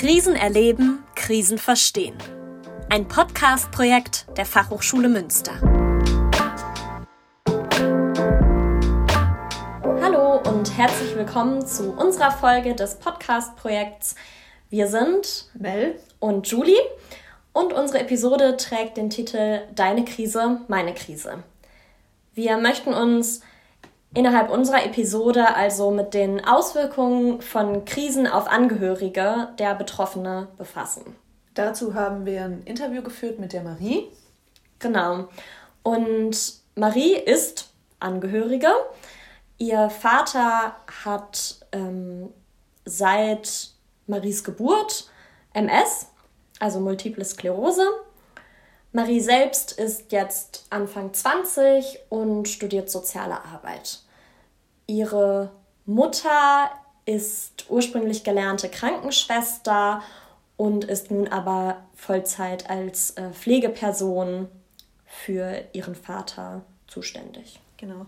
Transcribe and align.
Krisen 0.00 0.34
erleben, 0.34 1.04
Krisen 1.14 1.58
verstehen. 1.58 2.16
Ein 2.88 3.06
Podcast-Projekt 3.06 4.24
der 4.34 4.46
Fachhochschule 4.46 5.10
Münster. 5.10 5.52
Hallo 10.00 10.40
und 10.48 10.74
herzlich 10.78 11.14
willkommen 11.14 11.66
zu 11.66 11.92
unserer 11.92 12.30
Folge 12.30 12.74
des 12.74 12.94
Podcast-Projekts. 12.94 14.14
Wir 14.70 14.86
sind 14.86 15.50
Mel 15.52 16.00
und 16.18 16.46
Julie 16.48 16.80
und 17.52 17.74
unsere 17.74 17.98
Episode 17.98 18.56
trägt 18.56 18.96
den 18.96 19.10
Titel 19.10 19.60
Deine 19.74 20.06
Krise, 20.06 20.62
meine 20.68 20.94
Krise. 20.94 21.42
Wir 22.32 22.56
möchten 22.56 22.94
uns 22.94 23.42
innerhalb 24.14 24.50
unserer 24.50 24.84
Episode 24.84 25.54
also 25.54 25.90
mit 25.90 26.14
den 26.14 26.44
Auswirkungen 26.44 27.40
von 27.40 27.84
Krisen 27.84 28.26
auf 28.26 28.48
Angehörige 28.48 29.48
der 29.58 29.74
Betroffene 29.74 30.48
befassen. 30.58 31.16
Dazu 31.54 31.94
haben 31.94 32.26
wir 32.26 32.44
ein 32.44 32.62
Interview 32.64 33.02
geführt 33.02 33.38
mit 33.38 33.52
der 33.52 33.62
Marie. 33.62 34.08
Genau. 34.78 35.28
Und 35.82 36.54
Marie 36.74 37.14
ist 37.14 37.70
Angehörige. 37.98 38.68
Ihr 39.58 39.90
Vater 39.90 40.74
hat 41.04 41.56
ähm, 41.72 42.30
seit 42.84 43.70
Maries 44.06 44.42
Geburt 44.42 45.10
MS, 45.52 46.06
also 46.58 46.80
Multiple 46.80 47.24
Sklerose. 47.24 47.86
Marie 48.92 49.20
selbst 49.20 49.72
ist 49.72 50.10
jetzt 50.10 50.66
Anfang 50.70 51.14
20 51.14 52.00
und 52.08 52.48
studiert 52.48 52.90
soziale 52.90 53.44
Arbeit. 53.44 54.00
Ihre 54.86 55.52
Mutter 55.86 56.70
ist 57.06 57.70
ursprünglich 57.70 58.24
gelernte 58.24 58.68
Krankenschwester 58.68 60.02
und 60.56 60.84
ist 60.84 61.10
nun 61.10 61.28
aber 61.28 61.84
Vollzeit 61.94 62.68
als 62.68 63.12
äh, 63.12 63.30
Pflegeperson 63.30 64.48
für 65.06 65.64
ihren 65.72 65.94
Vater 65.94 66.62
zuständig. 66.88 67.60
Genau. 67.76 68.06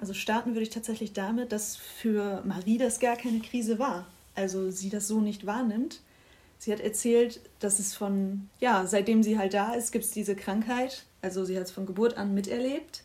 Also 0.00 0.12
starten 0.12 0.50
würde 0.50 0.62
ich 0.62 0.70
tatsächlich 0.70 1.14
damit, 1.14 1.52
dass 1.52 1.76
für 1.76 2.42
Marie 2.44 2.78
das 2.78 3.00
gar 3.00 3.16
keine 3.16 3.40
Krise 3.40 3.78
war. 3.78 4.06
Also 4.34 4.70
sie 4.70 4.90
das 4.90 5.08
so 5.08 5.20
nicht 5.20 5.46
wahrnimmt 5.46 6.00
Sie 6.58 6.72
hat 6.72 6.80
erzählt, 6.80 7.40
dass 7.60 7.78
es 7.78 7.94
von, 7.94 8.48
ja, 8.58 8.86
seitdem 8.86 9.22
sie 9.22 9.38
halt 9.38 9.54
da 9.54 9.74
ist, 9.74 9.92
gibt 9.92 10.04
es 10.04 10.10
diese 10.10 10.34
Krankheit. 10.34 11.04
Also 11.22 11.44
sie 11.44 11.56
hat 11.56 11.64
es 11.64 11.70
von 11.70 11.86
Geburt 11.86 12.16
an 12.16 12.34
miterlebt. 12.34 13.04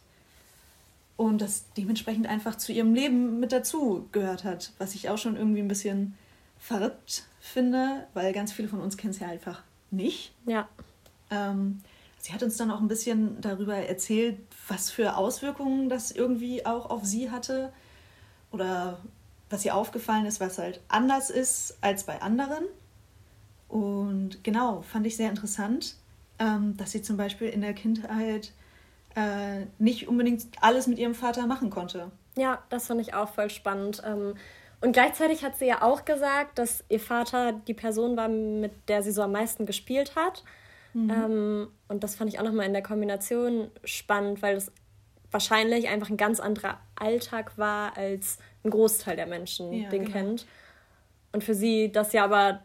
Und 1.15 1.39
das 1.41 1.65
dementsprechend 1.77 2.27
einfach 2.27 2.55
zu 2.55 2.71
ihrem 2.71 2.95
Leben 2.95 3.39
mit 3.39 3.51
dazu 3.51 4.07
gehört 4.11 4.43
hat. 4.43 4.73
Was 4.79 4.95
ich 4.95 5.09
auch 5.09 5.19
schon 5.19 5.35
irgendwie 5.37 5.61
ein 5.61 5.67
bisschen 5.67 6.15
verrückt 6.59 7.25
finde, 7.39 8.07
weil 8.13 8.33
ganz 8.33 8.51
viele 8.51 8.67
von 8.67 8.81
uns 8.81 8.97
kennen 8.97 9.11
es 9.11 9.19
ja 9.19 9.27
einfach 9.27 9.61
nicht. 9.91 10.33
Ja. 10.47 10.67
Ähm, 11.29 11.81
sie 12.19 12.33
hat 12.33 12.41
uns 12.41 12.57
dann 12.57 12.71
auch 12.71 12.79
ein 12.79 12.87
bisschen 12.87 13.39
darüber 13.41 13.75
erzählt, 13.75 14.39
was 14.67 14.89
für 14.89 15.15
Auswirkungen 15.15 15.89
das 15.89 16.11
irgendwie 16.11 16.65
auch 16.65 16.89
auf 16.89 17.05
sie 17.05 17.29
hatte. 17.29 17.71
Oder 18.51 18.99
was 19.51 19.63
ihr 19.63 19.75
aufgefallen 19.75 20.25
ist, 20.25 20.39
was 20.39 20.57
halt 20.57 20.81
anders 20.87 21.29
ist 21.29 21.77
als 21.81 22.05
bei 22.05 22.19
anderen. 22.21 22.63
Und 23.73 24.43
genau, 24.43 24.83
fand 24.83 25.07
ich 25.07 25.17
sehr 25.17 25.31
interessant, 25.31 25.95
ähm, 26.38 26.77
dass 26.77 26.91
sie 26.91 27.02
zum 27.02 27.17
Beispiel 27.17 27.49
in 27.49 27.61
der 27.61 27.73
Kindheit 27.73 28.52
äh, 29.15 29.65
nicht 29.80 30.07
unbedingt 30.07 30.45
alles 30.61 30.85
mit 30.85 30.99
ihrem 30.99 31.15
Vater 31.15 31.47
machen 31.47 31.71
konnte. 31.71 32.11
Ja, 32.38 32.61
das 32.69 32.85
fand 32.85 33.02
ich 33.02 33.15
auch 33.15 33.30
voll 33.30 33.49
spannend. 33.49 34.03
Ähm, 34.05 34.35
und 34.81 34.91
gleichzeitig 34.91 35.43
hat 35.43 35.57
sie 35.57 35.65
ja 35.65 35.81
auch 35.81 36.05
gesagt, 36.05 36.59
dass 36.59 36.83
ihr 36.88 36.99
Vater 36.99 37.53
die 37.67 37.73
Person 37.73 38.15
war, 38.15 38.27
mit 38.27 38.73
der 38.89 39.02
sie 39.02 39.11
so 39.11 39.23
am 39.23 39.31
meisten 39.31 39.65
gespielt 39.65 40.15
hat. 40.15 40.43
Mhm. 40.93 41.09
Ähm, 41.09 41.67
und 41.87 42.03
das 42.03 42.14
fand 42.14 42.31
ich 42.31 42.37
auch 42.37 42.43
nochmal 42.43 42.67
in 42.67 42.73
der 42.73 42.83
Kombination 42.83 43.71
spannend, 43.83 44.43
weil 44.43 44.55
es 44.55 44.71
wahrscheinlich 45.31 45.87
einfach 45.87 46.11
ein 46.11 46.17
ganz 46.17 46.39
anderer 46.39 46.77
Alltag 46.93 47.58
war, 47.58 47.98
als 47.98 48.37
ein 48.64 48.69
Großteil 48.69 49.15
der 49.15 49.25
Menschen 49.25 49.73
ja, 49.73 49.89
den 49.89 50.05
genau. 50.05 50.15
kennt. 50.15 50.45
Und 51.31 51.43
für 51.43 51.55
sie 51.55 51.92
das 51.92 52.14
ja 52.14 52.23
aber 52.23 52.59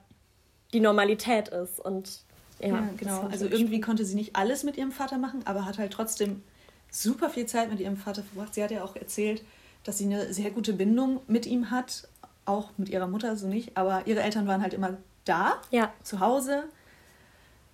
die 0.72 0.80
Normalität 0.80 1.48
ist. 1.48 1.80
Und 1.80 2.22
ja, 2.60 2.68
ja 2.68 2.88
genau. 2.96 3.28
Also 3.30 3.46
irgendwie 3.46 3.80
konnte 3.80 4.04
sie 4.04 4.14
nicht 4.14 4.36
alles 4.36 4.64
mit 4.64 4.76
ihrem 4.76 4.92
Vater 4.92 5.18
machen, 5.18 5.42
aber 5.44 5.64
hat 5.64 5.78
halt 5.78 5.92
trotzdem 5.92 6.42
super 6.90 7.30
viel 7.30 7.46
Zeit 7.46 7.70
mit 7.70 7.80
ihrem 7.80 7.96
Vater 7.96 8.22
verbracht. 8.22 8.54
Sie 8.54 8.62
hat 8.62 8.70
ja 8.70 8.82
auch 8.82 8.96
erzählt, 8.96 9.44
dass 9.84 9.98
sie 9.98 10.04
eine 10.04 10.32
sehr 10.32 10.50
gute 10.50 10.72
Bindung 10.72 11.20
mit 11.26 11.46
ihm 11.46 11.70
hat, 11.70 12.08
auch 12.44 12.70
mit 12.76 12.88
ihrer 12.88 13.06
Mutter 13.06 13.36
so 13.36 13.46
nicht, 13.46 13.76
aber 13.76 14.06
ihre 14.06 14.22
Eltern 14.22 14.46
waren 14.46 14.62
halt 14.62 14.74
immer 14.74 14.96
da, 15.24 15.60
ja. 15.70 15.92
zu 16.02 16.20
Hause. 16.20 16.64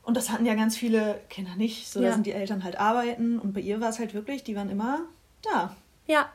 Und 0.03 0.17
das 0.17 0.31
hatten 0.31 0.45
ja 0.45 0.55
ganz 0.55 0.77
viele 0.77 1.21
Kinder 1.31 1.55
nicht. 1.57 1.89
So, 1.89 2.01
ja. 2.01 2.09
da 2.09 2.15
sind 2.15 2.27
die 2.27 2.33
Eltern 2.33 2.63
halt 2.63 2.79
arbeiten 2.79 3.39
und 3.39 3.55
bei 3.55 3.61
ihr 3.61 3.81
war 3.81 3.89
es 3.89 3.99
halt 3.99 4.13
wirklich, 4.13 4.45
die 4.45 4.55
waren 4.55 4.69
immer 4.69 5.01
da. 5.43 5.75
Ja, 6.07 6.31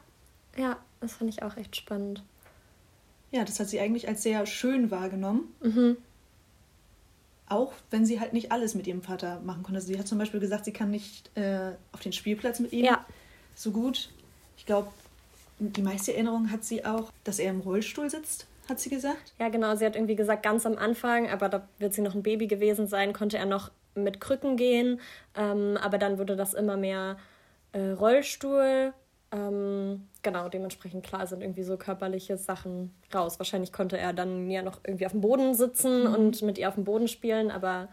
ja, 0.58 0.78
das 1.02 1.14
fand 1.14 1.30
ich 1.30 1.44
auch 1.44 1.56
echt 1.58 1.75
spannend. 1.75 2.24
Ja, 3.31 3.44
das 3.44 3.59
hat 3.59 3.69
sie 3.69 3.80
eigentlich 3.80 4.08
als 4.08 4.24
sehr 4.24 4.46
schön 4.48 4.90
wahrgenommen. 4.90 5.53
Mhm 5.62 5.98
auch 7.50 7.74
wenn 7.90 8.06
sie 8.06 8.20
halt 8.20 8.34
nicht 8.34 8.52
alles 8.52 8.76
mit 8.76 8.88
ihrem 8.88 9.02
Vater 9.02 9.42
machen 9.42 9.64
konnte. 9.64 9.82
Sie 9.82 9.98
hat 9.98 10.08
zum 10.08 10.18
Beispiel 10.18 10.40
gesagt, 10.40 10.66
sie 10.66 10.74
kann 10.74 10.92
nicht 10.92 11.36
äh, 11.36 11.72
auf 11.92 12.00
den 12.00 12.14
Spielplatz 12.14 12.60
mit 12.60 12.72
ihm 12.72 12.86
ja. 12.86 13.06
so 13.56 13.72
gut. 13.72 14.10
Ich 14.58 14.66
glaube, 14.66 14.90
die 15.60 15.82
meiste 15.82 16.14
Erinnerung 16.14 16.52
hat 16.52 16.64
sie 16.64 16.86
auch, 16.86 17.12
dass 17.24 17.40
er 17.40 17.50
im 17.50 17.60
Rollstuhl 17.60 18.10
sitzt, 18.10 18.48
hat 18.70 18.80
sie 18.80 18.90
gesagt. 18.90 19.34
Ja, 19.40 19.50
genau. 19.50 19.76
Sie 19.76 19.86
hat 19.86 19.96
irgendwie 19.96 20.16
gesagt, 20.16 20.44
ganz 20.44 20.66
am 20.66 20.78
Anfang, 20.78 21.30
aber 21.30 21.50
da 21.50 21.68
wird 21.80 21.94
sie 21.94 22.02
noch 22.02 22.16
ein 22.16 22.24
Baby 22.24 22.48
gewesen 22.48 22.88
sein, 22.88 23.14
konnte 23.14 23.38
er 23.38 23.46
noch 23.46 23.72
mit 23.96 24.22
Krücken 24.22 24.56
gehen. 24.56 25.02
Ähm, 25.36 25.78
aber 25.81 25.98
dann 25.98 26.18
wurde 26.18 26.36
das 26.36 26.54
immer 26.54 26.78
mehr 26.78 27.18
äh, 27.72 27.92
Rollstuhl. 27.92 28.94
Ähm, 29.31 30.07
genau, 30.23 30.50
dementsprechend 30.50 31.06
klar 31.06 31.28
sind 31.28 31.41
irgendwie 31.41 31.63
so 31.63 31.78
körperliche 31.78 32.38
Sachen 32.38 32.94
raus. 33.13 33.40
Wahrscheinlich 33.40 33.72
konnte 33.72 33.97
er 33.97 34.13
dann 34.13 34.50
ja 34.50 34.63
noch 34.63 34.79
irgendwie 34.84 35.06
auf 35.06 35.12
dem 35.12 35.22
Boden 35.22 35.53
sitzen 35.53 36.07
mhm. 36.07 36.16
und 36.16 36.41
mit 36.41 36.57
ihr 36.57 36.67
auf 36.67 36.75
dem 36.75 36.84
Boden 36.84 37.07
spielen, 37.07 37.51
aber 37.51 37.89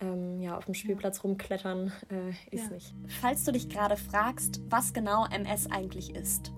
ähm, 0.00 0.40
ja, 0.40 0.56
auf 0.56 0.64
dem 0.64 0.74
Spielplatz 0.74 1.18
ja. 1.18 1.22
rumklettern 1.22 1.92
äh, 2.08 2.54
ist 2.54 2.64
ja. 2.64 2.70
nicht. 2.70 2.94
Falls 3.20 3.44
du 3.44 3.52
dich 3.52 3.68
gerade 3.68 3.96
fragst, 3.96 4.60
was 4.68 4.94
genau 4.94 5.26
MS 5.26 5.70
eigentlich 5.70 6.14
ist. 6.14 6.52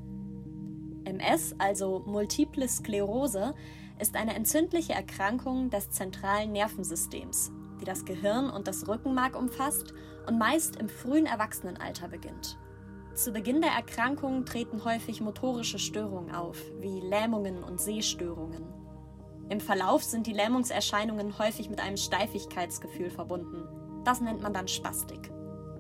MS, 1.05 1.57
also 1.59 2.03
Multiple 2.07 2.69
Sklerose, 2.69 3.55
ist 3.99 4.17
eine 4.17 4.35
entzündliche 4.35 4.93
Erkrankung 4.93 5.71
des 5.71 5.91
zentralen 5.91 6.53
Nervensystems, 6.53 7.53
die 7.81 7.85
das 7.85 8.05
Gehirn 8.05 8.51
und 8.51 8.67
das 8.67 8.89
Rückenmark 8.89 9.37
umfasst 9.37 9.93
und 10.27 10.39
meist 10.39 10.77
im 10.77 10.89
frühen 10.89 11.27
Erwachsenenalter 11.27 12.09
beginnt. 12.09 12.59
Zu 13.15 13.31
Beginn 13.31 13.61
der 13.61 13.71
Erkrankung 13.71 14.45
treten 14.45 14.85
häufig 14.85 15.21
motorische 15.21 15.79
Störungen 15.79 16.35
auf, 16.35 16.59
wie 16.81 17.01
Lähmungen 17.01 17.63
und 17.63 17.81
Sehstörungen. 17.81 18.65
Im 19.49 19.61
Verlauf 19.61 20.03
sind 20.03 20.27
die 20.27 20.33
Lähmungserscheinungen 20.33 21.39
häufig 21.39 21.71
mit 21.71 21.81
einem 21.81 21.97
Steifigkeitsgefühl 21.97 23.11
verbunden. 23.11 23.69
Das 24.05 24.21
nennt 24.21 24.43
man 24.43 24.53
dann 24.53 24.67
Spastik. 24.67 25.31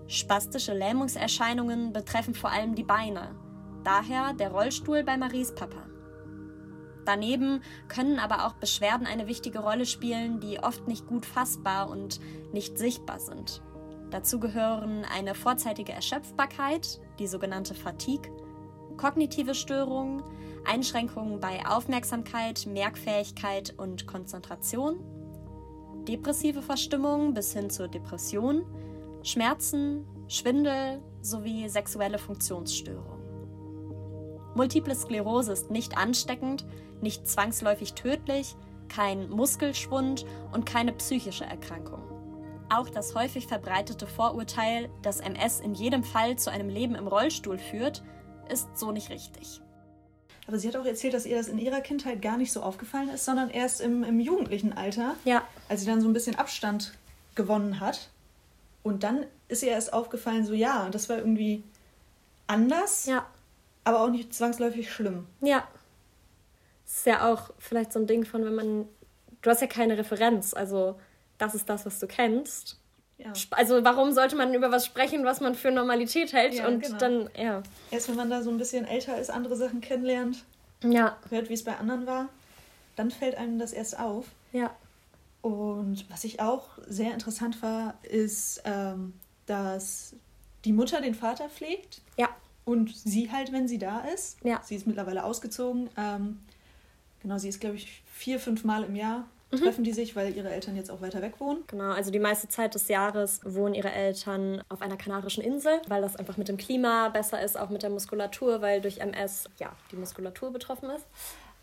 Spastische 0.06 0.74
Lähmungserscheinungen 0.74 1.92
betreffen 1.92 2.34
vor 2.34 2.50
allem 2.50 2.76
die 2.76 2.84
Beine, 2.84 3.34
daher 3.82 4.32
der 4.34 4.52
Rollstuhl 4.52 5.02
bei 5.02 5.16
Maries 5.16 5.52
Papa. 5.56 5.88
Daneben 7.04 7.62
können 7.88 8.20
aber 8.20 8.46
auch 8.46 8.54
Beschwerden 8.54 9.08
eine 9.08 9.26
wichtige 9.26 9.58
Rolle 9.58 9.86
spielen, 9.86 10.38
die 10.38 10.60
oft 10.60 10.86
nicht 10.86 11.08
gut 11.08 11.26
fassbar 11.26 11.90
und 11.90 12.20
nicht 12.52 12.78
sichtbar 12.78 13.18
sind. 13.18 13.60
Dazu 14.10 14.38
gehören 14.38 15.04
eine 15.04 15.34
vorzeitige 15.34 15.92
Erschöpfbarkeit, 15.92 17.00
die 17.18 17.26
sogenannte 17.26 17.74
Fatigue, 17.74 18.30
kognitive 18.96 19.54
Störungen, 19.54 20.22
Einschränkungen 20.64 21.40
bei 21.40 21.64
Aufmerksamkeit, 21.66 22.66
Merkfähigkeit 22.66 23.74
und 23.76 24.06
Konzentration, 24.06 24.98
depressive 26.08 26.62
Verstimmung 26.62 27.34
bis 27.34 27.52
hin 27.52 27.70
zur 27.70 27.88
Depression, 27.88 28.64
Schmerzen, 29.22 30.06
Schwindel 30.28 31.02
sowie 31.22 31.68
sexuelle 31.68 32.18
Funktionsstörungen. 32.18 33.24
Multiple 34.54 34.94
Sklerose 34.94 35.52
ist 35.52 35.70
nicht 35.70 35.96
ansteckend, 35.96 36.64
nicht 37.00 37.26
zwangsläufig 37.26 37.94
tödlich, 37.94 38.54
kein 38.88 39.28
Muskelschwund 39.28 40.24
und 40.52 40.64
keine 40.64 40.92
psychische 40.92 41.44
Erkrankung. 41.44 42.13
Auch 42.68 42.88
das 42.88 43.14
häufig 43.14 43.46
verbreitete 43.46 44.06
Vorurteil, 44.06 44.88
dass 45.02 45.20
MS 45.20 45.60
in 45.60 45.74
jedem 45.74 46.02
Fall 46.02 46.36
zu 46.36 46.50
einem 46.50 46.68
Leben 46.68 46.94
im 46.94 47.06
Rollstuhl 47.06 47.58
führt, 47.58 48.02
ist 48.48 48.68
so 48.78 48.92
nicht 48.92 49.10
richtig. 49.10 49.60
Aber 50.46 50.58
sie 50.58 50.68
hat 50.68 50.76
auch 50.76 50.84
erzählt, 50.84 51.14
dass 51.14 51.26
ihr 51.26 51.36
das 51.36 51.48
in 51.48 51.58
ihrer 51.58 51.80
Kindheit 51.80 52.20
gar 52.20 52.36
nicht 52.36 52.52
so 52.52 52.62
aufgefallen 52.62 53.08
ist, 53.08 53.24
sondern 53.24 53.50
erst 53.50 53.80
im, 53.80 54.04
im 54.04 54.20
jugendlichen 54.20 54.72
Alter, 54.72 55.14
ja. 55.24 55.42
als 55.68 55.80
sie 55.80 55.86
dann 55.86 56.00
so 56.00 56.08
ein 56.08 56.12
bisschen 56.12 56.36
Abstand 56.36 56.92
gewonnen 57.34 57.80
hat. 57.80 58.10
Und 58.82 59.02
dann 59.02 59.24
ist 59.48 59.62
ihr 59.62 59.70
erst 59.70 59.92
aufgefallen, 59.92 60.44
so 60.44 60.52
ja, 60.52 60.88
das 60.90 61.08
war 61.08 61.16
irgendwie 61.16 61.62
anders, 62.46 63.06
ja. 63.06 63.26
aber 63.84 64.02
auch 64.02 64.10
nicht 64.10 64.34
zwangsläufig 64.34 64.92
schlimm. 64.92 65.26
Ja. 65.40 65.66
Das 66.84 66.98
ist 66.98 67.06
ja 67.06 67.32
auch 67.32 67.50
vielleicht 67.58 67.94
so 67.94 67.98
ein 67.98 68.06
Ding 68.06 68.26
von, 68.26 68.44
wenn 68.44 68.54
man 68.54 68.88
du 69.44 69.50
hast 69.50 69.60
ja 69.60 69.66
keine 69.66 69.96
Referenz. 69.96 70.54
Also 70.54 70.98
das 71.38 71.54
ist 71.54 71.68
das, 71.68 71.86
was 71.86 71.98
du 71.98 72.06
kennst. 72.06 72.78
Ja. 73.18 73.32
Also 73.50 73.84
warum 73.84 74.12
sollte 74.12 74.36
man 74.36 74.52
über 74.54 74.72
was 74.72 74.86
sprechen, 74.86 75.24
was 75.24 75.40
man 75.40 75.54
für 75.54 75.70
Normalität 75.70 76.32
hält? 76.32 76.54
Ja, 76.54 76.66
und 76.66 76.80
genau. 76.80 76.98
dann, 76.98 77.30
ja. 77.36 77.62
Erst 77.90 78.08
wenn 78.08 78.16
man 78.16 78.28
da 78.28 78.42
so 78.42 78.50
ein 78.50 78.58
bisschen 78.58 78.84
älter 78.84 79.18
ist, 79.18 79.30
andere 79.30 79.56
Sachen 79.56 79.80
kennenlernt, 79.80 80.44
ja. 80.82 81.16
hört, 81.30 81.48
wie 81.48 81.54
es 81.54 81.64
bei 81.64 81.76
anderen 81.76 82.06
war, 82.06 82.28
dann 82.96 83.10
fällt 83.10 83.36
einem 83.36 83.58
das 83.58 83.72
erst 83.72 83.98
auf. 83.98 84.26
Ja. 84.52 84.74
Und 85.42 86.10
was 86.10 86.24
ich 86.24 86.40
auch 86.40 86.78
sehr 86.86 87.12
interessant 87.12 87.62
war, 87.62 87.94
ist, 88.02 88.62
ähm, 88.64 89.14
dass 89.46 90.14
die 90.64 90.72
Mutter 90.72 91.00
den 91.00 91.14
Vater 91.14 91.48
pflegt. 91.48 92.00
Ja. 92.16 92.28
Und 92.64 92.96
sie 92.96 93.30
halt, 93.30 93.52
wenn 93.52 93.68
sie 93.68 93.78
da 93.78 94.00
ist. 94.00 94.38
Ja. 94.42 94.60
Sie 94.64 94.74
ist 94.74 94.86
mittlerweile 94.86 95.24
ausgezogen. 95.24 95.90
Ähm, 95.96 96.40
genau, 97.20 97.38
sie 97.38 97.50
ist, 97.50 97.60
glaube 97.60 97.76
ich, 97.76 98.02
vier, 98.06 98.40
fünf 98.40 98.64
Mal 98.64 98.84
im 98.84 98.96
Jahr 98.96 99.28
mhm. 99.54 99.64
treffen 99.64 99.84
die 99.84 99.92
sich, 99.92 100.16
weil 100.16 100.34
ihre 100.36 100.50
Eltern 100.50 100.76
jetzt 100.76 100.90
auch 100.90 101.00
weiter 101.00 101.22
weg 101.22 101.34
wohnen. 101.38 101.64
Genau, 101.66 101.92
also 101.92 102.10
die 102.10 102.18
meiste 102.18 102.48
Zeit 102.48 102.74
des 102.74 102.88
Jahres 102.88 103.40
wohnen 103.44 103.74
ihre 103.74 103.92
Eltern 103.92 104.62
auf 104.68 104.82
einer 104.82 104.96
kanarischen 104.96 105.42
Insel, 105.42 105.80
weil 105.88 106.02
das 106.02 106.16
einfach 106.16 106.36
mit 106.36 106.48
dem 106.48 106.56
Klima 106.56 107.08
besser 107.08 107.42
ist, 107.42 107.58
auch 107.58 107.70
mit 107.70 107.82
der 107.82 107.90
Muskulatur, 107.90 108.60
weil 108.60 108.80
durch 108.80 108.98
MS 108.98 109.48
ja 109.58 109.72
die 109.90 109.96
Muskulatur 109.96 110.52
betroffen 110.52 110.90
ist. 110.90 111.06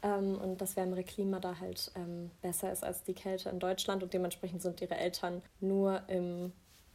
Ähm, 0.04 0.38
und 0.42 0.62
das 0.62 0.76
wärmere 0.76 1.04
Klima 1.04 1.40
da 1.40 1.60
halt 1.60 1.92
ähm, 1.96 2.32
besser 2.42 2.72
ist 2.72 2.84
als 2.84 3.04
die 3.04 3.14
Kälte 3.14 3.50
in 3.50 3.60
Deutschland 3.60 4.02
und 4.04 4.14
dementsprechend 4.14 4.62
sind 4.62 4.82
ihre 4.82 4.96
Eltern 4.96 5.42
nur 5.60 6.02
im 6.08 6.52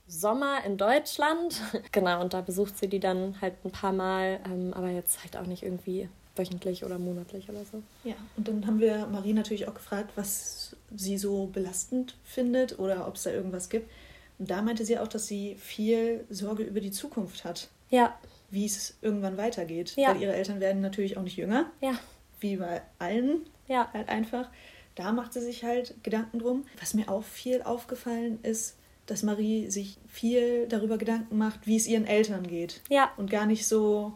Sommer 0.09 0.65
in 0.65 0.77
Deutschland. 0.77 1.61
genau, 1.93 2.21
und 2.21 2.35
da 2.35 2.41
besucht 2.41 2.79
sie 2.79 2.89
die 2.89 3.01
dann 3.01 3.41
halt 3.41 3.55
ein 3.65 3.71
paar 3.71 3.93
Mal, 3.93 4.41
ähm, 4.47 4.73
aber 4.75 4.89
jetzt 4.89 5.23
halt 5.23 5.37
auch 5.37 5.47
nicht 5.47 5.63
irgendwie 5.63 6.09
wöchentlich 6.37 6.85
oder 6.85 6.99
monatlich 6.99 7.49
oder 7.49 7.65
so. 7.65 7.83
Ja, 8.05 8.15
und 8.37 8.49
dann 8.49 8.67
haben 8.67 8.81
wir 8.81 9.07
Marie 9.07 9.33
natürlich 9.33 9.69
auch 9.69 9.75
gefragt, 9.75 10.13
was 10.17 10.77
sie 10.95 11.19
so 11.19 11.47
belastend 11.47 12.17
findet 12.25 12.79
oder 12.79 13.09
ob 13.09 13.17
es 13.17 13.25
da 13.25 13.31
irgendwas 13.31 13.69
gibt. 13.69 13.91
Und 14.39 14.51
da 14.51 14.63
meinte 14.63 14.85
sie 14.85 14.99
auch, 14.99 15.09
dass 15.09 15.27
sie 15.27 15.57
viel 15.57 16.25
Sorge 16.29 16.63
über 16.63 16.81
die 16.81 16.91
Zukunft 16.91 17.45
hat. 17.45 17.69
Ja. 17.91 18.19
Wie 18.51 18.67
es 18.67 18.97
irgendwann 19.01 19.37
weitergeht. 19.37 19.95
Ja. 19.97 20.11
Weil 20.11 20.23
ihre 20.23 20.35
Eltern 20.35 20.61
werden 20.61 20.83
natürlich 20.83 21.17
auch 21.17 21.23
nicht 21.23 21.37
jünger. 21.37 21.71
Ja. 21.81 21.99
Wie 22.41 22.57
bei 22.57 22.83
allen. 22.99 23.47
Ja. 23.67 23.91
Halt 23.93 24.09
einfach. 24.09 24.51
Da 24.95 25.13
macht 25.13 25.33
sie 25.33 25.41
sich 25.41 25.65
halt 25.65 25.95
Gedanken 26.03 26.39
drum. 26.39 26.65
Was 26.81 26.95
mir 26.95 27.09
auch 27.09 27.25
viel 27.25 27.63
aufgefallen 27.63 28.39
ist, 28.43 28.77
dass 29.07 29.23
Marie 29.23 29.71
sich 29.71 29.99
viel 30.09 30.67
darüber 30.69 30.99
Gedanken 30.99 31.39
macht, 31.39 31.67
wie 31.67 31.77
es 31.77 31.87
ihren 31.87 32.07
Eltern 32.07 32.47
geht. 32.47 32.83
Ja. 32.89 33.11
Und 33.17 33.31
gar 33.31 33.47
nicht 33.47 33.67
so 33.67 34.15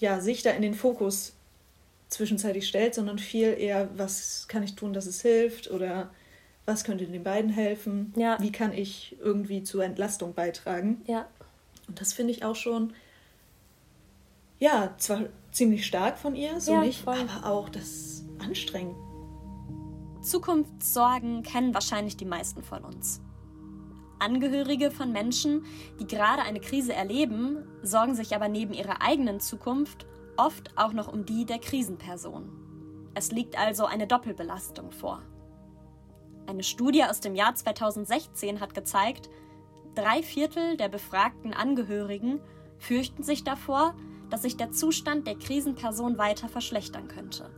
ja, 0.00 0.20
sich 0.20 0.42
da 0.42 0.50
in 0.50 0.62
den 0.62 0.74
Fokus 0.74 1.34
zwischenzeitlich 2.08 2.66
stellt, 2.66 2.94
sondern 2.94 3.18
viel 3.18 3.54
eher, 3.58 3.88
was 3.96 4.48
kann 4.48 4.62
ich 4.62 4.74
tun, 4.74 4.92
dass 4.92 5.06
es 5.06 5.20
hilft 5.20 5.70
oder 5.70 6.10
was 6.64 6.84
könnte 6.84 7.06
den 7.06 7.22
beiden 7.22 7.50
helfen, 7.50 8.12
ja. 8.16 8.36
wie 8.40 8.52
kann 8.52 8.72
ich 8.72 9.16
irgendwie 9.20 9.62
zur 9.62 9.84
Entlastung 9.84 10.34
beitragen. 10.34 11.02
Ja. 11.06 11.26
Und 11.86 12.00
das 12.00 12.12
finde 12.12 12.32
ich 12.32 12.44
auch 12.44 12.56
schon, 12.56 12.92
ja, 14.58 14.94
zwar 14.98 15.24
ziemlich 15.50 15.86
stark 15.86 16.18
von 16.18 16.34
ihr, 16.34 16.60
so 16.60 16.72
ja, 16.72 16.80
nicht, 16.82 17.02
voll. 17.02 17.16
aber 17.18 17.46
auch 17.46 17.68
das 17.68 18.22
anstrengend. 18.38 18.96
Zukunftssorgen 20.22 21.42
kennen 21.42 21.72
wahrscheinlich 21.72 22.16
die 22.16 22.26
meisten 22.26 22.62
von 22.62 22.84
uns. 22.84 23.20
Angehörige 24.18 24.90
von 24.90 25.12
Menschen, 25.12 25.64
die 26.00 26.06
gerade 26.06 26.42
eine 26.42 26.60
Krise 26.60 26.92
erleben, 26.92 27.66
sorgen 27.82 28.14
sich 28.14 28.34
aber 28.34 28.48
neben 28.48 28.72
ihrer 28.74 29.02
eigenen 29.02 29.40
Zukunft 29.40 30.06
oft 30.36 30.76
auch 30.76 30.92
noch 30.92 31.12
um 31.12 31.24
die 31.24 31.44
der 31.44 31.58
Krisenperson. 31.58 32.50
Es 33.14 33.32
liegt 33.32 33.58
also 33.58 33.84
eine 33.84 34.06
Doppelbelastung 34.06 34.92
vor. 34.92 35.22
Eine 36.46 36.62
Studie 36.62 37.04
aus 37.04 37.20
dem 37.20 37.34
Jahr 37.34 37.54
2016 37.54 38.60
hat 38.60 38.74
gezeigt, 38.74 39.28
drei 39.94 40.22
Viertel 40.22 40.76
der 40.76 40.88
befragten 40.88 41.52
Angehörigen 41.52 42.40
fürchten 42.78 43.22
sich 43.22 43.44
davor, 43.44 43.94
dass 44.30 44.42
sich 44.42 44.56
der 44.56 44.70
Zustand 44.72 45.26
der 45.26 45.36
Krisenperson 45.36 46.18
weiter 46.18 46.48
verschlechtern 46.48 47.08
könnte. 47.08 47.50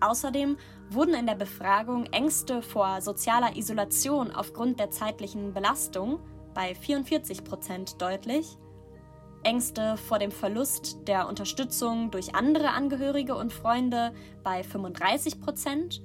Außerdem 0.00 0.56
wurden 0.94 1.14
in 1.14 1.26
der 1.26 1.34
Befragung 1.34 2.06
Ängste 2.06 2.62
vor 2.62 3.00
sozialer 3.00 3.56
Isolation 3.56 4.30
aufgrund 4.30 4.80
der 4.80 4.90
zeitlichen 4.90 5.52
Belastung 5.52 6.20
bei 6.54 6.74
44 6.74 7.44
Prozent 7.44 8.00
deutlich, 8.00 8.56
Ängste 9.42 9.96
vor 9.96 10.18
dem 10.18 10.30
Verlust 10.30 11.06
der 11.06 11.28
Unterstützung 11.28 12.10
durch 12.10 12.34
andere 12.34 12.70
Angehörige 12.70 13.34
und 13.34 13.52
Freunde 13.52 14.12
bei 14.42 14.62
35 14.62 15.40
Prozent 15.40 16.02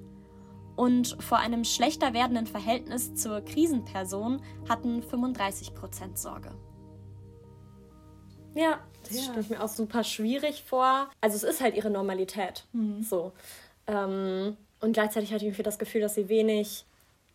und 0.75 1.17
vor 1.21 1.39
einem 1.39 1.63
schlechter 1.63 2.13
werdenden 2.13 2.47
Verhältnis 2.47 3.15
zur 3.15 3.41
Krisenperson 3.41 4.41
hatten 4.67 5.01
35 5.03 5.73
Prozent 5.73 6.17
Sorge. 6.17 6.51
Ja, 8.55 8.79
das 9.03 9.15
ja. 9.15 9.23
stelle 9.23 9.41
ich 9.41 9.49
mir 9.49 9.63
auch 9.63 9.69
super 9.69 10.03
schwierig 10.03 10.63
vor. 10.63 11.09
Also 11.21 11.35
es 11.35 11.43
ist 11.43 11.61
halt 11.61 11.75
ihre 11.75 11.89
Normalität. 11.89 12.65
Mhm. 12.73 13.01
So. 13.03 13.33
Ähm, 13.87 14.57
und 14.81 14.93
gleichzeitig 14.93 15.31
hatte 15.31 15.43
ich 15.43 15.49
irgendwie 15.49 15.63
das 15.63 15.79
Gefühl, 15.79 16.01
dass 16.01 16.15
sie 16.15 16.29
wenig 16.29 16.85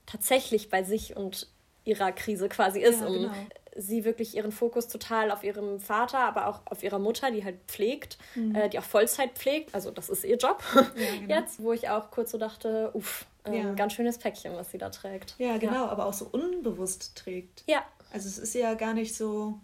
tatsächlich 0.06 0.70
bei 0.70 0.82
sich 0.82 1.16
und 1.16 1.48
ihrer 1.84 2.12
Krise 2.12 2.48
quasi 2.48 2.80
ist, 2.80 3.00
ja, 3.00 3.08
genau. 3.08 3.32
sie 3.76 4.04
wirklich 4.04 4.34
ihren 4.36 4.52
Fokus 4.52 4.88
total 4.88 5.30
auf 5.30 5.44
ihrem 5.44 5.78
Vater, 5.80 6.20
aber 6.20 6.48
auch 6.48 6.60
auf 6.64 6.82
ihrer 6.82 6.98
Mutter, 6.98 7.30
die 7.30 7.44
halt 7.44 7.56
pflegt, 7.66 8.18
mhm. 8.34 8.54
äh, 8.54 8.68
die 8.68 8.78
auch 8.78 8.84
Vollzeit 8.84 9.32
pflegt. 9.34 9.74
Also 9.74 9.90
das 9.90 10.08
ist 10.08 10.24
ihr 10.24 10.36
Job 10.36 10.62
ja, 10.74 10.82
genau. 11.20 11.34
jetzt, 11.34 11.62
wo 11.62 11.72
ich 11.72 11.88
auch 11.90 12.10
kurz 12.10 12.30
so 12.30 12.38
dachte, 12.38 12.90
uff, 12.94 13.26
ähm, 13.44 13.54
ja. 13.54 13.74
ganz 13.74 13.92
schönes 13.92 14.18
Päckchen, 14.18 14.54
was 14.56 14.70
sie 14.70 14.78
da 14.78 14.90
trägt. 14.90 15.34
Ja, 15.38 15.58
genau, 15.58 15.86
aber 15.86 16.06
auch 16.06 16.14
so 16.14 16.26
unbewusst 16.30 17.16
trägt. 17.16 17.64
Ja. 17.66 17.84
Also 18.12 18.28
es 18.28 18.38
ist 18.38 18.54
ja 18.54 18.74
gar 18.74 18.94
nicht 18.94 19.14
so, 19.14 19.58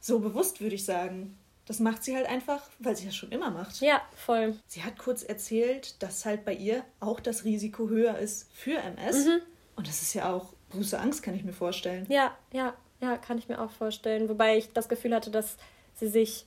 so 0.00 0.20
bewusst, 0.20 0.60
würde 0.60 0.74
ich 0.74 0.84
sagen. 0.84 1.36
Das 1.66 1.80
macht 1.80 2.04
sie 2.04 2.14
halt 2.14 2.26
einfach, 2.26 2.62
weil 2.78 2.96
sie 2.96 3.06
das 3.06 3.16
schon 3.16 3.32
immer 3.32 3.50
macht. 3.50 3.80
Ja, 3.80 4.02
voll. 4.14 4.54
Sie 4.66 4.82
hat 4.82 4.98
kurz 4.98 5.22
erzählt, 5.22 6.02
dass 6.02 6.26
halt 6.26 6.44
bei 6.44 6.52
ihr 6.52 6.84
auch 7.00 7.20
das 7.20 7.44
Risiko 7.44 7.88
höher 7.88 8.18
ist 8.18 8.52
für 8.52 8.76
MS. 8.76 9.26
Mhm. 9.26 9.40
Und 9.76 9.88
das 9.88 10.02
ist 10.02 10.14
ja 10.14 10.32
auch 10.32 10.52
große 10.70 10.98
Angst, 10.98 11.22
kann 11.22 11.34
ich 11.34 11.44
mir 11.44 11.52
vorstellen. 11.54 12.04
Ja, 12.08 12.36
ja, 12.52 12.74
ja, 13.00 13.16
kann 13.16 13.38
ich 13.38 13.48
mir 13.48 13.60
auch 13.60 13.70
vorstellen. 13.70 14.28
Wobei 14.28 14.58
ich 14.58 14.72
das 14.72 14.88
Gefühl 14.88 15.14
hatte, 15.14 15.30
dass 15.30 15.56
sie 15.94 16.08
sich 16.08 16.46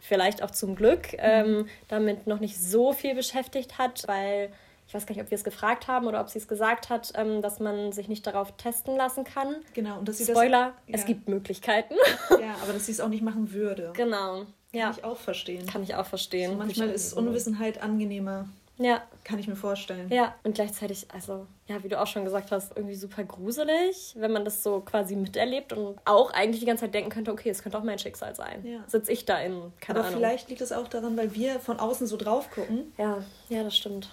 vielleicht 0.00 0.42
auch 0.42 0.50
zum 0.50 0.76
Glück 0.76 1.12
mhm. 1.12 1.18
ähm, 1.20 1.68
damit 1.88 2.26
noch 2.26 2.40
nicht 2.40 2.58
so 2.58 2.92
viel 2.92 3.14
beschäftigt 3.14 3.78
hat, 3.78 4.06
weil 4.06 4.52
ich 4.88 4.94
weiß 4.94 5.04
gar 5.04 5.14
nicht, 5.14 5.22
ob 5.22 5.30
wir 5.30 5.36
es 5.36 5.44
gefragt 5.44 5.86
haben 5.86 6.06
oder 6.06 6.18
ob 6.18 6.30
sie 6.30 6.38
es 6.38 6.48
gesagt 6.48 6.88
hat, 6.88 7.12
ähm, 7.14 7.42
dass 7.42 7.60
man 7.60 7.92
sich 7.92 8.08
nicht 8.08 8.26
darauf 8.26 8.52
testen 8.56 8.96
lassen 8.96 9.22
kann. 9.22 9.56
Genau, 9.74 9.98
und 9.98 10.08
dass 10.08 10.16
sie 10.16 10.24
Spoiler, 10.24 10.72
das, 10.86 10.88
ja. 10.88 10.94
es 10.94 11.04
gibt 11.04 11.28
Möglichkeiten. 11.28 11.94
Ja, 12.30 12.54
aber 12.62 12.72
dass 12.72 12.86
sie 12.86 12.92
es 12.92 13.00
auch 13.00 13.08
nicht 13.08 13.22
machen 13.22 13.52
würde. 13.52 13.92
Genau. 13.94 14.38
Kann 14.38 14.46
ja. 14.72 14.90
ich 14.90 15.04
auch 15.04 15.18
verstehen. 15.18 15.66
Kann 15.66 15.82
ich 15.82 15.94
auch 15.94 16.06
verstehen. 16.06 16.52
So 16.52 16.56
manchmal 16.56 16.88
ist 16.88 17.12
Unwissenheit 17.12 17.82
angenehmer. 17.82 18.48
Ja. 18.78 19.02
Kann 19.24 19.38
ich 19.38 19.48
mir 19.48 19.56
vorstellen. 19.56 20.08
Ja, 20.10 20.34
und 20.44 20.54
gleichzeitig, 20.54 21.06
also, 21.12 21.46
ja, 21.66 21.82
wie 21.82 21.88
du 21.88 22.00
auch 22.00 22.06
schon 22.06 22.24
gesagt 22.24 22.50
hast, 22.50 22.74
irgendwie 22.76 22.94
super 22.94 23.24
gruselig, 23.24 24.14
wenn 24.16 24.32
man 24.32 24.44
das 24.44 24.62
so 24.62 24.80
quasi 24.80 25.16
miterlebt 25.16 25.72
und 25.72 25.98
auch 26.06 26.32
eigentlich 26.32 26.60
die 26.60 26.66
ganze 26.66 26.84
Zeit 26.84 26.94
denken 26.94 27.10
könnte, 27.10 27.32
okay, 27.32 27.50
es 27.50 27.62
könnte 27.62 27.76
auch 27.76 27.82
mein 27.82 27.98
Schicksal 27.98 28.34
sein. 28.34 28.64
Ja. 28.64 28.84
Sitze 28.86 29.12
ich 29.12 29.26
da 29.26 29.38
in, 29.38 29.72
keine 29.80 29.98
Aber 29.98 30.08
Ahnung. 30.08 30.20
vielleicht 30.20 30.48
liegt 30.48 30.60
es 30.62 30.72
auch 30.72 30.88
daran, 30.88 31.16
weil 31.16 31.34
wir 31.34 31.60
von 31.60 31.78
außen 31.78 32.06
so 32.06 32.16
drauf 32.16 32.50
gucken. 32.50 32.92
Ja, 32.96 33.22
ja, 33.48 33.64
das 33.64 33.76
stimmt 33.76 34.08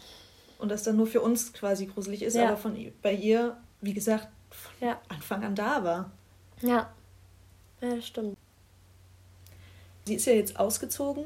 und 0.60 0.70
das 0.70 0.84
dann 0.84 0.96
nur 0.96 1.08
für 1.08 1.22
uns 1.22 1.54
quasi 1.54 1.86
gruselig 1.86 2.24
ist, 2.24 2.36
ja. 2.36 2.48
aber 2.48 2.58
von 2.58 2.76
bei 3.02 3.14
ihr, 3.14 3.58
wie 3.82 3.94
gesagt, 3.94 4.28
von 4.50 4.88
ja. 4.88 5.00
Anfang 5.10 5.44
an 5.44 5.56
da 5.56 5.84
war. 5.84 6.12
Ja. 6.62 6.94
Ja, 7.82 7.96
das 7.96 8.08
stimmt. 8.08 8.38
Sie 10.06 10.16
ist 10.16 10.26
ja 10.26 10.34
jetzt 10.34 10.60
ausgezogen 10.60 11.26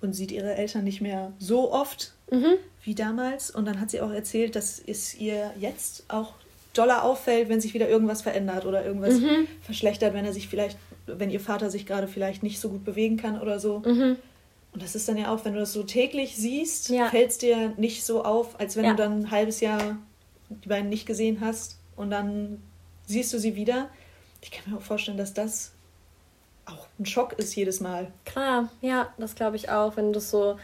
und 0.00 0.14
sieht 0.14 0.32
ihre 0.32 0.54
Eltern 0.54 0.84
nicht 0.84 1.00
mehr 1.00 1.32
so 1.38 1.72
oft 1.72 2.14
mhm. 2.30 2.56
wie 2.82 2.94
damals. 2.94 3.50
Und 3.50 3.66
dann 3.66 3.80
hat 3.80 3.90
sie 3.90 4.00
auch 4.00 4.10
erzählt, 4.10 4.56
dass 4.56 4.80
es 4.84 5.14
ihr 5.14 5.52
jetzt 5.58 6.04
auch 6.08 6.34
doller 6.72 7.02
auffällt, 7.02 7.48
wenn 7.48 7.60
sich 7.60 7.74
wieder 7.74 7.88
irgendwas 7.88 8.22
verändert 8.22 8.64
oder 8.64 8.84
irgendwas 8.84 9.14
mhm. 9.14 9.48
verschlechtert, 9.62 10.14
wenn 10.14 10.24
er 10.24 10.32
sich 10.32 10.48
vielleicht, 10.48 10.78
wenn 11.06 11.30
ihr 11.30 11.40
Vater 11.40 11.70
sich 11.70 11.86
gerade 11.86 12.08
vielleicht 12.08 12.42
nicht 12.42 12.60
so 12.60 12.68
gut 12.68 12.84
bewegen 12.84 13.16
kann 13.16 13.40
oder 13.40 13.58
so. 13.58 13.80
Mhm. 13.80 14.16
Und 14.72 14.82
das 14.82 14.94
ist 14.94 15.08
dann 15.08 15.16
ja 15.16 15.34
auch, 15.34 15.44
wenn 15.44 15.54
du 15.54 15.60
das 15.60 15.72
so 15.72 15.82
täglich 15.82 16.36
siehst, 16.36 16.90
ja. 16.90 17.08
fällt 17.08 17.30
es 17.30 17.38
dir 17.38 17.72
nicht 17.76 18.04
so 18.04 18.24
auf, 18.24 18.58
als 18.60 18.76
wenn 18.76 18.84
ja. 18.84 18.90
du 18.90 18.96
dann 18.96 19.20
ein 19.20 19.30
halbes 19.30 19.60
Jahr 19.60 19.96
die 20.48 20.68
beiden 20.68 20.88
nicht 20.88 21.06
gesehen 21.06 21.40
hast 21.40 21.78
und 21.96 22.10
dann 22.10 22.62
siehst 23.06 23.32
du 23.32 23.38
sie 23.38 23.56
wieder. 23.56 23.88
Ich 24.40 24.50
kann 24.50 24.70
mir 24.70 24.78
auch 24.78 24.82
vorstellen, 24.82 25.18
dass 25.18 25.34
das 25.34 25.72
auch 26.66 26.86
ein 26.98 27.06
Schock 27.06 27.32
ist 27.34 27.54
jedes 27.54 27.80
Mal. 27.80 28.08
Klar, 28.24 28.70
ja, 28.80 29.12
das 29.18 29.34
glaube 29.34 29.56
ich 29.56 29.70
auch. 29.70 29.96
Wenn 29.96 30.12
das 30.12 30.30
so, 30.30 30.56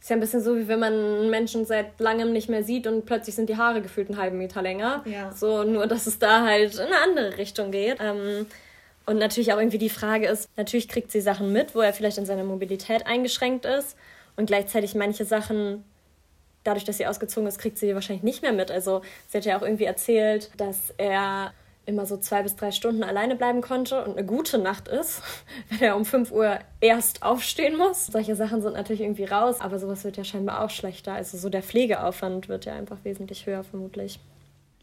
ist 0.00 0.10
ja 0.10 0.16
ein 0.16 0.20
bisschen 0.20 0.42
so, 0.42 0.56
wie 0.56 0.66
wenn 0.68 0.80
man 0.80 0.92
einen 0.92 1.30
Menschen 1.30 1.64
seit 1.64 1.98
langem 2.00 2.32
nicht 2.32 2.48
mehr 2.48 2.64
sieht 2.64 2.86
und 2.86 3.06
plötzlich 3.06 3.34
sind 3.34 3.48
die 3.48 3.56
Haare 3.56 3.80
gefühlt 3.80 4.08
einen 4.08 4.18
halben 4.18 4.38
Meter 4.38 4.62
länger. 4.62 5.02
Ja. 5.06 5.32
So, 5.32 5.62
nur 5.62 5.86
dass 5.86 6.06
es 6.06 6.18
da 6.18 6.44
halt 6.44 6.74
in 6.74 6.80
eine 6.80 7.00
andere 7.00 7.38
Richtung 7.38 7.70
geht. 7.70 7.98
Ähm, 8.00 8.46
und 9.06 9.18
natürlich 9.18 9.52
auch 9.52 9.58
irgendwie 9.58 9.78
die 9.78 9.88
Frage 9.88 10.26
ist, 10.26 10.48
natürlich 10.56 10.88
kriegt 10.88 11.10
sie 11.10 11.20
Sachen 11.20 11.52
mit, 11.52 11.74
wo 11.74 11.80
er 11.80 11.92
vielleicht 11.92 12.18
in 12.18 12.26
seiner 12.26 12.44
Mobilität 12.44 13.06
eingeschränkt 13.06 13.64
ist 13.64 13.96
und 14.36 14.46
gleichzeitig 14.46 14.94
manche 14.94 15.24
Sachen 15.24 15.84
dadurch, 16.64 16.84
dass 16.84 16.98
sie 16.98 17.06
ausgezogen 17.06 17.48
ist, 17.48 17.58
kriegt 17.58 17.78
sie 17.78 17.94
wahrscheinlich 17.94 18.22
nicht 18.22 18.42
mehr 18.42 18.52
mit. 18.52 18.70
Also 18.70 19.02
sie 19.28 19.38
hat 19.38 19.44
ja 19.44 19.58
auch 19.58 19.62
irgendwie 19.62 19.84
erzählt, 19.84 20.50
dass 20.56 20.94
er 20.96 21.52
immer 21.84 22.06
so 22.06 22.16
zwei 22.16 22.44
bis 22.44 22.54
drei 22.54 22.70
Stunden 22.70 23.02
alleine 23.02 23.34
bleiben 23.34 23.60
konnte 23.60 24.04
und 24.04 24.16
eine 24.16 24.24
gute 24.24 24.58
Nacht 24.58 24.86
ist, 24.86 25.20
wenn 25.68 25.80
er 25.80 25.96
um 25.96 26.04
5 26.04 26.30
Uhr 26.30 26.58
erst 26.80 27.22
aufstehen 27.22 27.76
muss. 27.76 28.06
Solche 28.06 28.36
Sachen 28.36 28.62
sind 28.62 28.74
natürlich 28.74 29.02
irgendwie 29.02 29.24
raus, 29.24 29.60
aber 29.60 29.78
sowas 29.78 30.04
wird 30.04 30.16
ja 30.16 30.24
scheinbar 30.24 30.62
auch 30.64 30.70
schlechter. 30.70 31.14
Also 31.14 31.38
so 31.38 31.48
der 31.48 31.62
Pflegeaufwand 31.62 32.48
wird 32.48 32.66
ja 32.66 32.74
einfach 32.74 32.98
wesentlich 33.02 33.46
höher 33.46 33.64
vermutlich. 33.64 34.20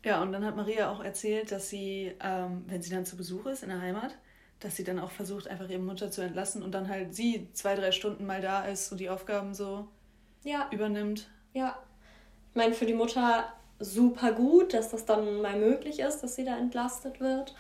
Ja, 0.03 0.22
und 0.22 0.32
dann 0.32 0.46
hat 0.46 0.56
Maria 0.56 0.91
auch 0.91 1.03
erzählt, 1.03 1.51
dass 1.51 1.70
sie, 1.70 2.15
ähm, 2.22 2.63
wenn 2.68 2.82
sie 2.82 2.89
dann 2.89 3.06
zu 3.06 3.18
Besuch 3.18 3.46
ist 3.48 3.63
in 3.63 3.70
der 3.70 3.82
Heimat, 3.82 4.15
dass 4.60 4.75
sie 4.75 4.84
dann 4.84 5.00
auch 5.00 5.12
versucht, 5.12 5.48
einfach 5.48 5.70
ihre 5.70 5.82
Mutter 5.82 6.10
zu 6.12 6.22
entlassen 6.22 6.63
und 6.63 6.72
dann 6.72 6.88
halt 6.88 7.13
sie 7.13 7.50
zwei, 7.53 7.75
drei 7.75 7.91
Stunden 7.91 8.25
mal 8.25 8.41
da 8.41 8.65
ist 8.65 8.91
und 8.91 9.00
die 9.00 9.10
Aufgaben 9.10 9.53
so 9.53 9.88
ja. 10.44 10.68
übernimmt. 10.72 11.29
Ja. 11.53 11.77
Ich 12.50 12.56
meine, 12.56 12.74
für 12.74 12.86
die 12.86 12.94
Mutter 12.94 13.51
super 13.79 14.32
gut, 14.32 14.74
dass 14.74 14.89
das 14.89 15.06
dann 15.06 15.41
mal 15.41 15.58
möglich 15.58 16.00
ist, 16.00 16.22
dass 16.22 16.36
sie 16.36 16.46
da 16.46 16.58
entlastet 16.58 17.20
wird 17.20 17.56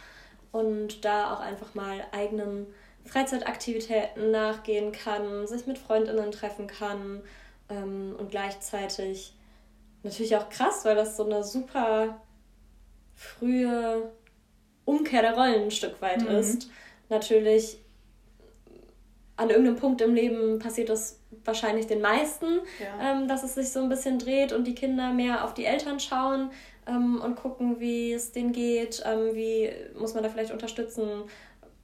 und 0.51 1.05
da 1.05 1.33
auch 1.33 1.39
einfach 1.39 1.75
mal 1.75 2.05
eigenen 2.11 2.67
Freizeitaktivitäten 3.05 4.31
nachgehen 4.31 4.91
kann, 4.91 5.47
sich 5.47 5.67
mit 5.67 5.77
Freundinnen 5.77 6.31
treffen 6.31 6.67
kann 6.67 7.21
ähm, 7.69 8.15
und 8.17 8.29
gleichzeitig 8.29 9.35
natürlich 10.03 10.35
auch 10.35 10.49
krass, 10.49 10.85
weil 10.85 10.95
das 10.95 11.17
so 11.17 11.25
eine 11.25 11.43
super 11.43 12.21
frühe 13.19 14.11
Umkehr 14.85 15.21
der 15.21 15.35
Rollen 15.35 15.63
ein 15.63 15.71
Stück 15.71 16.01
weit 16.01 16.21
mhm. 16.21 16.35
ist. 16.37 16.69
Natürlich 17.09 17.79
an 19.35 19.49
irgendeinem 19.49 19.75
Punkt 19.75 20.01
im 20.01 20.13
Leben 20.13 20.59
passiert 20.59 20.89
das 20.89 21.19
wahrscheinlich 21.43 21.87
den 21.87 22.01
meisten, 22.01 22.59
ja. 22.79 23.11
ähm, 23.11 23.27
dass 23.27 23.43
es 23.43 23.55
sich 23.55 23.71
so 23.71 23.81
ein 23.81 23.89
bisschen 23.89 24.19
dreht 24.19 24.53
und 24.53 24.65
die 24.65 24.75
Kinder 24.75 25.11
mehr 25.11 25.43
auf 25.43 25.53
die 25.53 25.65
Eltern 25.65 25.99
schauen 25.99 26.51
ähm, 26.87 27.21
und 27.21 27.35
gucken, 27.35 27.79
wie 27.79 28.13
es 28.13 28.31
denen 28.31 28.53
geht, 28.53 29.03
ähm, 29.05 29.35
wie 29.35 29.69
muss 29.97 30.13
man 30.13 30.23
da 30.23 30.29
vielleicht 30.29 30.51
unterstützen, 30.51 31.23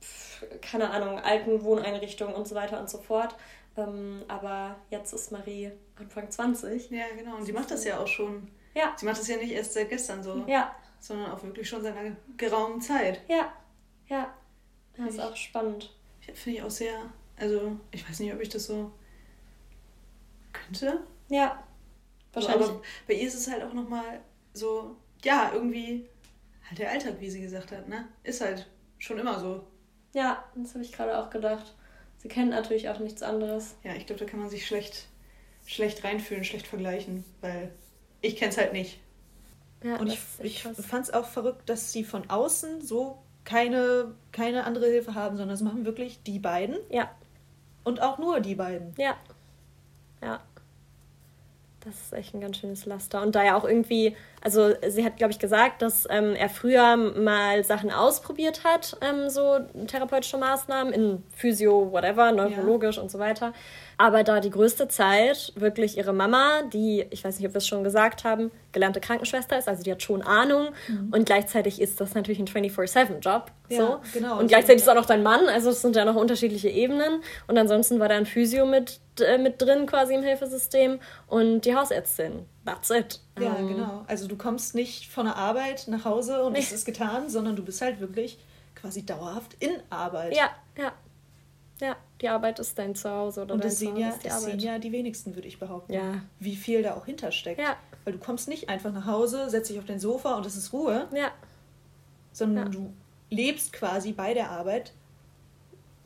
Pff, 0.02 0.46
keine 0.62 0.90
Ahnung, 0.90 1.20
alten 1.20 1.64
Wohneinrichtungen 1.64 2.34
und 2.34 2.48
so 2.48 2.56
weiter 2.56 2.80
und 2.80 2.90
so 2.90 2.98
fort. 2.98 3.36
Ähm, 3.78 4.24
aber 4.28 4.78
jetzt 4.90 5.14
ist 5.14 5.32
Marie 5.32 5.72
Anfang 6.00 6.30
20. 6.30 6.92
Ja, 6.92 7.04
genau. 7.18 7.38
Und 7.38 7.46
sie 7.46 7.54
macht 7.54 7.72
das 7.72 7.84
ja 7.84 8.00
auch 8.00 8.08
schon. 8.08 8.48
Ja. 8.74 8.94
Sie 8.98 9.06
macht 9.06 9.20
das 9.20 9.28
ja 9.28 9.38
nicht 9.38 9.52
erst 9.52 9.74
seit 9.74 9.90
gestern 9.90 10.24
so. 10.24 10.44
Ja. 10.48 10.76
Sondern 11.06 11.32
auch 11.32 11.44
wirklich 11.44 11.70
schon 11.70 11.84
seit 11.84 11.96
einer 11.96 12.16
geraumen 12.36 12.82
Zeit. 12.82 13.22
Ja. 13.28 13.54
Ja. 14.08 14.34
Das 14.98 15.14
ist 15.14 15.20
auch 15.20 15.36
spannend. 15.36 15.96
Finde 16.34 16.58
ich 16.58 16.64
auch 16.64 16.72
sehr. 16.72 17.00
Also, 17.38 17.80
ich 17.92 18.10
weiß 18.10 18.22
nicht, 18.22 18.34
ob 18.34 18.42
ich 18.42 18.50
das 18.50 18.66
so 18.66 18.92
könnte. 20.52 21.04
Ja. 21.30 21.64
Wahrscheinlich. 22.34 22.70
Aber 22.70 22.82
bei 23.08 23.14
ihr 23.14 23.28
ist 23.28 23.36
es 23.36 23.52
halt 23.52 23.62
auch 23.62 23.74
nochmal 23.74 24.20
so, 24.54 24.96
ja, 25.24 25.52
irgendwie 25.54 26.10
halt 26.68 26.80
der 26.80 26.90
Alltag, 26.90 27.18
wie 27.20 27.30
sie 27.30 27.42
gesagt 27.42 27.72
hat, 27.72 27.88
ne? 27.88 28.08
Ist 28.24 28.42
halt 28.42 28.68
schon 28.98 29.20
immer 29.20 29.40
so. 29.40 29.68
Ja, 30.14 30.44
das 30.56 30.74
habe 30.74 30.84
ich 30.84 30.92
gerade 30.92 31.20
auch 31.20 31.30
gedacht. 31.30 31.76
Sie 32.18 32.30
kennt 32.30 32.50
natürlich 32.50 32.90
auch 32.90 32.98
nichts 32.98 33.22
anderes. 33.22 33.76
Ja, 33.84 33.94
ich 33.94 34.08
glaube, 34.08 34.26
da 34.26 34.26
kann 34.26 34.40
man 34.40 34.50
sich 34.50 34.66
schlecht, 34.66 35.08
schlecht 35.68 36.04
reinfühlen, 36.04 36.44
schlecht 36.44 36.66
vergleichen, 36.66 37.24
weil 37.42 37.72
ich 38.22 38.38
kenne 38.38 38.50
es 38.50 38.58
halt 38.58 38.74
nicht. 38.74 39.02
Ja, 39.84 39.98
und 39.98 40.08
ich, 40.08 40.20
ich 40.40 40.64
fand 40.64 41.06
es 41.06 41.14
auch 41.14 41.26
verrückt, 41.26 41.70
dass 41.70 41.92
sie 41.92 42.04
von 42.04 42.30
außen 42.30 42.82
so 42.82 43.20
keine, 43.44 44.16
keine 44.32 44.66
andere 44.66 44.88
Hilfe 44.88 45.14
haben, 45.14 45.38
sondern 45.38 45.54
es 45.54 45.62
machen 45.62 45.86
wirklich 45.86 46.24
die 46.24 46.40
beiden. 46.40 46.78
Ja. 46.90 47.12
Und 47.84 48.02
auch 48.02 48.18
nur 48.18 48.40
die 48.40 48.56
beiden. 48.56 48.94
Ja. 48.98 49.16
Ja. 50.22 50.42
Das 51.82 51.94
ist 51.94 52.14
echt 52.14 52.34
ein 52.34 52.42
ganz 52.42 52.58
schönes 52.58 52.86
Laster. 52.88 53.22
Und 53.22 53.36
da 53.36 53.44
ja 53.44 53.56
auch 53.56 53.64
irgendwie, 53.64 54.16
also 54.46 54.76
sie 54.88 55.04
hat, 55.04 55.18
glaube 55.18 55.32
ich, 55.32 55.40
gesagt, 55.40 55.82
dass 55.82 56.08
ähm, 56.08 56.36
er 56.36 56.50
früher 56.50 56.96
mal 56.98 57.64
Sachen 57.64 57.90
ausprobiert 57.90 58.64
hat, 58.64 58.96
ähm, 59.02 59.28
so 59.28 59.58
therapeutische 59.88 60.38
Maßnahmen 60.38 60.94
in 60.94 61.24
Physio, 61.36 61.92
whatever, 61.92 62.32
neurologisch 62.32 62.98
ja. 62.98 63.02
und 63.02 63.10
so 63.10 63.18
weiter. 63.18 63.54
Aber 63.98 64.24
da 64.24 64.40
die 64.42 64.52
größte 64.52 64.88
Zeit 64.88 65.52
wirklich 65.56 65.98
ihre 65.98 66.14
Mama, 66.14 66.62
die, 66.72 67.08
ich 67.10 67.24
weiß 67.24 67.40
nicht, 67.40 67.48
ob 67.48 67.56
wir 67.56 67.58
es 67.58 67.66
schon 67.66 67.84
gesagt 67.84 68.24
haben, 68.24 68.52
gelernte 68.72 69.00
Krankenschwester 69.00 69.58
ist, 69.58 69.68
also 69.68 69.82
die 69.82 69.92
hat 69.92 70.04
schon 70.04 70.22
Ahnung. 70.22 70.68
Mhm. 70.90 71.12
Und 71.12 71.26
gleichzeitig 71.26 71.82
ist 71.82 72.00
das 72.00 72.14
natürlich 72.14 72.38
ein 72.38 72.48
24-7-Job. 72.48 73.52
Ja, 73.70 73.78
so. 73.78 74.00
genau. 74.14 74.38
Und 74.38 74.48
gleichzeitig 74.48 74.84
ist 74.84 74.90
auch 74.90 74.94
noch 74.94 75.08
dein 75.08 75.24
Mann, 75.24 75.48
also 75.48 75.72
es 75.72 75.82
sind 75.82 75.96
ja 75.96 76.06
noch 76.06 76.16
unterschiedliche 76.16 76.70
Ebenen. 76.70 77.24
Und 77.48 77.58
ansonsten 77.58 78.00
war 78.00 78.10
da 78.10 78.16
ein 78.16 78.28
Physio 78.28 78.68
mit, 78.68 79.00
äh, 79.20 79.40
mit 79.40 79.60
drin 79.60 79.88
quasi 79.88 80.14
im 80.14 80.22
Hilfesystem 80.22 81.00
und 81.26 81.62
die 81.62 81.76
Hausärztin. 81.76 82.46
That's 82.66 82.90
it. 82.90 83.22
Ja, 83.40 83.54
um, 83.54 83.58
ähm, 83.58 83.68
genau. 83.68 84.04
Also 84.08 84.28
du 84.28 84.36
kommst 84.36 84.76
nicht 84.76 85.08
von 85.08 85.26
der 85.26 85.36
Arbeit 85.36 85.88
nach 85.88 86.06
Hause 86.06 86.44
und 86.44 86.56
es 86.56 86.72
ist 86.72 86.86
getan, 86.86 87.30
sondern 87.30 87.56
du 87.56 87.64
bist 87.64 87.82
halt 87.82 88.00
wirklich 88.00 88.40
quasi 88.74 89.06
dauerhaft 89.06 89.56
in 89.60 89.72
Arbeit. 89.90 90.36
Ja, 90.36 90.50
ja. 90.78 90.92
Ja, 91.82 91.98
die 92.22 92.30
Arbeit 92.30 92.60
ist 92.60 92.80
dein 92.80 92.96
Zuhause 92.96 93.42
oder 93.42 93.56
Und 93.56 93.64
das 93.64 93.80
sehen 93.80 93.98
ja, 93.98 94.16
das 94.24 94.44
sehen 94.44 94.60
ja 94.60 94.80
die 94.80 94.94
wenigsten, 94.94 95.36
würde 95.36 95.48
ich 95.48 95.60
behaupten. 95.60 95.92
Ja. 95.92 96.22
Wie 96.40 96.56
viel 96.56 96.82
da 96.84 96.96
auch 96.96 97.06
hintersteckt. 97.06 97.60
Ja. 97.60 97.76
Weil 98.06 98.14
du 98.14 98.20
kommst 98.20 98.48
nicht 98.48 98.70
einfach 98.70 98.94
nach 98.94 99.06
Hause, 99.06 99.50
setzt 99.50 99.70
dich 99.70 99.78
auf 99.78 99.86
dein 99.86 100.00
Sofa 100.00 100.36
und 100.36 100.46
es 100.46 100.56
ist 100.56 100.72
Ruhe. 100.72 101.10
Ja. 101.14 101.32
Sondern 102.32 102.68
ja. 102.68 102.72
du 102.72 102.94
lebst 103.30 103.74
quasi 103.74 104.14
bei 104.14 104.34
der 104.34 104.52
Arbeit, 104.52 104.94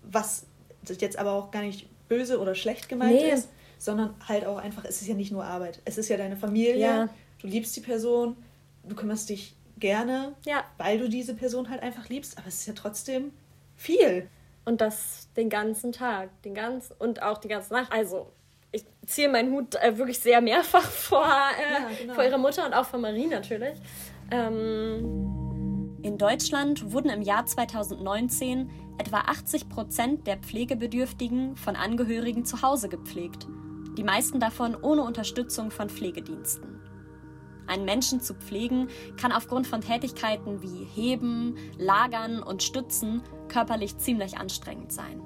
was 0.01 0.48
jetzt 0.88 1.20
aber 1.20 1.34
auch 1.34 1.51
gar 1.51 1.62
nicht 1.62 1.88
böse 2.08 2.39
oder 2.39 2.56
schlecht 2.56 2.89
gemeint 2.89 3.13
nee. 3.13 3.32
ist, 3.32 3.50
sondern 3.79 4.13
halt 4.27 4.45
auch 4.45 4.57
einfach, 4.57 4.86
es 4.86 5.01
ist 5.01 5.07
ja 5.07 5.15
nicht 5.15 5.31
nur 5.31 5.43
Arbeit. 5.43 5.81
Es 5.86 5.98
ist 5.98 6.09
ja 6.09 6.17
deine 6.17 6.38
Familie, 6.38 6.77
ja. 6.77 7.09
du 7.41 7.48
liebst 7.48 7.75
die 7.75 7.81
Person, 7.81 8.36
du 8.83 8.93
kümmerst 8.93 9.29
dich 9.29 9.55
gerne, 9.77 10.36
ja. 10.45 10.63
weil 10.77 11.00
du 11.00 11.09
diese 11.09 11.33
Person 11.33 11.69
halt 11.69 11.81
einfach 11.81 12.09
liebst, 12.09 12.38
aber 12.38 12.48
es 12.48 12.55
ist 12.55 12.67
ja 12.67 12.74
trotzdem 12.74 13.31
viel. 13.75 14.27
Und 14.65 14.81
das 14.81 15.29
den 15.36 15.50
ganzen 15.50 15.93
Tag, 15.93 16.29
den 16.43 16.53
ganzen 16.53 16.93
und 17.00 17.24
auch 17.24 17.38
die 17.39 17.48
ganze 17.48 17.74
Nacht. 17.74 17.91
Also 17.91 18.31
ich 18.71 18.83
ziehe 19.05 19.29
meinen 19.29 19.51
Hut 19.51 19.75
äh, 19.75 19.98
wirklich 19.98 20.19
sehr 20.19 20.41
mehrfach 20.41 20.83
vor, 20.83 21.25
äh, 21.25 21.74
ja, 21.74 21.89
genau. 21.98 22.13
vor 22.13 22.24
ihrer 22.24 22.38
Mutter 22.38 22.65
und 22.65 22.74
auch 22.74 22.86
vor 22.86 23.00
Marie 23.00 23.27
natürlich. 23.27 23.79
Ähm 24.29 25.98
In 26.03 26.17
Deutschland 26.17 26.91
wurden 26.91 27.09
im 27.09 27.21
Jahr 27.21 27.45
2019 27.45 28.69
etwa 29.00 29.19
80 29.19 29.69
Prozent 29.69 30.27
der 30.27 30.38
Pflegebedürftigen 30.38 31.55
von 31.55 31.75
Angehörigen 31.77 32.45
zu 32.45 32.62
Hause 32.62 32.89
gepflegt. 32.89 33.48
Die 34.00 34.06
meisten 34.06 34.39
davon 34.39 34.77
ohne 34.82 35.03
Unterstützung 35.03 35.72
von 35.72 35.89
Pflegediensten. 35.89 36.79
Einen 37.68 37.84
Menschen 37.84 38.22
zu 38.22 38.34
pflegen 38.34 38.88
kann 39.18 39.34
aufgrund 39.34 39.68
von 39.68 39.82
Tätigkeiten 39.82 40.62
wie 40.62 40.86
Heben, 40.86 41.58
Lagern 41.77 42.41
und 42.41 42.63
Stützen 42.63 43.22
körperlich 43.50 43.98
ziemlich 43.98 44.38
anstrengend 44.38 44.94
sein. 44.94 45.22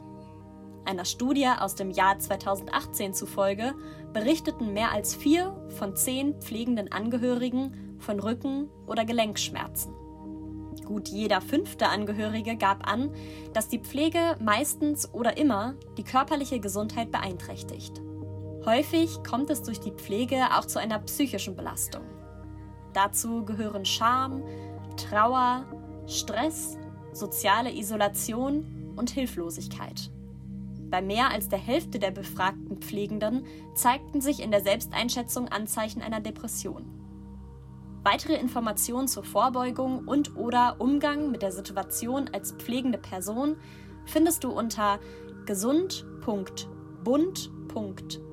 Einer 0.85 1.05
Studie 1.05 1.47
aus 1.55 1.75
dem 1.75 1.91
Jahr 1.91 2.17
2018 2.17 3.13
zufolge 3.13 3.75
berichteten 4.11 4.73
mehr 4.73 4.91
als 4.91 5.15
vier 5.15 5.55
von 5.77 5.95
zehn 5.95 6.41
pflegenden 6.41 6.91
Angehörigen 6.91 7.99
von 7.99 8.19
Rücken- 8.19 8.71
oder 8.87 9.05
Gelenkschmerzen. 9.05 9.93
Gut 10.83 11.09
jeder 11.09 11.41
fünfte 11.41 11.89
Angehörige 11.89 12.57
gab 12.57 12.91
an, 12.91 13.13
dass 13.53 13.67
die 13.67 13.77
Pflege 13.77 14.35
meistens 14.41 15.13
oder 15.13 15.37
immer 15.37 15.75
die 15.95 16.03
körperliche 16.03 16.59
Gesundheit 16.59 17.11
beeinträchtigt. 17.11 18.01
Häufig 18.65 19.21
kommt 19.25 19.49
es 19.49 19.61
durch 19.61 19.81
die 19.81 19.91
Pflege 19.91 20.37
auch 20.55 20.65
zu 20.65 20.79
einer 20.79 20.99
psychischen 20.99 21.55
Belastung. 21.55 22.03
Dazu 22.93 23.43
gehören 23.43 23.83
Scham, 23.83 24.41
Trauer, 24.95 25.65
Stress, 26.07 26.77
soziale 27.11 27.73
Isolation 27.73 28.93
und 28.95 29.09
Hilflosigkeit. 29.09 30.09
Bei 30.89 31.01
mehr 31.01 31.29
als 31.29 31.49
der 31.49 31.59
Hälfte 31.59 31.99
der 31.99 32.11
befragten 32.11 32.77
Pflegenden 32.77 33.45
zeigten 33.75 34.21
sich 34.21 34.41
in 34.41 34.51
der 34.51 34.61
Selbsteinschätzung 34.61 35.49
Anzeichen 35.49 36.01
einer 36.01 36.21
Depression. 36.21 36.85
Weitere 38.03 38.35
Informationen 38.35 39.09
zur 39.09 39.25
Vorbeugung 39.25 40.07
und/oder 40.07 40.77
Umgang 40.79 41.31
mit 41.31 41.41
der 41.41 41.51
Situation 41.51 42.29
als 42.31 42.53
pflegende 42.53 42.97
Person 42.97 43.57
findest 44.05 44.45
du 44.45 44.51
unter 44.51 44.99
gesund.bund.de 45.45 48.32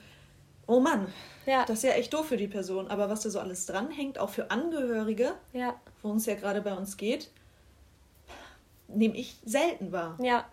oh 0.66 0.80
Mann, 0.80 1.12
ja. 1.46 1.64
das 1.64 1.78
ist 1.78 1.84
ja 1.84 1.90
echt 1.92 2.12
doof 2.14 2.26
für 2.28 2.36
die 2.36 2.48
Person. 2.48 2.88
Aber 2.88 3.08
was 3.08 3.22
da 3.22 3.30
so 3.30 3.40
alles 3.40 3.66
dranhängt, 3.66 4.18
auch 4.18 4.30
für 4.30 4.50
Angehörige, 4.50 5.34
ja. 5.52 5.74
worum 6.02 6.18
es 6.18 6.26
ja 6.26 6.34
gerade 6.34 6.62
bei 6.62 6.74
uns 6.74 6.96
geht, 6.96 7.30
nehme 8.88 9.16
ich 9.16 9.36
selten 9.44 9.92
wahr. 9.92 10.16
Ja. 10.22 10.44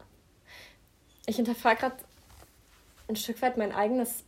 Ich 1.26 1.36
hinterfrage 1.36 1.80
gerade 1.82 1.96
ein 3.08 3.16
Stück 3.16 3.42
weit 3.42 3.58
mein 3.58 3.72
eigenes 3.72 4.24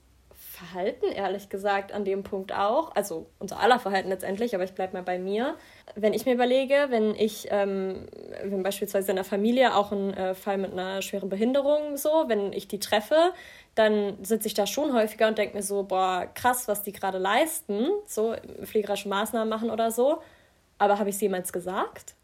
Verhalten, 0.60 1.06
ehrlich 1.06 1.50
gesagt, 1.50 1.94
an 1.94 2.04
dem 2.04 2.24
Punkt 2.24 2.52
auch. 2.52 2.94
Also 2.96 3.28
unser 3.40 3.60
aller 3.60 3.80
Verhalten 3.80 4.10
letztendlich, 4.10 4.54
aber 4.54 4.66
ich 4.66 4.74
bleibe 4.74 4.94
mal 4.94 5.04
bei 5.04 5.18
mir. 5.18 5.56
Wenn 5.96 6.14
ich 6.14 6.26
mir 6.26 6.34
überlege, 6.34 6.88
wenn 6.90 7.16
ich, 7.16 7.48
ähm, 7.50 8.08
wenn 8.44 8.62
beispielsweise 8.62 9.12
in 9.12 9.16
der 9.16 9.26
Familie 9.26 9.76
auch 9.76 9.92
ein 9.92 10.14
äh, 10.14 10.36
Fall 10.36 10.58
mit 10.58 10.74
einer 10.74 11.02
schweren 11.02 11.30
Behinderung 11.30 11.96
so, 11.96 12.26
wenn 12.28 12.52
ich 12.52 12.68
die 12.68 12.80
treffe, 12.80 13.32
dann 13.76 14.18
sitze 14.24 14.48
ich 14.48 14.54
da 14.54 14.68
schon 14.68 14.94
häufiger 14.94 15.30
und 15.30 15.38
denke 15.38 15.56
mir 15.56 15.64
so, 15.64 15.84
boah, 15.84 16.28
krass, 16.34 16.68
was 16.68 16.84
die 16.84 16.92
gerade 16.92 17.18
leisten, 17.18 17.88
so 18.06 18.36
pflegerische 18.64 19.08
Maßnahmen 19.08 19.48
machen 19.48 19.72
oder 19.72 19.92
so. 19.92 20.22
Aber 20.78 21.00
habe 21.00 21.10
ich 21.10 21.16
es 21.16 21.22
jemals 21.22 21.54
gesagt? 21.54 22.16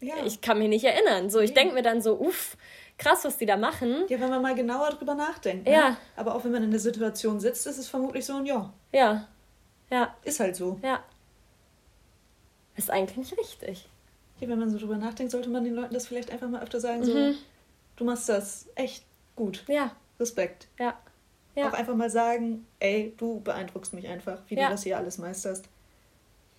Ja. 0.00 0.14
Ich 0.24 0.40
kann 0.40 0.58
mich 0.58 0.68
nicht 0.68 0.84
erinnern. 0.84 1.28
So, 1.28 1.40
ich 1.40 1.54
denke 1.54 1.74
mir 1.74 1.82
dann 1.82 2.00
so, 2.00 2.18
uff, 2.18 2.56
krass, 3.00 3.24
was 3.24 3.38
die 3.38 3.46
da 3.46 3.56
machen. 3.56 4.04
Ja, 4.08 4.20
wenn 4.20 4.30
man 4.30 4.42
mal 4.42 4.54
genauer 4.54 4.90
drüber 4.90 5.14
nachdenkt. 5.14 5.66
Ne? 5.66 5.72
Ja. 5.72 5.96
Aber 6.16 6.34
auch 6.34 6.44
wenn 6.44 6.52
man 6.52 6.62
in 6.62 6.70
der 6.70 6.78
Situation 6.78 7.40
sitzt, 7.40 7.66
ist 7.66 7.78
es 7.78 7.88
vermutlich 7.88 8.24
so 8.24 8.34
ein 8.34 8.46
Ja. 8.46 8.72
Ja. 8.92 9.26
Ja. 9.90 10.14
Ist 10.22 10.38
halt 10.38 10.54
so. 10.54 10.78
Ja. 10.82 11.02
Ist 12.76 12.90
eigentlich 12.90 13.16
nicht 13.16 13.38
richtig. 13.38 13.88
Ja, 14.38 14.48
wenn 14.48 14.58
man 14.58 14.70
so 14.70 14.78
drüber 14.78 14.96
nachdenkt, 14.96 15.32
sollte 15.32 15.48
man 15.48 15.64
den 15.64 15.74
Leuten 15.74 15.94
das 15.94 16.06
vielleicht 16.06 16.30
einfach 16.30 16.48
mal 16.48 16.62
öfter 16.62 16.78
sagen, 16.78 17.00
mhm. 17.00 17.04
so, 17.04 17.34
du 17.96 18.04
machst 18.04 18.28
das 18.28 18.68
echt 18.74 19.04
gut. 19.34 19.64
Ja. 19.66 19.92
Respekt. 20.18 20.68
Ja. 20.78 20.98
ja. 21.54 21.68
Auch 21.68 21.72
einfach 21.72 21.94
mal 21.94 22.10
sagen, 22.10 22.66
ey, 22.78 23.14
du 23.16 23.40
beeindruckst 23.40 23.94
mich 23.94 24.06
einfach, 24.06 24.38
wie 24.48 24.56
ja. 24.56 24.66
du 24.66 24.72
das 24.72 24.82
hier 24.82 24.98
alles 24.98 25.18
meisterst. 25.18 25.64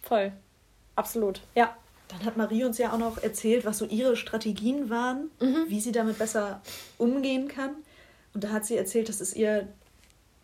Voll. 0.02 0.34
Absolut. 0.96 1.42
Ja. 1.56 1.76
Dann 2.12 2.26
hat 2.26 2.38
Marie 2.38 2.66
uns 2.66 2.78
ja 2.78 2.92
auch 2.94 2.98
noch 2.98 3.24
erzählt, 3.24 3.66
was 3.66 3.78
so 3.78 3.86
ihre 3.86 4.16
Strategien 4.16 4.90
waren, 4.90 5.32
mhm. 5.40 5.66
wie 5.68 5.80
sie 5.80 5.92
damit 5.92 6.18
besser 6.18 6.62
umgehen 6.98 7.48
kann. 7.48 7.72
Und 8.34 8.44
da 8.44 8.50
hat 8.50 8.66
sie 8.66 8.76
erzählt, 8.78 9.10
dass 9.10 9.22
es 9.22 9.36
ihr 9.36 9.68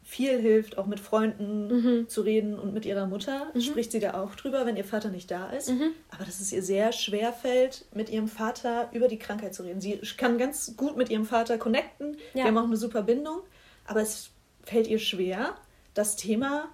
viel 0.08 0.40
hilft, 0.40 0.78
auch 0.78 0.86
mit 0.86 1.02
Freunden 1.02 1.68
mhm. 1.68 2.08
zu 2.08 2.22
reden 2.22 2.58
und 2.58 2.74
mit 2.74 2.86
ihrer 2.86 3.08
Mutter. 3.08 3.52
Mhm. 3.54 3.60
Spricht 3.60 3.92
sie 3.92 4.00
da 4.00 4.14
auch 4.14 4.36
drüber, 4.36 4.66
wenn 4.66 4.78
ihr 4.78 4.86
Vater 4.86 5.10
nicht 5.10 5.30
da 5.30 5.50
ist. 5.50 5.70
Mhm. 5.70 5.92
Aber 6.10 6.24
dass 6.24 6.40
es 6.40 6.54
ihr 6.54 6.64
sehr 6.64 6.94
schwer 6.94 7.34
fällt, 7.34 7.86
mit 7.94 8.10
ihrem 8.10 8.30
Vater 8.30 8.90
über 8.94 9.10
die 9.10 9.20
Krankheit 9.20 9.54
zu 9.54 9.64
reden. 9.64 9.82
Sie 9.82 10.00
kann 10.16 10.38
ganz 10.38 10.78
gut 10.78 10.96
mit 10.96 11.10
ihrem 11.10 11.26
Vater 11.26 11.58
connecten. 11.58 12.16
Ja. 12.34 12.44
Wir 12.44 12.46
haben 12.46 12.58
auch 12.58 12.64
eine 12.64 12.78
super 12.78 13.04
Bindung. 13.04 13.42
Aber 13.86 14.02
es 14.02 14.30
fällt 14.64 14.88
ihr 14.88 15.00
schwer, 15.00 15.56
das 15.94 16.16
Thema, 16.16 16.70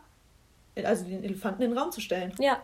also 0.84 1.04
den 1.06 1.24
Elefanten 1.24 1.64
in 1.64 1.72
den 1.72 1.78
Raum 1.78 1.92
zu 1.92 2.02
stellen. 2.02 2.34
Ja. 2.40 2.62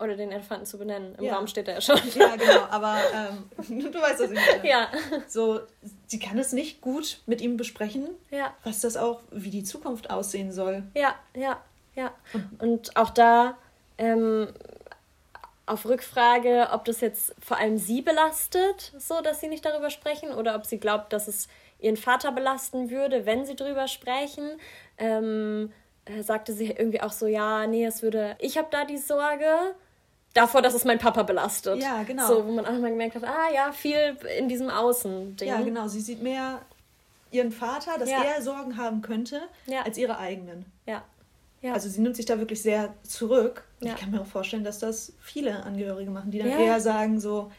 Oder 0.00 0.16
den 0.16 0.32
Elefanten 0.32 0.64
zu 0.64 0.78
benennen. 0.78 1.14
Im 1.18 1.24
ja. 1.24 1.36
Raum 1.36 1.46
steht 1.46 1.68
er 1.68 1.74
ja 1.74 1.80
schon. 1.80 2.00
Ja, 2.14 2.34
genau. 2.36 2.62
Aber 2.70 2.96
ähm, 3.14 3.90
du 3.92 4.00
weißt, 4.00 4.20
was 4.20 4.30
ich 4.30 4.38
meine. 4.38 4.68
Ja. 4.68 4.88
So, 5.28 5.60
sie 6.06 6.18
kann 6.18 6.38
es 6.38 6.52
nicht 6.52 6.80
gut 6.80 7.18
mit 7.26 7.40
ihm 7.40 7.56
besprechen, 7.56 8.08
ja. 8.30 8.54
was 8.64 8.80
das 8.80 8.96
auch, 8.96 9.20
wie 9.30 9.50
die 9.50 9.62
Zukunft 9.62 10.10
aussehen 10.10 10.52
soll. 10.52 10.84
Ja, 10.94 11.14
ja, 11.34 11.60
ja. 11.94 12.12
Und 12.58 12.96
auch 12.96 13.10
da 13.10 13.58
ähm, 13.98 14.48
auf 15.66 15.84
Rückfrage, 15.84 16.68
ob 16.72 16.84
das 16.86 17.00
jetzt 17.00 17.34
vor 17.40 17.58
allem 17.58 17.78
sie 17.78 18.02
belastet, 18.02 18.92
so 18.98 19.20
dass 19.20 19.40
sie 19.40 19.48
nicht 19.48 19.64
darüber 19.64 19.90
sprechen, 19.90 20.32
oder 20.32 20.56
ob 20.56 20.66
sie 20.66 20.78
glaubt, 20.78 21.12
dass 21.12 21.28
es 21.28 21.48
ihren 21.78 21.96
Vater 21.96 22.32
belasten 22.32 22.90
würde, 22.90 23.26
wenn 23.26 23.44
sie 23.44 23.56
darüber 23.56 23.86
sprechen. 23.86 24.58
Ähm, 24.98 25.72
äh, 26.06 26.22
sagte 26.22 26.52
sie 26.52 26.70
irgendwie 26.70 27.00
auch 27.00 27.12
so, 27.12 27.26
ja, 27.26 27.66
nee, 27.66 27.84
es 27.84 28.02
würde, 28.02 28.36
ich 28.38 28.58
habe 28.58 28.68
da 28.70 28.84
die 28.84 28.98
Sorge, 28.98 29.74
davor, 30.34 30.62
dass 30.62 30.74
es 30.74 30.84
mein 30.84 30.98
Papa 30.98 31.22
belastet. 31.22 31.82
Ja, 31.82 32.02
genau. 32.02 32.26
So, 32.26 32.46
wo 32.46 32.52
man 32.52 32.66
auch 32.66 32.72
mal 32.78 32.90
gemerkt 32.90 33.16
hat, 33.16 33.24
ah 33.24 33.52
ja, 33.52 33.72
viel 33.72 34.16
in 34.38 34.48
diesem 34.48 34.70
Außen-Ding. 34.70 35.48
Ja, 35.48 35.60
genau. 35.60 35.88
Sie 35.88 36.00
sieht 36.00 36.22
mehr 36.22 36.60
ihren 37.30 37.52
Vater, 37.52 37.98
dass 37.98 38.10
ja. 38.10 38.22
er 38.22 38.42
Sorgen 38.42 38.76
haben 38.76 39.02
könnte, 39.02 39.42
ja. 39.66 39.82
als 39.82 39.98
ihre 39.98 40.18
eigenen. 40.18 40.66
Ja. 40.86 41.04
ja. 41.62 41.72
Also 41.72 41.88
sie 41.88 42.00
nimmt 42.00 42.16
sich 42.16 42.26
da 42.26 42.38
wirklich 42.38 42.62
sehr 42.62 42.94
zurück. 43.02 43.64
Ich 43.80 43.94
kann 43.96 44.10
mir 44.10 44.20
auch 44.20 44.26
vorstellen, 44.26 44.64
dass 44.64 44.78
das 44.78 45.12
viele 45.20 45.62
Angehörige 45.62 46.10
machen, 46.10 46.30
die 46.30 46.38
dann 46.38 46.48
eher 46.48 46.80
sagen 46.80 47.20
so, 47.20 47.50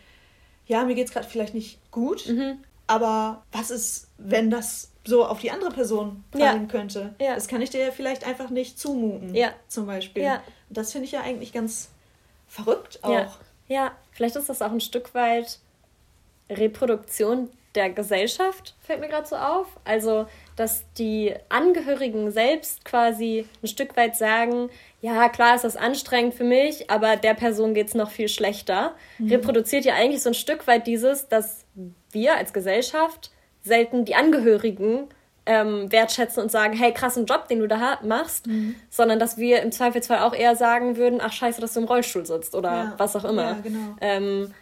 ja, 0.68 0.84
mir 0.86 0.96
geht 0.96 1.08
es 1.08 1.14
gerade 1.14 1.28
vielleicht 1.28 1.54
nicht 1.54 1.80
gut, 1.92 2.28
mhm. 2.28 2.60
aber 2.88 3.44
was 3.52 3.72
ist, 3.72 4.08
wenn 4.18 4.50
das 4.50 4.92
so 5.04 5.26
auf 5.26 5.40
die 5.40 5.50
andere 5.52 5.72
Person 5.72 6.24
fallen 6.32 6.68
könnte? 6.68 7.16
Das 7.18 7.48
kann 7.48 7.62
ich 7.62 7.72
dir 7.72 7.92
vielleicht 7.92 8.26
einfach 8.26 8.50
nicht 8.50 8.78
zumuten, 8.80 9.36
zum 9.68 9.88
Beispiel. 9.88 10.40
Das 10.70 10.92
finde 10.92 11.06
ich 11.06 11.12
ja 11.12 11.22
eigentlich 11.22 11.54
ganz 11.54 11.90
verrückt 12.52 13.00
auch. 13.02 13.12
Ja. 13.12 13.32
ja, 13.68 13.92
vielleicht 14.12 14.36
ist 14.36 14.50
das 14.50 14.62
auch 14.62 14.72
ein 14.72 14.82
Stück 14.82 15.16
weit 15.16 15.60
Reproduktion 16.50 17.50
der 17.76 17.90
Gesellschaft, 17.90 18.76
fällt 18.82 19.00
mir 19.00 19.08
gerade 19.08 19.26
so 19.26 19.38
auf. 19.38 19.68
Also, 19.86 20.28
dass 20.58 20.84
die 20.98 21.34
Angehörigen 21.48 22.30
selbst 22.30 22.84
quasi 22.84 23.48
ein 23.64 23.68
Stück 23.68 23.96
weit 23.96 24.18
sagen, 24.18 24.70
ja, 25.00 25.30
klar 25.30 25.56
ist 25.56 25.64
das 25.64 25.78
anstrengend 25.78 26.34
für 26.34 26.44
mich, 26.44 26.92
aber 26.92 27.16
der 27.16 27.34
Person 27.34 27.74
geht 27.74 27.88
es 27.88 27.96
noch 27.96 28.12
viel 28.12 28.28
schlechter. 28.28 28.96
Mhm. 29.18 29.30
Reproduziert 29.32 29.86
ja 29.86 29.94
eigentlich 29.94 30.22
so 30.22 30.32
ein 30.32 30.36
Stück 30.36 30.68
weit 30.68 30.86
dieses, 30.86 31.30
dass 31.30 31.64
wir 32.12 32.36
als 32.36 32.52
Gesellschaft 32.52 33.32
selten 33.64 34.04
die 34.04 34.16
Angehörigen 34.16 35.08
ähm, 35.46 35.92
wertschätzen 35.92 36.44
und 36.44 36.52
sagen, 36.52 36.74
hey, 36.78 36.94
krassen 36.94 37.26
Job, 37.26 37.48
den 37.48 37.60
du 37.60 37.68
da 37.68 38.00
machst, 38.04 38.48
mhm. 38.48 38.76
sondern 38.90 39.20
dass 39.20 39.38
wir 39.38 39.62
im 39.62 39.72
Zweifelsfall 39.72 40.20
auch 40.20 40.34
eher 40.34 40.56
sagen 40.56 40.98
würden, 40.98 41.20
ach 41.22 41.34
scheiße, 41.34 41.60
dass 41.62 41.74
du 41.74 41.80
im 41.80 41.88
Rollstuhl 41.88 42.26
sitzt 42.26 42.54
oder 42.54 42.72
ja. 42.72 42.94
was 42.98 43.16
auch 43.16 43.26
immer. 43.26 43.44
Ja, 43.44 43.60
genau. 43.64 43.96
ähm, 44.02 44.54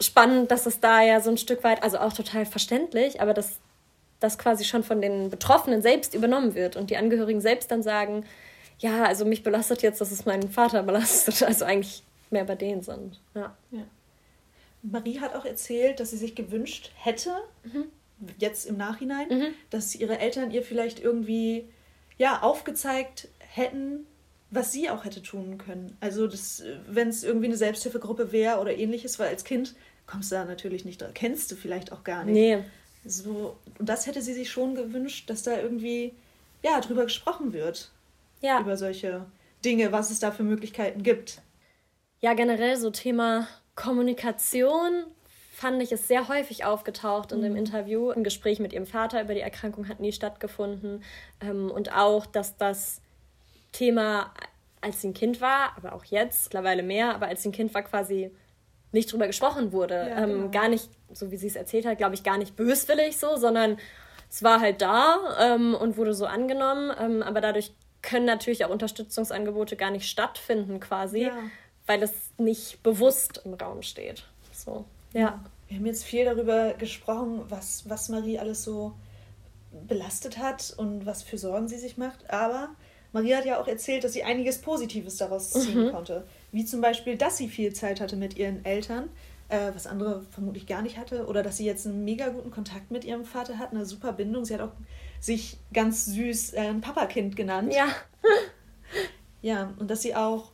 spannend, 0.00 0.50
dass 0.50 0.66
es 0.66 0.78
da 0.80 1.02
ja 1.02 1.20
so 1.20 1.30
ein 1.30 1.38
Stück 1.38 1.64
weit, 1.64 1.82
also 1.82 1.98
auch 1.98 2.12
total 2.12 2.46
verständlich, 2.46 3.20
aber 3.20 3.34
dass 3.34 3.58
das 4.20 4.38
quasi 4.38 4.64
schon 4.64 4.84
von 4.84 5.00
den 5.00 5.30
Betroffenen 5.30 5.82
selbst 5.82 6.14
übernommen 6.14 6.54
wird 6.54 6.76
und 6.76 6.90
die 6.90 6.96
Angehörigen 6.96 7.40
selbst 7.40 7.70
dann 7.70 7.82
sagen, 7.82 8.24
ja, 8.78 9.04
also 9.04 9.24
mich 9.24 9.42
belastet 9.42 9.82
jetzt, 9.82 10.00
dass 10.00 10.12
es 10.12 10.24
meinen 10.24 10.50
Vater 10.50 10.84
belastet, 10.84 11.42
also 11.46 11.64
eigentlich 11.64 12.04
mehr 12.30 12.44
bei 12.44 12.54
denen 12.54 12.82
sind. 12.82 13.20
Ja. 13.34 13.56
ja. 13.72 13.82
Marie 14.82 15.18
hat 15.18 15.34
auch 15.34 15.44
erzählt, 15.44 15.98
dass 15.98 16.10
sie 16.10 16.16
sich 16.16 16.36
gewünscht 16.36 16.92
hätte, 16.94 17.32
mhm 17.64 17.86
jetzt 18.38 18.66
im 18.66 18.76
Nachhinein, 18.76 19.28
mhm. 19.28 19.46
dass 19.70 19.94
ihre 19.94 20.18
Eltern 20.18 20.50
ihr 20.50 20.62
vielleicht 20.62 21.00
irgendwie 21.00 21.68
ja 22.16 22.42
aufgezeigt 22.42 23.28
hätten, 23.38 24.06
was 24.50 24.72
sie 24.72 24.90
auch 24.90 25.04
hätte 25.04 25.22
tun 25.22 25.58
können. 25.58 25.96
Also 26.00 26.28
wenn 26.88 27.08
es 27.08 27.24
irgendwie 27.24 27.46
eine 27.46 27.56
Selbsthilfegruppe 27.56 28.32
wäre 28.32 28.60
oder 28.60 28.76
ähnliches, 28.76 29.18
weil 29.18 29.28
als 29.28 29.44
Kind 29.44 29.74
kommst 30.06 30.32
du 30.32 30.36
da 30.36 30.44
natürlich 30.44 30.84
nicht 30.84 31.00
dran, 31.00 31.12
kennst 31.14 31.50
du 31.52 31.56
vielleicht 31.56 31.92
auch 31.92 32.02
gar 32.02 32.24
nicht. 32.24 32.34
Nee. 32.34 32.64
So, 33.04 33.56
und 33.78 33.88
das 33.88 34.06
hätte 34.06 34.22
sie 34.22 34.34
sich 34.34 34.50
schon 34.50 34.74
gewünscht, 34.74 35.30
dass 35.30 35.42
da 35.42 35.60
irgendwie 35.60 36.14
ja 36.62 36.80
drüber 36.80 37.04
gesprochen 37.04 37.52
wird. 37.52 37.90
Ja. 38.40 38.60
Über 38.60 38.76
solche 38.76 39.26
Dinge, 39.64 39.92
was 39.92 40.10
es 40.10 40.20
da 40.20 40.30
für 40.30 40.44
Möglichkeiten 40.44 41.02
gibt. 41.02 41.42
Ja, 42.20 42.34
generell 42.34 42.76
so 42.76 42.90
Thema 42.90 43.48
Kommunikation 43.74 45.04
fand 45.58 45.82
ich, 45.82 45.90
ist 45.90 46.06
sehr 46.06 46.28
häufig 46.28 46.64
aufgetaucht 46.64 47.32
in 47.32 47.42
dem 47.42 47.52
mhm. 47.52 47.58
Interview. 47.58 48.10
Ein 48.10 48.22
Gespräch 48.22 48.60
mit 48.60 48.72
ihrem 48.72 48.86
Vater 48.86 49.20
über 49.20 49.34
die 49.34 49.40
Erkrankung 49.40 49.88
hat 49.88 49.98
nie 49.98 50.12
stattgefunden. 50.12 51.02
Ähm, 51.40 51.68
und 51.68 51.92
auch, 51.92 52.26
dass 52.26 52.56
das 52.56 53.02
Thema, 53.72 54.32
als 54.80 55.00
sie 55.00 55.08
ein 55.08 55.14
Kind 55.14 55.40
war, 55.40 55.76
aber 55.76 55.94
auch 55.94 56.04
jetzt, 56.04 56.44
mittlerweile 56.44 56.84
mehr, 56.84 57.12
aber 57.12 57.26
als 57.26 57.42
sie 57.42 57.48
ein 57.48 57.52
Kind 57.52 57.74
war, 57.74 57.82
quasi 57.82 58.30
nicht 58.92 59.12
drüber 59.12 59.26
gesprochen 59.26 59.72
wurde. 59.72 59.94
Ja, 59.94 60.22
ähm, 60.22 60.32
genau. 60.32 60.50
Gar 60.50 60.68
nicht, 60.68 60.90
so 61.12 61.32
wie 61.32 61.36
sie 61.36 61.48
es 61.48 61.56
erzählt 61.56 61.86
hat, 61.86 61.98
glaube 61.98 62.14
ich, 62.14 62.22
gar 62.22 62.38
nicht 62.38 62.54
böswillig 62.54 63.16
so, 63.16 63.36
sondern 63.36 63.78
es 64.30 64.44
war 64.44 64.60
halt 64.60 64.80
da 64.80 65.18
ähm, 65.40 65.74
und 65.74 65.96
wurde 65.96 66.14
so 66.14 66.26
angenommen. 66.26 66.92
Ähm, 67.00 67.20
aber 67.24 67.40
dadurch 67.40 67.72
können 68.02 68.26
natürlich 68.26 68.64
auch 68.64 68.70
Unterstützungsangebote 68.70 69.74
gar 69.74 69.90
nicht 69.90 70.08
stattfinden, 70.08 70.78
quasi, 70.78 71.24
ja. 71.24 71.32
weil 71.86 72.00
es 72.00 72.12
nicht 72.38 72.80
bewusst 72.84 73.42
im 73.44 73.54
Raum 73.54 73.82
steht. 73.82 74.22
So. 74.52 74.84
Ja. 75.12 75.44
Wir 75.68 75.76
haben 75.76 75.86
jetzt 75.86 76.04
viel 76.04 76.24
darüber 76.24 76.74
gesprochen, 76.74 77.42
was, 77.48 77.88
was 77.88 78.08
Marie 78.08 78.38
alles 78.38 78.64
so 78.64 78.94
belastet 79.86 80.38
hat 80.38 80.74
und 80.76 81.04
was 81.06 81.22
für 81.22 81.38
Sorgen 81.38 81.68
sie 81.68 81.78
sich 81.78 81.98
macht. 81.98 82.30
Aber 82.30 82.70
Marie 83.12 83.34
hat 83.34 83.44
ja 83.44 83.60
auch 83.60 83.68
erzählt, 83.68 84.04
dass 84.04 84.12
sie 84.12 84.24
einiges 84.24 84.58
Positives 84.58 85.16
daraus 85.16 85.50
ziehen 85.50 85.86
mhm. 85.86 85.92
konnte. 85.92 86.26
Wie 86.52 86.64
zum 86.64 86.80
Beispiel, 86.80 87.16
dass 87.16 87.36
sie 87.36 87.48
viel 87.48 87.72
Zeit 87.74 88.00
hatte 88.00 88.16
mit 88.16 88.36
ihren 88.36 88.64
Eltern, 88.64 89.10
äh, 89.48 89.70
was 89.74 89.86
andere 89.86 90.22
vermutlich 90.30 90.66
gar 90.66 90.82
nicht 90.82 90.96
hatte. 90.96 91.26
Oder 91.26 91.42
dass 91.42 91.58
sie 91.58 91.66
jetzt 91.66 91.86
einen 91.86 92.04
mega 92.04 92.28
guten 92.28 92.50
Kontakt 92.50 92.90
mit 92.90 93.04
ihrem 93.04 93.24
Vater 93.24 93.58
hat, 93.58 93.72
eine 93.72 93.84
super 93.84 94.12
Bindung. 94.12 94.44
Sie 94.44 94.54
hat 94.54 94.60
auch 94.60 94.72
sich 95.20 95.58
ganz 95.72 96.06
süß 96.06 96.54
äh, 96.54 96.60
ein 96.60 96.80
Papakind 96.80 97.36
genannt. 97.36 97.74
Ja. 97.74 97.88
ja, 99.42 99.74
und 99.78 99.90
dass 99.90 100.02
sie 100.02 100.14
auch 100.14 100.50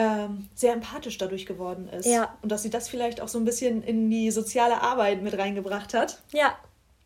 ähm, 0.00 0.48
sehr 0.54 0.72
empathisch 0.72 1.18
dadurch 1.18 1.44
geworden 1.44 1.88
ist. 1.88 2.06
Ja. 2.06 2.34
Und 2.40 2.50
dass 2.50 2.62
sie 2.62 2.70
das 2.70 2.88
vielleicht 2.88 3.20
auch 3.20 3.28
so 3.28 3.38
ein 3.38 3.44
bisschen 3.44 3.82
in 3.82 4.08
die 4.10 4.30
soziale 4.30 4.80
Arbeit 4.80 5.22
mit 5.22 5.36
reingebracht 5.36 5.92
hat. 5.92 6.22
Ja. 6.32 6.56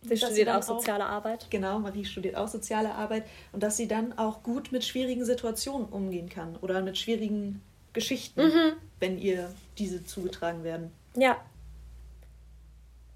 Sie 0.02 0.16
studiert 0.16 0.50
auch 0.50 0.62
soziale 0.62 1.07
Arbeit. 1.07 1.46
Genau, 1.50 1.78
Marie 1.78 2.04
studiert 2.04 2.37
auch 2.37 2.46
soziale 2.46 2.94
Arbeit 2.94 3.24
und 3.52 3.62
dass 3.62 3.78
sie 3.78 3.88
dann 3.88 4.16
auch 4.18 4.42
gut 4.42 4.70
mit 4.70 4.85
schwierigen 4.85 5.24
Situationen 5.24 5.88
umgehen 5.88 6.28
kann 6.28 6.57
oder 6.57 6.83
mit 6.83 6.98
schwierigen 6.98 7.62
Geschichten, 7.94 8.42
mhm. 8.42 8.72
wenn 9.00 9.18
ihr 9.18 9.50
diese 9.78 10.04
zugetragen 10.04 10.62
werden. 10.62 10.92
Ja. 11.16 11.38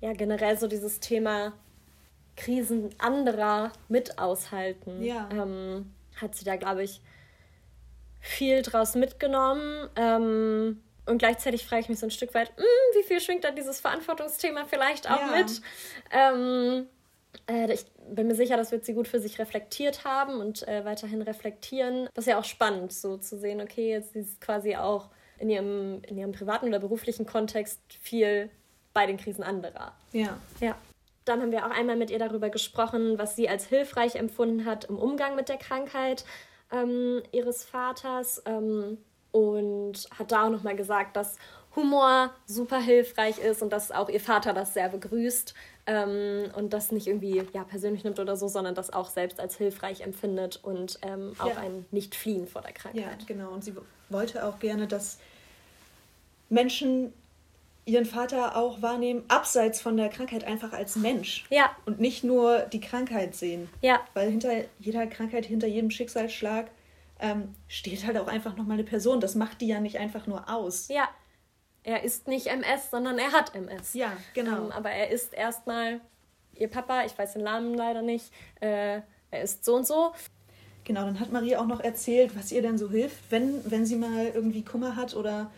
Ja, 0.01 0.15
generell 0.15 0.59
so 0.59 0.67
dieses 0.67 0.99
Thema 0.99 1.53
Krisen 2.37 2.89
anderer 2.99 3.73
mit 3.89 4.19
aushalten. 4.19 5.03
Ja. 5.03 5.29
Ähm, 5.31 5.93
hat 6.17 6.35
sie 6.37 6.47
da, 6.47 6.57
glaube 6.57 6.85
ich, 6.85 7.03
viel 8.21 8.63
draus 8.63 8.95
mitgenommen. 8.95 9.89
Ähm, 9.97 10.83
und 11.07 11.19
gleichzeitig 11.19 11.67
frage 11.67 11.83
ich 11.83 11.89
mich 11.89 11.99
so 11.99 12.07
ein 12.07 12.11
Stück 12.11 12.35
weit, 12.35 12.51
mh, 12.57 12.63
hm, 12.63 13.01
wie 13.01 13.03
viel 13.05 13.21
schwingt 13.21 13.45
da 13.45 13.51
dieses 13.51 13.81
Verantwortungsthema 13.81 14.65
vielleicht 14.67 15.11
auch 15.11 15.21
ja. 15.21 15.37
mit? 15.37 15.63
Ähm, 16.11 16.87
äh, 17.47 17.73
ich 17.73 17.87
bin 18.11 18.27
mir 18.27 18.35
sicher, 18.35 18.57
das 18.57 18.73
wird 18.73 18.85
sie 18.85 18.95
gut 18.95 19.09
für 19.09 19.21
sich 19.21 19.39
reflektiert 19.39 20.05
haben 20.05 20.41
und 20.41 20.67
äh, 20.69 20.85
weiterhin 20.85 21.23
reflektieren. 21.23 22.09
Das 22.15 22.27
ist 22.27 22.31
ja 22.31 22.39
auch 22.39 22.45
spannend, 22.45 22.93
so 22.93 23.17
zu 23.17 23.39
sehen, 23.39 23.61
okay, 23.61 23.91
jetzt 23.91 24.15
ist 24.17 24.41
quasi 24.41 24.77
auch 24.77 25.09
in 25.39 25.51
ihrem, 25.51 26.03
in 26.03 26.19
ihrem 26.19 26.33
privaten 26.33 26.69
oder 26.69 26.79
beruflichen 26.79 27.27
Kontext 27.27 27.81
viel 28.01 28.51
bei 28.93 29.07
den 29.07 29.17
Krisen 29.17 29.43
anderer. 29.45 29.95
Ja. 30.13 30.39
Ja. 30.61 30.77
Dann 31.25 31.43
haben 31.43 31.53
wir 31.53 31.67
auch 31.67 31.71
einmal 31.71 31.97
mit 31.97 32.11
ihr 32.11 32.19
darüber 32.19 32.49
gesprochen, 32.49 33.19
was 33.19 33.37
sie 33.37 33.49
als 33.49 33.67
hilfreich 33.67 34.17
empfunden 34.17 34.65
hat 34.65 34.87
im 34.87 34.99
Umgang 34.99 35.37
mit 35.37 35.49
der 35.49 35.59
Krankheit 35.59 36.25
ähm, 36.73 37.23
ihres 37.33 37.65
Vaters. 37.65 38.43
Ähm, 38.47 38.99
und 39.31 40.09
hat 40.19 40.33
da 40.33 40.47
auch 40.47 40.51
nochmal 40.51 40.77
gesagt, 40.77 41.17
dass 41.17 41.37
Humor 41.77 42.33
super 42.47 42.81
hilfreich 42.81 43.39
ist 43.39 43.63
und 43.63 43.73
dass 43.73 43.91
auch 43.91 44.09
ihr 44.09 44.21
Vater 44.21 44.53
das 44.53 44.75
sehr 44.75 44.89
begrüßt 44.89 45.55
ähm, 45.87 46.51
und 46.57 46.73
das 46.73 46.93
nicht 46.93 47.07
irgendwie 47.07 47.43
ja, 47.53 47.65
persönlich 47.65 48.05
nimmt 48.05 48.19
oder 48.19 48.37
so, 48.37 48.49
sondern 48.49 48.75
das 48.75 48.93
auch 48.93 49.09
selbst 49.09 49.39
als 49.39 49.57
hilfreich 49.57 50.01
empfindet 50.01 50.59
und 50.63 50.99
ähm, 51.03 51.35
auch 51.39 51.49
ja. 51.49 51.59
ein 51.59 51.87
Nicht-Fliehen 51.91 52.49
vor 52.49 52.63
der 52.63 52.73
Krankheit. 52.73 53.23
Ja, 53.23 53.27
genau. 53.27 53.51
Und 53.51 53.65
sie 53.65 53.75
wollte 54.09 54.45
auch 54.45 54.59
gerne, 54.59 54.87
dass 54.87 55.19
Menschen 56.49 57.13
ihren 57.89 58.05
Vater 58.05 58.57
auch 58.57 58.83
wahrnehmen, 58.83 59.25
abseits 59.29 59.81
von 59.81 59.97
der 59.97 60.09
Krankheit 60.09 60.45
einfach 60.45 60.73
als 60.73 60.97
Mensch. 60.97 61.47
Ja. 61.51 61.71
Und 61.87 62.01
nicht 62.01 62.23
nur 62.23 62.61
die 62.61 62.81
Krankheit 62.81 63.35
sehen. 63.35 63.69
Ja. 63.81 64.01
Weil 64.15 64.31
hinter 64.31 64.53
jeder 64.79 65.07
Krankheit, 65.07 65.47
hinter 65.47 65.67
jedem 65.67 65.91
Schicksalsschlag 65.91 66.71
ähm, 67.19 67.55
steht 67.67 68.07
halt 68.07 68.19
auch 68.19 68.29
einfach 68.29 68.57
nochmal 68.57 68.75
eine 68.75 68.85
Person. 68.85 69.21
Das 69.21 69.35
macht 69.35 69.61
die 69.61 69.69
ja 69.69 69.81
nicht 69.81 69.99
einfach 69.99 70.27
nur 70.27 70.49
aus. 70.49 70.89
Ja. 70.89 71.09
Er 71.83 72.05
ist 72.05 72.29
nicht 72.29 72.49
MS, 72.49 72.91
sondern 72.91 73.19
er 73.19 73.33
hat 73.33 73.55
MS. 73.55 73.95
Ja, 73.95 74.13
genau. 74.35 74.67
Ähm, 74.67 74.73
aber 74.73 74.91
er 74.91 75.11
ist 75.11 75.33
erstmal 75.33 76.01
ihr 76.55 76.69
Papa, 76.69 77.05
ich 77.05 77.17
weiß 77.17 77.35
den 77.35 77.45
Namen 77.45 77.75
leider 77.75 78.03
nicht, 78.03 78.31
äh, 78.61 79.01
er 79.31 79.43
ist 79.43 79.65
so 79.65 79.77
und 79.77 79.87
so. 79.87 80.13
Genau, 80.85 81.05
dann 81.05 81.21
hat 81.21 81.33
Marie 81.33 81.57
auch 81.57 81.67
noch 81.67 81.81
erzählt, 81.81 82.37
was 82.37 82.51
ihr 82.53 82.63
denn 82.63 82.79
so 82.79 82.91
hilft, 82.91 83.31
wenn, 83.31 83.61
wenn 83.71 83.87
sie 83.87 83.97
mal 83.97 84.27
irgendwie 84.35 84.65
Kummer 84.65 84.97
hat 84.97 85.15
oder 85.15 85.51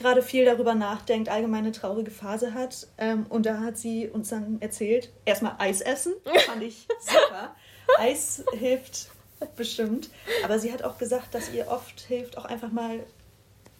gerade 0.00 0.22
viel 0.22 0.44
darüber 0.44 0.74
nachdenkt, 0.74 1.28
allgemeine 1.28 1.70
traurige 1.72 2.10
Phase 2.10 2.54
hat. 2.54 2.88
Ähm, 2.98 3.26
und 3.28 3.46
da 3.46 3.60
hat 3.60 3.76
sie 3.76 4.08
uns 4.08 4.30
dann 4.30 4.60
erzählt, 4.60 5.10
erstmal 5.24 5.54
Eis 5.58 5.80
essen, 5.80 6.14
fand 6.46 6.62
ich 6.62 6.88
super. 7.00 7.54
Eis 7.98 8.42
hilft 8.52 9.10
bestimmt. 9.56 10.10
Aber 10.44 10.58
sie 10.58 10.72
hat 10.72 10.82
auch 10.82 10.98
gesagt, 10.98 11.34
dass 11.34 11.52
ihr 11.52 11.68
oft 11.68 12.00
hilft, 12.00 12.36
auch 12.38 12.44
einfach 12.46 12.72
mal 12.72 13.00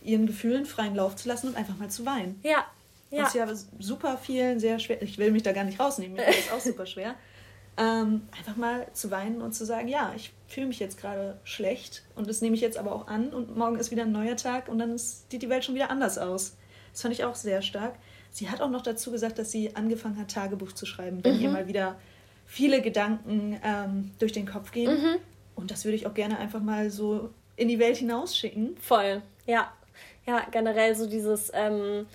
ihren 0.02 0.26
Gefühlen 0.26 0.66
freien 0.66 0.94
Lauf 0.94 1.16
zu 1.16 1.28
lassen 1.28 1.48
und 1.48 1.56
einfach 1.56 1.76
mal 1.76 1.90
zu 1.90 2.06
weinen. 2.06 2.38
Ja. 2.42 2.64
ja. 3.10 3.24
Und 3.24 3.30
sie 3.30 3.40
aber 3.40 3.54
super 3.78 4.18
vielen 4.18 4.60
sehr 4.60 4.78
schwer, 4.78 5.02
ich 5.02 5.18
will 5.18 5.30
mich 5.30 5.42
da 5.42 5.52
gar 5.52 5.64
nicht 5.64 5.80
rausnehmen, 5.80 6.16
mir 6.16 6.28
ist 6.28 6.52
auch 6.52 6.60
super 6.60 6.86
schwer. 6.86 7.14
Ähm, 7.80 8.22
einfach 8.36 8.56
mal 8.56 8.86
zu 8.92 9.10
weinen 9.10 9.40
und 9.40 9.54
zu 9.54 9.64
sagen, 9.64 9.88
ja, 9.88 10.12
ich 10.14 10.34
fühle 10.48 10.66
mich 10.66 10.80
jetzt 10.80 11.00
gerade 11.00 11.40
schlecht 11.44 12.02
und 12.14 12.28
das 12.28 12.42
nehme 12.42 12.54
ich 12.54 12.60
jetzt 12.60 12.76
aber 12.76 12.92
auch 12.94 13.06
an 13.06 13.30
und 13.30 13.56
morgen 13.56 13.78
ist 13.78 13.90
wieder 13.90 14.02
ein 14.02 14.12
neuer 14.12 14.36
Tag 14.36 14.68
und 14.68 14.78
dann 14.78 14.98
sieht 14.98 15.40
die 15.40 15.48
Welt 15.48 15.64
schon 15.64 15.74
wieder 15.74 15.90
anders 15.90 16.18
aus. 16.18 16.56
Das 16.92 17.00
fand 17.00 17.14
ich 17.14 17.24
auch 17.24 17.34
sehr 17.34 17.62
stark. 17.62 17.94
Sie 18.30 18.50
hat 18.50 18.60
auch 18.60 18.68
noch 18.68 18.82
dazu 18.82 19.10
gesagt, 19.10 19.38
dass 19.38 19.50
sie 19.50 19.76
angefangen 19.76 20.18
hat, 20.18 20.30
Tagebuch 20.30 20.72
zu 20.72 20.84
schreiben, 20.84 21.24
wenn 21.24 21.36
mhm. 21.36 21.42
ihr 21.42 21.50
mal 21.50 21.68
wieder 21.68 21.96
viele 22.44 22.82
Gedanken 22.82 23.58
ähm, 23.64 24.10
durch 24.18 24.32
den 24.32 24.46
Kopf 24.46 24.72
gehen. 24.72 24.92
Mhm. 24.92 25.16
Und 25.54 25.70
das 25.70 25.86
würde 25.86 25.96
ich 25.96 26.06
auch 26.06 26.14
gerne 26.14 26.38
einfach 26.38 26.60
mal 26.60 26.90
so 26.90 27.30
in 27.56 27.68
die 27.68 27.78
Welt 27.78 27.96
hinausschicken. 27.96 28.76
Voll, 28.78 29.22
ja. 29.46 29.72
Ja, 30.26 30.46
generell 30.50 30.94
so 30.94 31.06
dieses 31.06 31.50
ähm, 31.54 32.06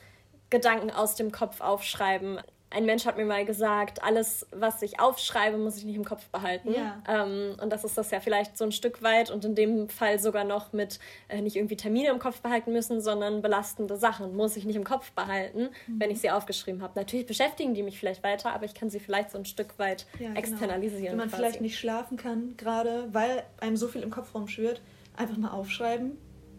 Gedanken 0.52 0.92
aus 0.92 1.16
dem 1.16 1.32
Kopf 1.32 1.60
aufschreiben. 1.60 2.40
Ein 2.76 2.86
Mensch 2.86 3.06
hat 3.06 3.16
mir 3.16 3.24
mal 3.24 3.46
gesagt, 3.46 4.04
alles, 4.04 4.46
was 4.52 4.82
ich 4.82 5.00
aufschreibe, 5.00 5.58
muss 5.58 5.78
ich 5.78 5.86
nicht 5.86 5.96
im 5.96 6.04
Kopf 6.04 6.28
behalten. 6.28 6.74
Ja. 6.74 7.02
Ähm, 7.08 7.56
und 7.62 7.72
das 7.72 7.86
ist 7.86 7.98
das 7.98 8.12
ja 8.12 8.20
vielleicht 8.20 8.58
so 8.58 8.66
ein 8.66 8.74
Stück 8.74 9.02
weit 9.02 9.32
und 9.32 9.46
in 9.46 9.56
dem 9.56 9.88
Fall 9.88 10.20
sogar 10.20 10.44
noch 10.44 10.74
mit 10.74 11.00
äh, 11.30 11.40
nicht 11.40 11.56
irgendwie 11.56 11.78
Termine 11.78 12.10
im 12.10 12.20
Kopf 12.20 12.42
behalten 12.42 12.74
müssen, 12.74 13.00
sondern 13.00 13.42
belastende 13.42 13.96
Sachen 13.96 14.36
muss 14.36 14.58
ich 14.58 14.66
nicht 14.66 14.76
im 14.76 14.84
Kopf 14.84 15.12
behalten, 15.14 15.70
mhm. 15.88 16.00
wenn 16.02 16.12
ich 16.12 16.20
sie 16.20 16.30
aufgeschrieben 16.30 16.82
habe. 16.82 17.00
Natürlich 17.00 17.26
beschäftigen 17.26 17.74
die 17.76 17.82
mich 17.82 17.98
vielleicht 17.98 18.24
weiter, 18.24 18.54
aber 18.54 18.66
ich 18.66 18.74
kann 18.74 18.90
sie 18.90 19.00
vielleicht 19.00 19.32
so 19.32 19.38
ein 19.38 19.46
Stück 19.46 19.80
weit 19.80 20.06
ja, 20.20 20.28
genau. 20.28 20.40
externalisieren. 20.40 21.12
Wenn 21.12 21.18
man 21.18 21.30
quasi. 21.30 21.42
vielleicht 21.42 21.62
nicht 21.62 21.80
schlafen 21.80 22.18
kann, 22.18 22.58
gerade 22.58 23.08
weil 23.14 23.44
einem 23.62 23.78
so 23.78 23.88
viel 23.88 24.02
im 24.02 24.12
Kopf 24.12 24.36
rumschwirrt, 24.36 24.82
einfach 25.16 25.38
mal 25.38 25.52
aufschreiben 25.52 26.18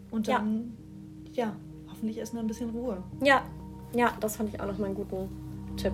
und 0.09 0.27
dann, 0.27 0.75
ja, 1.33 1.45
ja 1.45 1.55
hoffentlich 1.91 2.17
erstmal 2.17 2.43
ein 2.43 2.47
bisschen 2.47 2.71
Ruhe. 2.71 3.03
Ja, 3.23 3.45
ja, 3.93 4.13
das 4.19 4.37
fand 4.37 4.53
ich 4.53 4.59
auch 4.59 4.65
noch 4.65 4.79
mal 4.79 4.87
einen 4.87 4.95
guten 4.95 5.46
Tipp. 5.77 5.93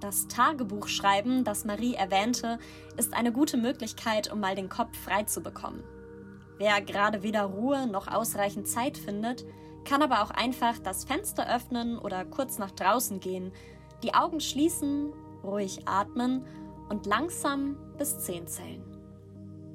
Das 0.00 0.28
Tagebuchschreiben, 0.28 1.44
das 1.44 1.64
Marie 1.64 1.94
erwähnte, 1.94 2.58
ist 2.96 3.14
eine 3.14 3.32
gute 3.32 3.56
Möglichkeit, 3.56 4.32
um 4.32 4.40
mal 4.40 4.54
den 4.54 4.68
Kopf 4.68 4.96
frei 4.96 5.24
zu 5.24 5.42
bekommen. 5.42 5.82
Wer 6.56 6.80
gerade 6.80 7.22
weder 7.22 7.44
Ruhe 7.44 7.86
noch 7.86 8.08
ausreichend 8.08 8.66
Zeit 8.68 8.96
findet, 8.96 9.44
kann 9.84 10.02
aber 10.02 10.22
auch 10.22 10.30
einfach 10.30 10.78
das 10.78 11.04
Fenster 11.04 11.52
öffnen 11.54 11.98
oder 11.98 12.24
kurz 12.24 12.58
nach 12.58 12.70
draußen 12.70 13.20
gehen, 13.20 13.52
die 14.02 14.14
Augen 14.14 14.40
schließen, 14.40 15.12
ruhig 15.42 15.86
atmen 15.86 16.44
und 16.88 17.06
langsam 17.06 17.76
bis 17.96 18.18
10 18.20 18.46
zählen. 18.46 18.82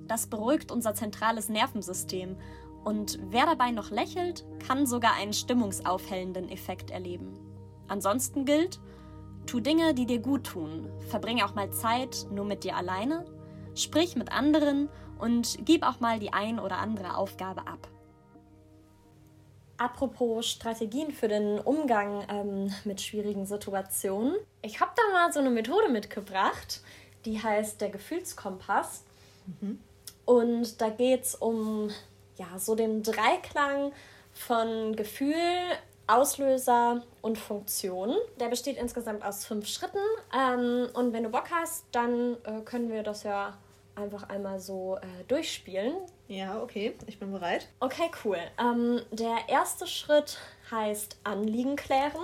Das 0.07 0.27
beruhigt 0.27 0.71
unser 0.71 0.93
zentrales 0.93 1.49
Nervensystem 1.49 2.37
und 2.83 3.19
wer 3.29 3.45
dabei 3.45 3.71
noch 3.71 3.91
lächelt, 3.91 4.45
kann 4.65 4.85
sogar 4.85 5.13
einen 5.13 5.33
stimmungsaufhellenden 5.33 6.49
Effekt 6.49 6.91
erleben. 6.91 7.42
Ansonsten 7.93 8.43
gilt, 8.45 8.79
tu 9.45 9.59
Dinge, 9.59 9.93
die 9.93 10.07
dir 10.07 10.17
gut 10.17 10.45
tun, 10.47 10.89
verbring 11.09 11.43
auch 11.43 11.53
mal 11.53 11.69
Zeit 11.69 12.25
nur 12.31 12.43
mit 12.43 12.63
dir 12.63 12.75
alleine, 12.75 13.23
sprich 13.75 14.15
mit 14.15 14.31
anderen 14.31 14.89
und 15.19 15.59
gib 15.63 15.83
auch 15.83 15.99
mal 15.99 16.17
die 16.17 16.33
ein 16.33 16.59
oder 16.59 16.79
andere 16.79 17.15
Aufgabe 17.15 17.67
ab. 17.67 17.87
Apropos 19.77 20.47
Strategien 20.47 21.11
für 21.11 21.27
den 21.27 21.59
Umgang 21.59 22.25
ähm, 22.29 22.73
mit 22.83 22.99
schwierigen 22.99 23.45
Situationen. 23.45 24.37
Ich 24.63 24.79
habe 24.79 24.91
da 24.95 25.03
mal 25.13 25.31
so 25.31 25.39
eine 25.39 25.51
Methode 25.51 25.89
mitgebracht, 25.89 26.81
die 27.25 27.39
heißt 27.39 27.79
der 27.79 27.89
Gefühlskompass. 27.89 29.03
Mhm. 29.61 29.79
Und 30.25 30.81
da 30.81 30.89
geht 30.89 31.25
es 31.25 31.35
um 31.35 31.91
ja, 32.37 32.57
so 32.57 32.73
den 32.73 33.03
Dreiklang 33.03 33.93
von 34.31 34.95
Gefühl, 34.95 35.35
Auslöser 36.07 37.03
und 37.21 37.37
Funktion. 37.37 38.15
Der 38.39 38.49
besteht 38.49 38.77
insgesamt 38.77 39.23
aus 39.23 39.45
fünf 39.45 39.67
Schritten. 39.67 39.99
Ähm, 40.33 40.89
und 40.93 41.13
wenn 41.13 41.23
du 41.23 41.29
Bock 41.29 41.49
hast, 41.51 41.85
dann 41.91 42.37
äh, 42.43 42.61
können 42.65 42.91
wir 42.91 43.03
das 43.03 43.23
ja 43.23 43.57
einfach 43.95 44.29
einmal 44.29 44.59
so 44.59 44.97
äh, 44.97 45.23
durchspielen. 45.27 45.93
Ja, 46.27 46.61
okay, 46.61 46.95
ich 47.07 47.19
bin 47.19 47.31
bereit. 47.31 47.67
Okay, 47.79 48.09
cool. 48.23 48.37
Ähm, 48.59 49.01
der 49.11 49.37
erste 49.47 49.87
Schritt 49.87 50.39
heißt 50.71 51.17
Anliegen 51.23 51.75
klären. 51.75 52.23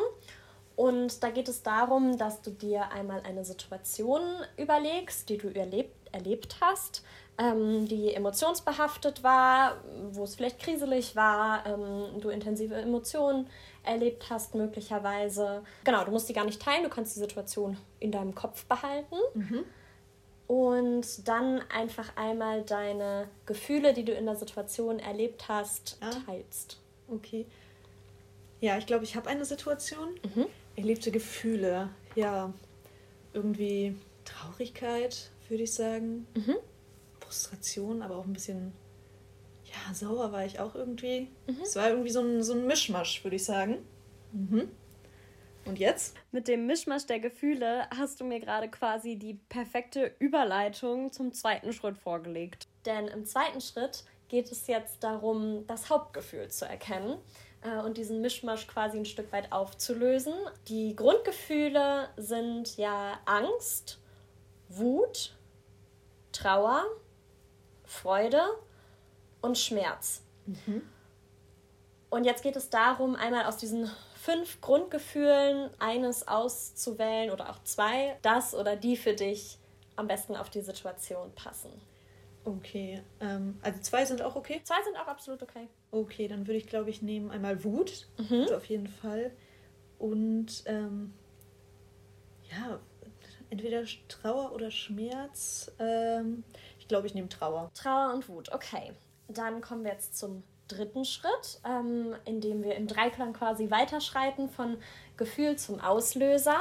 Und 0.76 1.24
da 1.24 1.30
geht 1.30 1.50
es 1.50 1.62
darum, 1.62 2.18
dass 2.18 2.42
du 2.42 2.52
dir 2.52 2.90
einmal 2.92 3.22
eine 3.24 3.44
Situation 3.44 4.22
überlegst, 4.56 5.28
die 5.28 5.38
du 5.38 5.54
erlebt, 5.54 5.94
erlebt 6.14 6.56
hast, 6.62 7.04
ähm, 7.40 7.88
die 7.88 8.14
emotionsbehaftet 8.14 9.24
war, 9.24 9.78
wo 10.12 10.26
es 10.26 10.36
vielleicht 10.36 10.60
kriselig 10.60 11.16
war, 11.16 11.66
ähm, 11.66 12.20
du 12.20 12.30
intensive 12.30 12.76
Emotionen 12.76 13.48
erlebt 13.84 14.30
hast 14.30 14.56
möglicherweise. 14.56 15.64
Genau, 15.86 16.04
du 16.04 16.12
musst 16.12 16.28
die 16.28 16.34
gar 16.34 16.46
nicht 16.46 16.62
teilen, 16.62 16.84
du 16.84 16.90
kannst 16.90 17.16
die 17.16 17.20
Situation 17.20 17.78
in 18.00 18.12
deinem 18.12 18.36
Kopf 18.36 18.66
behalten. 18.66 19.16
Mhm. 19.34 19.64
Und 20.48 21.28
dann 21.28 21.62
einfach 21.70 22.18
einmal 22.18 22.64
deine 22.64 23.30
Gefühle, 23.46 23.94
die 23.94 24.04
du 24.04 24.12
in 24.12 24.26
der 24.26 24.36
Situation 24.36 25.00
erlebt 25.00 25.48
hast, 25.48 25.98
ah. 26.02 26.10
teilst. 26.26 26.80
Okay. 27.08 27.46
Ja, 28.60 28.78
ich 28.78 28.86
glaube, 28.86 29.06
ich 29.06 29.16
habe 29.16 29.30
eine 29.30 29.46
Situation. 29.46 30.10
Mhm. 30.36 30.48
Erlebte 30.76 31.12
Gefühle. 31.12 31.90
Ja, 32.16 32.52
irgendwie 33.34 33.96
Traurigkeit, 34.26 35.30
würde 35.48 35.64
ich 35.64 35.74
sagen. 35.74 36.28
Mhm. 36.34 36.58
Frustration, 37.30 38.02
aber 38.02 38.18
auch 38.18 38.26
ein 38.26 38.34
bisschen, 38.34 38.74
ja, 39.66 39.94
sauer 39.94 40.32
war 40.32 40.46
ich 40.46 40.60
auch 40.60 40.74
irgendwie. 40.74 41.30
Mhm. 41.46 41.62
Es 41.62 41.76
war 41.76 41.90
irgendwie 41.90 42.10
so 42.10 42.22
ein, 42.22 42.42
so 42.42 42.54
ein 42.54 42.66
Mischmasch, 42.66 43.24
würde 43.24 43.36
ich 43.36 43.46
sagen. 43.46 43.78
Mhm. 44.32 44.72
Und 45.66 45.78
jetzt? 45.78 46.16
Mit 46.32 46.48
dem 46.48 46.66
Mischmasch 46.66 47.06
der 47.06 47.20
Gefühle 47.20 47.88
hast 47.96 48.20
du 48.20 48.26
mir 48.26 48.40
gerade 48.40 48.68
quasi 48.68 49.16
die 49.18 49.36
perfekte 49.50 50.12
Überleitung 50.18 51.12
zum 51.12 51.32
zweiten 51.32 51.72
Schritt 51.72 52.00
vorgelegt. 52.00 52.68
Denn 52.88 53.08
im 53.08 53.26
zweiten 53.26 53.62
Schritt 53.62 54.06
geht 54.30 54.52
es 54.52 54.66
jetzt 54.66 55.04
darum, 55.04 55.68
das 55.68 55.92
Hauptgefühl 55.92 56.50
zu 56.50 56.66
erkennen 56.66 57.20
äh, 57.62 57.78
und 57.82 57.98
diesen 57.98 58.22
Mischmasch 58.22 58.66
quasi 58.66 58.98
ein 58.98 59.06
Stück 59.06 59.32
weit 59.32 59.52
aufzulösen. 59.52 60.34
Die 60.68 60.96
Grundgefühle 60.96 62.10
sind 62.18 62.76
ja 62.78 63.20
Angst, 63.26 64.00
Wut, 64.70 65.36
Trauer, 66.32 66.86
Freude 67.90 68.42
und 69.42 69.58
Schmerz. 69.58 70.22
Mhm. 70.46 70.84
Und 72.12 72.24
jetzt 72.24 72.44
geht 72.44 72.56
es 72.56 72.70
darum, 72.70 73.16
einmal 73.16 73.46
aus 73.46 73.58
diesen 73.58 73.90
fünf 74.16 74.62
Grundgefühlen 74.62 75.70
eines 75.80 76.28
auszuwählen 76.28 77.32
oder 77.32 77.50
auch 77.50 77.64
zwei, 77.64 78.18
das 78.22 78.54
oder 78.54 78.76
die 78.76 78.96
für 78.96 79.14
dich 79.14 79.58
am 79.96 80.08
besten 80.08 80.36
auf 80.36 80.50
die 80.50 80.62
Situation 80.62 81.32
passen. 81.34 81.70
Okay, 82.46 83.02
ähm, 83.20 83.60
also 83.62 83.80
zwei 83.82 84.06
sind 84.06 84.22
auch 84.22 84.36
okay? 84.36 84.62
Zwei 84.64 84.82
sind 84.84 84.96
auch 84.96 85.08
absolut 85.08 85.42
okay. 85.44 85.68
Okay, 85.92 86.28
dann 86.28 86.48
würde 86.48 86.58
ich 86.58 86.68
glaube 86.68 86.90
ich 86.90 87.02
nehmen 87.02 87.32
einmal 87.32 87.64
Wut, 87.64 88.08
mhm. 88.18 88.48
auf 88.56 88.66
jeden 88.66 88.88
Fall. 88.88 89.32
Und 89.98 90.64
ähm, 90.66 91.14
ja, 92.52 92.80
entweder 93.50 93.84
Trauer 94.08 94.52
oder 94.54 94.72
Schmerz. 94.72 95.72
Ähm, 95.80 96.44
glaube, 96.90 97.08
ich 97.08 97.14
nehme 97.14 97.30
Trauer. 97.30 97.72
Trauer 97.74 98.14
und 98.14 98.28
Wut, 98.28 98.52
okay. 98.52 98.92
Dann 99.30 99.62
kommen 99.62 99.86
wir 99.86 99.92
jetzt 99.94 100.18
zum 100.18 100.44
dritten 100.68 101.06
Schritt, 101.06 101.62
ähm, 101.66 102.16
in 102.26 102.42
dem 102.42 102.64
wir 102.64 102.76
im 102.76 102.88
Dreiklang 102.88 103.34
quasi 103.34 103.72
weiterschreiten 103.72 104.50
von 104.50 104.78
Gefühl 105.18 105.58
zum 105.58 105.80
Auslöser. 105.80 106.60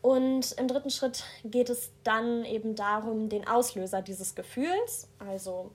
Und 0.00 0.52
im 0.52 0.66
dritten 0.66 0.90
Schritt 0.90 1.24
geht 1.44 1.70
es 1.70 1.92
dann 2.02 2.44
eben 2.44 2.74
darum, 2.74 3.28
den 3.28 3.46
Auslöser 3.46 4.02
dieses 4.02 4.34
Gefühls, 4.34 5.08
also 5.18 5.70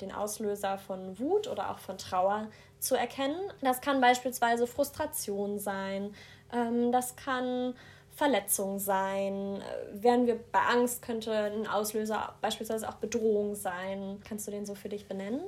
den 0.00 0.12
Auslöser 0.12 0.78
von 0.78 1.18
Wut 1.18 1.48
oder 1.48 1.70
auch 1.70 1.78
von 1.78 1.96
Trauer 1.96 2.48
zu 2.78 2.96
erkennen. 2.96 3.38
Das 3.62 3.80
kann 3.80 4.00
beispielsweise 4.00 4.66
Frustration 4.66 5.58
sein, 5.58 6.14
ähm, 6.52 6.92
das 6.92 7.16
kann 7.16 7.74
Verletzung 8.14 8.78
sein. 8.78 9.62
Wären 9.92 10.26
wir 10.26 10.38
bei 10.52 10.60
Angst, 10.60 11.02
könnte 11.02 11.32
ein 11.32 11.66
Auslöser 11.66 12.34
beispielsweise 12.40 12.88
auch 12.88 12.96
Bedrohung 12.96 13.54
sein. 13.54 14.20
Kannst 14.26 14.46
du 14.46 14.50
den 14.50 14.66
so 14.66 14.74
für 14.74 14.88
dich 14.88 15.08
benennen? 15.08 15.40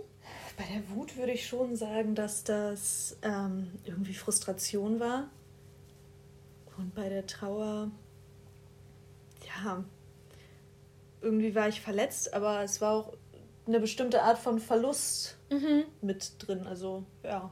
Bei 0.56 0.64
der 0.72 0.88
Wut 0.90 1.16
würde 1.16 1.32
ich 1.32 1.46
schon 1.46 1.76
sagen, 1.76 2.14
dass 2.14 2.44
das 2.44 3.16
ähm, 3.22 3.70
irgendwie 3.84 4.14
Frustration 4.14 4.98
war. 4.98 5.28
Und 6.78 6.94
bei 6.94 7.08
der 7.08 7.26
Trauer, 7.26 7.90
ja, 9.46 9.84
irgendwie 11.20 11.54
war 11.54 11.68
ich 11.68 11.80
verletzt, 11.80 12.32
aber 12.34 12.62
es 12.62 12.80
war 12.80 12.92
auch 12.92 13.12
eine 13.66 13.80
bestimmte 13.80 14.22
Art 14.22 14.38
von 14.38 14.58
Verlust 14.58 15.36
mhm. 15.50 15.84
mit 16.00 16.34
drin. 16.38 16.66
Also 16.66 17.04
ja, 17.22 17.50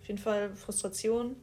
auf 0.00 0.06
jeden 0.06 0.18
Fall 0.18 0.54
Frustration. 0.54 1.36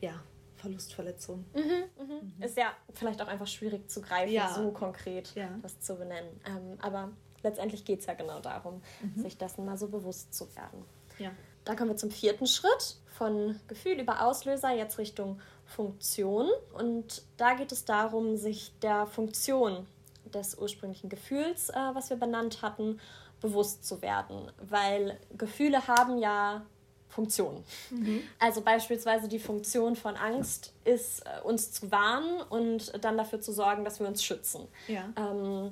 Ja, 0.00 0.22
Verlustverletzung. 0.58 1.44
Mhm, 1.54 1.62
mhm. 1.62 2.32
Mhm. 2.36 2.42
Ist 2.42 2.56
ja 2.56 2.72
vielleicht 2.92 3.22
auch 3.22 3.28
einfach 3.28 3.46
schwierig 3.46 3.90
zu 3.90 4.00
greifen, 4.02 4.32
ja. 4.32 4.52
so 4.52 4.70
konkret 4.70 5.34
ja. 5.34 5.48
das 5.62 5.80
zu 5.80 5.96
benennen. 5.96 6.40
Ähm, 6.46 6.78
aber 6.80 7.10
letztendlich 7.42 7.84
geht 7.84 8.00
es 8.00 8.06
ja 8.06 8.14
genau 8.14 8.40
darum, 8.40 8.82
mhm. 9.02 9.22
sich 9.22 9.38
dessen 9.38 9.64
mal 9.64 9.78
so 9.78 9.88
bewusst 9.88 10.34
zu 10.34 10.54
werden. 10.56 10.84
Ja. 11.18 11.30
Da 11.64 11.74
kommen 11.74 11.90
wir 11.90 11.96
zum 11.96 12.10
vierten 12.10 12.46
Schritt 12.46 12.96
von 13.06 13.58
Gefühl 13.68 14.00
über 14.00 14.24
Auslöser 14.24 14.70
jetzt 14.70 14.98
Richtung 14.98 15.40
Funktion. 15.66 16.48
Und 16.72 17.22
da 17.36 17.54
geht 17.54 17.72
es 17.72 17.84
darum, 17.84 18.36
sich 18.36 18.72
der 18.80 19.06
Funktion 19.06 19.86
des 20.32 20.56
ursprünglichen 20.56 21.08
Gefühls, 21.08 21.70
äh, 21.70 21.74
was 21.92 22.10
wir 22.10 22.16
benannt 22.16 22.62
hatten, 22.62 23.00
bewusst 23.40 23.84
zu 23.84 24.02
werden. 24.02 24.50
Weil 24.60 25.18
Gefühle 25.36 25.86
haben 25.86 26.18
ja 26.18 26.64
Funktionen. 27.08 27.64
Mhm. 27.90 28.22
Also 28.38 28.60
beispielsweise 28.60 29.28
die 29.28 29.38
Funktion 29.38 29.96
von 29.96 30.16
Angst 30.16 30.72
ist, 30.84 31.24
äh, 31.26 31.40
uns 31.42 31.72
zu 31.72 31.90
warnen 31.90 32.42
und 32.50 32.92
dann 33.02 33.16
dafür 33.16 33.40
zu 33.40 33.52
sorgen, 33.52 33.84
dass 33.84 34.00
wir 34.00 34.06
uns 34.06 34.22
schützen. 34.22 34.68
Ja. 34.86 35.08
Ähm, 35.16 35.70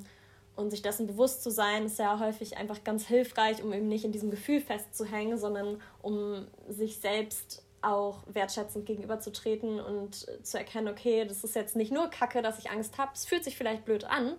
und 0.55 0.71
sich 0.71 0.81
dessen 0.81 1.05
bewusst 1.05 1.43
zu 1.43 1.51
sein, 1.51 1.85
ist 1.85 1.99
ja 1.99 2.19
häufig 2.19 2.57
einfach 2.57 2.83
ganz 2.83 3.05
hilfreich, 3.05 3.63
um 3.63 3.71
eben 3.73 3.87
nicht 3.87 4.03
in 4.03 4.11
diesem 4.11 4.31
Gefühl 4.31 4.59
festzuhängen, 4.59 5.37
sondern 5.37 5.79
um 6.01 6.47
sich 6.67 6.97
selbst 6.97 7.63
auch 7.83 8.23
wertschätzend 8.25 8.87
gegenüberzutreten 8.87 9.79
und 9.79 10.27
zu 10.43 10.57
erkennen, 10.57 10.87
okay, 10.87 11.25
das 11.25 11.43
ist 11.43 11.55
jetzt 11.55 11.75
nicht 11.75 11.91
nur 11.91 12.09
Kacke, 12.09 12.41
dass 12.41 12.57
ich 12.57 12.71
Angst 12.71 12.97
habe, 12.97 13.11
es 13.13 13.25
fühlt 13.25 13.43
sich 13.43 13.55
vielleicht 13.55 13.85
blöd 13.85 14.03
an, 14.03 14.33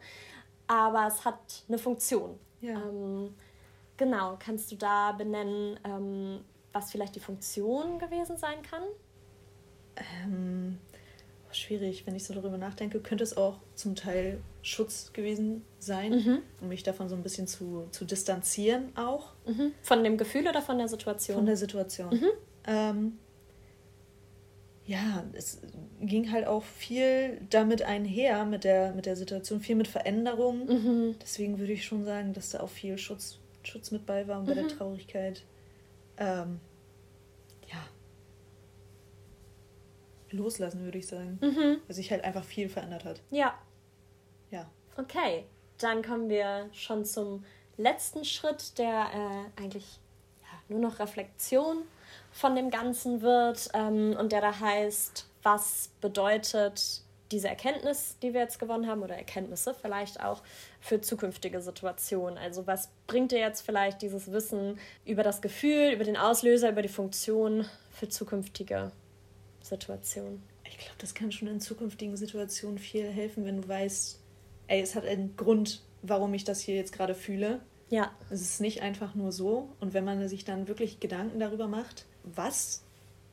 aber 0.67 1.07
es 1.07 1.25
hat 1.25 1.65
eine 1.69 1.79
Funktion. 1.79 2.39
Ja. 2.61 2.75
Ähm, 2.75 3.35
genau, 3.97 4.37
kannst 4.39 4.73
du 4.73 4.77
da 4.77 5.13
benennen, 5.13 5.79
ähm, 5.85 6.41
was 6.79 6.91
vielleicht 6.91 7.17
die 7.17 7.21
Funktion 7.21 7.99
gewesen 7.99 8.37
sein 8.37 8.63
kann? 8.63 8.83
Ähm, 10.25 10.79
schwierig, 11.51 12.07
wenn 12.07 12.15
ich 12.15 12.25
so 12.25 12.35
darüber 12.35 12.57
nachdenke, 12.57 13.01
könnte 13.01 13.25
es 13.25 13.37
auch 13.37 13.57
zum 13.75 13.95
Teil 13.95 14.41
Schutz 14.63 15.13
gewesen 15.13 15.65
sein, 15.79 16.13
mhm. 16.13 16.39
um 16.61 16.69
mich 16.69 16.83
davon 16.83 17.09
so 17.09 17.17
ein 17.17 17.23
bisschen 17.23 17.47
zu, 17.47 17.89
zu 17.91 18.05
distanzieren 18.05 18.97
auch. 18.97 19.33
Mhm. 19.47 19.73
Von 19.83 20.05
dem 20.05 20.17
Gefühl 20.19 20.47
oder 20.47 20.63
von 20.63 20.79
der 20.79 20.89
Situation? 20.89 21.37
Von 21.37 21.47
der 21.47 21.57
Situation. 21.57 22.11
Mhm. 22.11 22.29
Ähm, 22.67 23.19
ja, 24.87 25.25
es 25.33 25.61
ging 26.01 26.33
halt 26.33 26.47
auch 26.47 26.63
viel 26.63 27.41
damit 27.51 27.83
einher, 27.83 28.45
mit 28.45 28.65
der, 28.65 28.95
mit 28.95 29.05
der 29.07 29.17
Situation, 29.17 29.61
viel 29.61 29.77
mit 29.77 29.89
Veränderungen. 29.89 30.67
Mhm. 30.67 31.17
Deswegen 31.21 31.59
würde 31.59 31.73
ich 31.73 31.85
schon 31.85 32.05
sagen, 32.05 32.33
dass 32.33 32.51
da 32.51 32.61
auch 32.61 32.71
viel 32.71 32.97
Schutz, 32.99 33.39
Schutz 33.63 33.91
mit 33.91 34.07
bei 34.07 34.27
war 34.29 34.41
und 34.41 34.47
bei 34.47 34.55
der 34.55 34.65
mhm. 34.65 34.69
Traurigkeit. 34.69 35.43
Ähm, 36.17 36.61
loslassen, 40.33 40.85
würde 40.85 40.99
ich 40.99 41.07
sagen. 41.07 41.39
Mhm. 41.41 41.81
Weil 41.87 41.95
sich 41.95 42.11
halt 42.11 42.25
einfach 42.25 42.45
viel 42.45 42.69
verändert 42.69 43.05
hat. 43.05 43.21
Ja. 43.31 43.55
Ja. 44.51 44.69
Okay, 44.97 45.45
dann 45.79 46.03
kommen 46.03 46.29
wir 46.29 46.69
schon 46.73 47.05
zum 47.05 47.45
letzten 47.77 48.25
Schritt, 48.25 48.79
der 48.79 49.11
äh, 49.15 49.63
eigentlich 49.63 50.01
ja, 50.41 50.59
nur 50.69 50.81
noch 50.81 50.99
Reflexion 50.99 51.83
von 52.33 52.57
dem 52.57 52.71
Ganzen 52.71 53.23
wird 53.23 53.69
ähm, 53.75 54.17
und 54.19 54.33
der 54.33 54.41
da 54.41 54.59
heißt, 54.59 55.27
was 55.43 55.91
bedeutet 56.01 57.03
diese 57.31 57.49
Erkenntnis, 57.49 58.17
die 58.23 58.33
wir 58.33 58.41
jetzt 58.41 58.59
gewonnen 58.59 58.87
haben, 58.87 59.03
oder 59.03 59.17
Erkenntnisse 59.17 59.75
vielleicht 59.75 60.21
auch 60.23 60.43
für 60.81 61.01
zukünftige 61.01 61.61
Situationen. 61.61 62.39
Also 62.39 62.67
was 62.67 62.89
bringt 63.07 63.33
dir 63.33 63.39
jetzt 63.39 63.63
vielleicht 63.63 64.03
dieses 64.03 64.33
Wissen 64.33 64.79
über 65.05 65.23
das 65.23 65.43
Gefühl, 65.43 65.93
über 65.93 66.05
den 66.05 66.17
Auslöser, 66.17 66.71
über 66.71 66.83
die 66.83 66.89
Funktion 66.89 67.67
für 67.91 68.09
zukünftige 68.09 68.93
Situationen? 69.69 70.43
Ich 70.65 70.79
glaube, 70.79 70.97
das 70.99 71.15
kann 71.15 71.33
schon 71.33 71.49
in 71.49 71.61
zukünftigen 71.61 72.17
Situationen 72.17 72.79
viel 72.79 73.09
helfen, 73.09 73.45
wenn 73.45 73.63
du 73.63 73.69
weißt, 73.69 74.21
ey, 74.69 74.81
es 74.81 74.95
hat 74.95 75.05
einen 75.05 75.37
Grund, 75.37 75.83
warum 76.03 76.35
ich 76.35 76.45
das 76.45 76.61
hier 76.61 76.77
jetzt 76.77 76.93
gerade 76.93 77.15
fühle. 77.15 77.61
Ja. 77.91 78.13
Es 78.31 78.41
ist 78.43 78.61
nicht 78.61 78.83
einfach 78.83 79.15
nur 79.15 79.33
so. 79.33 79.71
Und 79.81 79.95
wenn 79.95 80.05
man 80.05 80.29
sich 80.29 80.45
dann 80.45 80.69
wirklich 80.69 81.01
Gedanken 81.01 81.41
darüber 81.41 81.69
macht, 81.69 82.05
was 82.23 82.85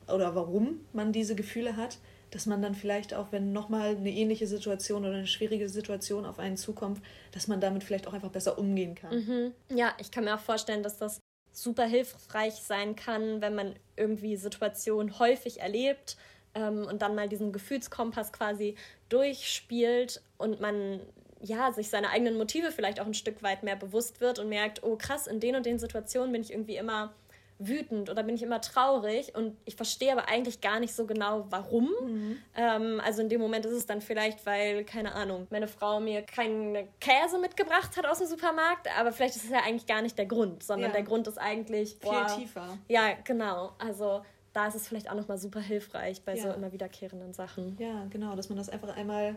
oder 0.08 0.34
warum 0.34 0.80
man 0.92 1.12
diese 1.12 1.34
Gefühle 1.34 1.76
hat, 1.76 1.98
dass 2.30 2.46
man 2.46 2.60
dann 2.60 2.74
vielleicht 2.74 3.14
auch, 3.14 3.32
wenn 3.32 3.52
nochmal 3.52 3.96
eine 3.96 4.10
ähnliche 4.10 4.46
Situation 4.46 5.04
oder 5.04 5.14
eine 5.14 5.26
schwierige 5.26 5.68
Situation 5.68 6.24
auf 6.26 6.38
einen 6.38 6.56
zukommt, 6.56 7.00
dass 7.32 7.48
man 7.48 7.60
damit 7.60 7.84
vielleicht 7.84 8.06
auch 8.06 8.12
einfach 8.12 8.30
besser 8.30 8.58
umgehen 8.58 8.94
kann. 8.94 9.14
Mhm. 9.14 9.52
Ja, 9.76 9.94
ich 9.98 10.10
kann 10.10 10.24
mir 10.24 10.34
auch 10.34 10.40
vorstellen, 10.40 10.82
dass 10.82 10.98
das 10.98 11.20
super 11.56 11.86
hilfreich 11.86 12.54
sein 12.54 12.96
kann, 12.96 13.40
wenn 13.40 13.54
man 13.54 13.74
irgendwie 13.96 14.36
Situationen 14.36 15.18
häufig 15.18 15.60
erlebt 15.60 16.16
ähm, 16.54 16.86
und 16.86 17.00
dann 17.00 17.14
mal 17.14 17.28
diesen 17.28 17.52
Gefühlskompass 17.52 18.32
quasi 18.32 18.76
durchspielt 19.08 20.20
und 20.36 20.60
man 20.60 21.00
ja, 21.40 21.72
sich 21.72 21.88
seine 21.88 22.10
eigenen 22.10 22.36
Motive 22.36 22.72
vielleicht 22.72 23.00
auch 23.00 23.06
ein 23.06 23.14
Stück 23.14 23.42
weit 23.42 23.62
mehr 23.62 23.76
bewusst 23.76 24.20
wird 24.20 24.38
und 24.38 24.48
merkt, 24.48 24.82
oh 24.82 24.96
krass, 24.96 25.26
in 25.26 25.40
den 25.40 25.56
und 25.56 25.66
den 25.66 25.78
Situationen 25.78 26.32
bin 26.32 26.42
ich 26.42 26.52
irgendwie 26.52 26.76
immer 26.76 27.14
wütend 27.58 28.10
oder 28.10 28.22
bin 28.22 28.34
ich 28.34 28.42
immer 28.42 28.60
traurig 28.60 29.34
und 29.34 29.56
ich 29.64 29.76
verstehe 29.76 30.12
aber 30.12 30.28
eigentlich 30.28 30.60
gar 30.60 30.80
nicht 30.80 30.94
so 30.94 31.06
genau, 31.06 31.46
warum. 31.50 31.90
Mhm. 32.02 32.38
Ähm, 32.54 33.00
also 33.04 33.22
in 33.22 33.28
dem 33.28 33.40
Moment 33.40 33.64
ist 33.64 33.72
es 33.72 33.86
dann 33.86 34.00
vielleicht, 34.00 34.44
weil, 34.44 34.84
keine 34.84 35.14
Ahnung, 35.14 35.46
meine 35.50 35.68
Frau 35.68 36.00
mir 36.00 36.22
keinen 36.22 36.88
Käse 37.00 37.38
mitgebracht 37.40 37.96
hat 37.96 38.06
aus 38.06 38.18
dem 38.18 38.26
Supermarkt, 38.26 38.88
aber 38.98 39.12
vielleicht 39.12 39.36
ist 39.36 39.44
es 39.44 39.50
ja 39.50 39.60
eigentlich 39.64 39.86
gar 39.86 40.02
nicht 40.02 40.18
der 40.18 40.26
Grund, 40.26 40.62
sondern 40.62 40.90
ja. 40.90 40.96
der 40.96 41.04
Grund 41.04 41.26
ist 41.28 41.38
eigentlich 41.38 41.98
boah, 42.00 42.28
viel 42.28 42.44
tiefer. 42.44 42.78
Ja, 42.88 43.12
genau. 43.24 43.72
Also 43.78 44.22
da 44.52 44.66
ist 44.66 44.74
es 44.74 44.88
vielleicht 44.88 45.10
auch 45.10 45.14
nochmal 45.14 45.38
super 45.38 45.60
hilfreich 45.60 46.22
bei 46.22 46.34
ja. 46.34 46.42
so 46.42 46.50
immer 46.50 46.72
wiederkehrenden 46.72 47.32
Sachen. 47.32 47.76
Ja, 47.78 48.06
genau, 48.10 48.36
dass 48.36 48.48
man 48.48 48.58
das 48.58 48.68
einfach 48.68 48.96
einmal 48.96 49.36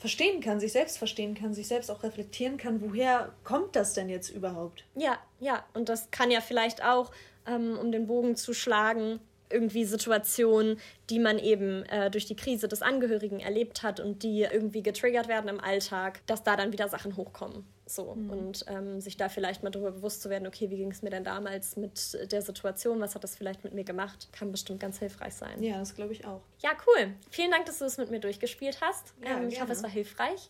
verstehen 0.00 0.40
kann, 0.40 0.58
sich 0.58 0.72
selbst 0.72 0.96
verstehen 0.96 1.34
kann, 1.34 1.52
sich 1.52 1.68
selbst 1.68 1.90
auch 1.90 2.02
reflektieren 2.02 2.56
kann, 2.56 2.80
woher 2.80 3.32
kommt 3.44 3.76
das 3.76 3.92
denn 3.92 4.08
jetzt 4.08 4.30
überhaupt? 4.30 4.84
Ja, 4.94 5.18
ja, 5.38 5.62
und 5.74 5.90
das 5.90 6.10
kann 6.10 6.30
ja 6.30 6.40
vielleicht 6.40 6.82
auch, 6.82 7.12
ähm, 7.46 7.78
um 7.78 7.92
den 7.92 8.06
Bogen 8.06 8.34
zu 8.34 8.54
schlagen, 8.54 9.20
irgendwie 9.50 9.84
Situationen, 9.84 10.78
die 11.10 11.18
man 11.18 11.38
eben 11.38 11.84
äh, 11.84 12.10
durch 12.10 12.26
die 12.26 12.36
Krise 12.36 12.68
des 12.68 12.82
Angehörigen 12.82 13.40
erlebt 13.40 13.82
hat 13.82 14.00
und 14.00 14.22
die 14.22 14.42
irgendwie 14.42 14.82
getriggert 14.82 15.28
werden 15.28 15.48
im 15.48 15.60
Alltag, 15.60 16.20
dass 16.26 16.42
da 16.42 16.56
dann 16.56 16.72
wieder 16.72 16.88
Sachen 16.88 17.16
hochkommen. 17.16 17.64
So. 17.86 18.14
Mhm. 18.14 18.30
Und 18.30 18.64
ähm, 18.68 19.00
sich 19.00 19.16
da 19.16 19.28
vielleicht 19.28 19.62
mal 19.62 19.70
darüber 19.70 19.90
bewusst 19.90 20.22
zu 20.22 20.30
werden, 20.30 20.46
okay, 20.46 20.70
wie 20.70 20.76
ging 20.76 20.90
es 20.90 21.02
mir 21.02 21.10
denn 21.10 21.24
damals 21.24 21.76
mit 21.76 22.32
der 22.32 22.42
Situation, 22.42 23.00
was 23.00 23.14
hat 23.14 23.24
das 23.24 23.36
vielleicht 23.36 23.64
mit 23.64 23.74
mir 23.74 23.84
gemacht, 23.84 24.28
kann 24.32 24.52
bestimmt 24.52 24.80
ganz 24.80 24.98
hilfreich 24.98 25.34
sein. 25.34 25.62
Ja, 25.62 25.78
das 25.78 25.94
glaube 25.94 26.12
ich 26.12 26.24
auch. 26.24 26.42
Ja, 26.60 26.70
cool. 26.86 27.12
Vielen 27.30 27.50
Dank, 27.50 27.66
dass 27.66 27.78
du 27.78 27.84
es 27.84 27.98
mit 27.98 28.10
mir 28.10 28.20
durchgespielt 28.20 28.80
hast. 28.80 29.14
Ja, 29.24 29.38
ähm, 29.38 29.48
ich 29.48 29.60
hoffe, 29.60 29.72
es 29.72 29.82
war 29.82 29.90
hilfreich. 29.90 30.48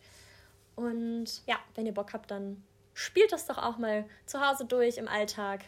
Und 0.77 1.43
ja, 1.47 1.59
wenn 1.75 1.87
ihr 1.87 1.95
Bock 1.95 2.13
habt, 2.13 2.31
dann 2.31 2.63
spielt 2.95 3.33
das 3.33 3.47
doch 3.47 3.59
auch 3.59 3.79
mal 3.79 4.05
zu 4.27 4.47
Hause 4.47 4.67
durch 4.67 4.99
im 4.99 5.09
Alltag. 5.09 5.65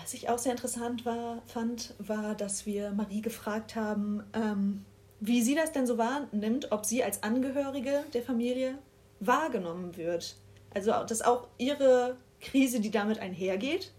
Was 0.00 0.14
ich 0.14 0.28
auch 0.28 0.38
sehr 0.38 0.52
interessant 0.52 1.04
war, 1.04 1.42
fand, 1.46 1.94
war, 1.98 2.34
dass 2.34 2.66
wir 2.66 2.90
Marie 2.92 3.22
gefragt 3.22 3.76
haben, 3.76 4.22
ähm, 4.34 4.84
wie 5.20 5.42
sie 5.42 5.54
das 5.54 5.72
denn 5.72 5.86
so 5.86 5.98
wahrnimmt, 5.98 6.70
ob 6.72 6.84
sie 6.84 7.02
als 7.02 7.22
Angehörige 7.22 8.04
der 8.12 8.22
Familie 8.22 8.78
wahrgenommen 9.20 9.96
wird. 9.96 10.36
Also, 10.74 10.92
dass 11.06 11.22
auch 11.22 11.48
ihre 11.58 12.18
Krise, 12.40 12.80
die 12.80 12.90
damit 12.90 13.18
einhergeht, 13.18 13.92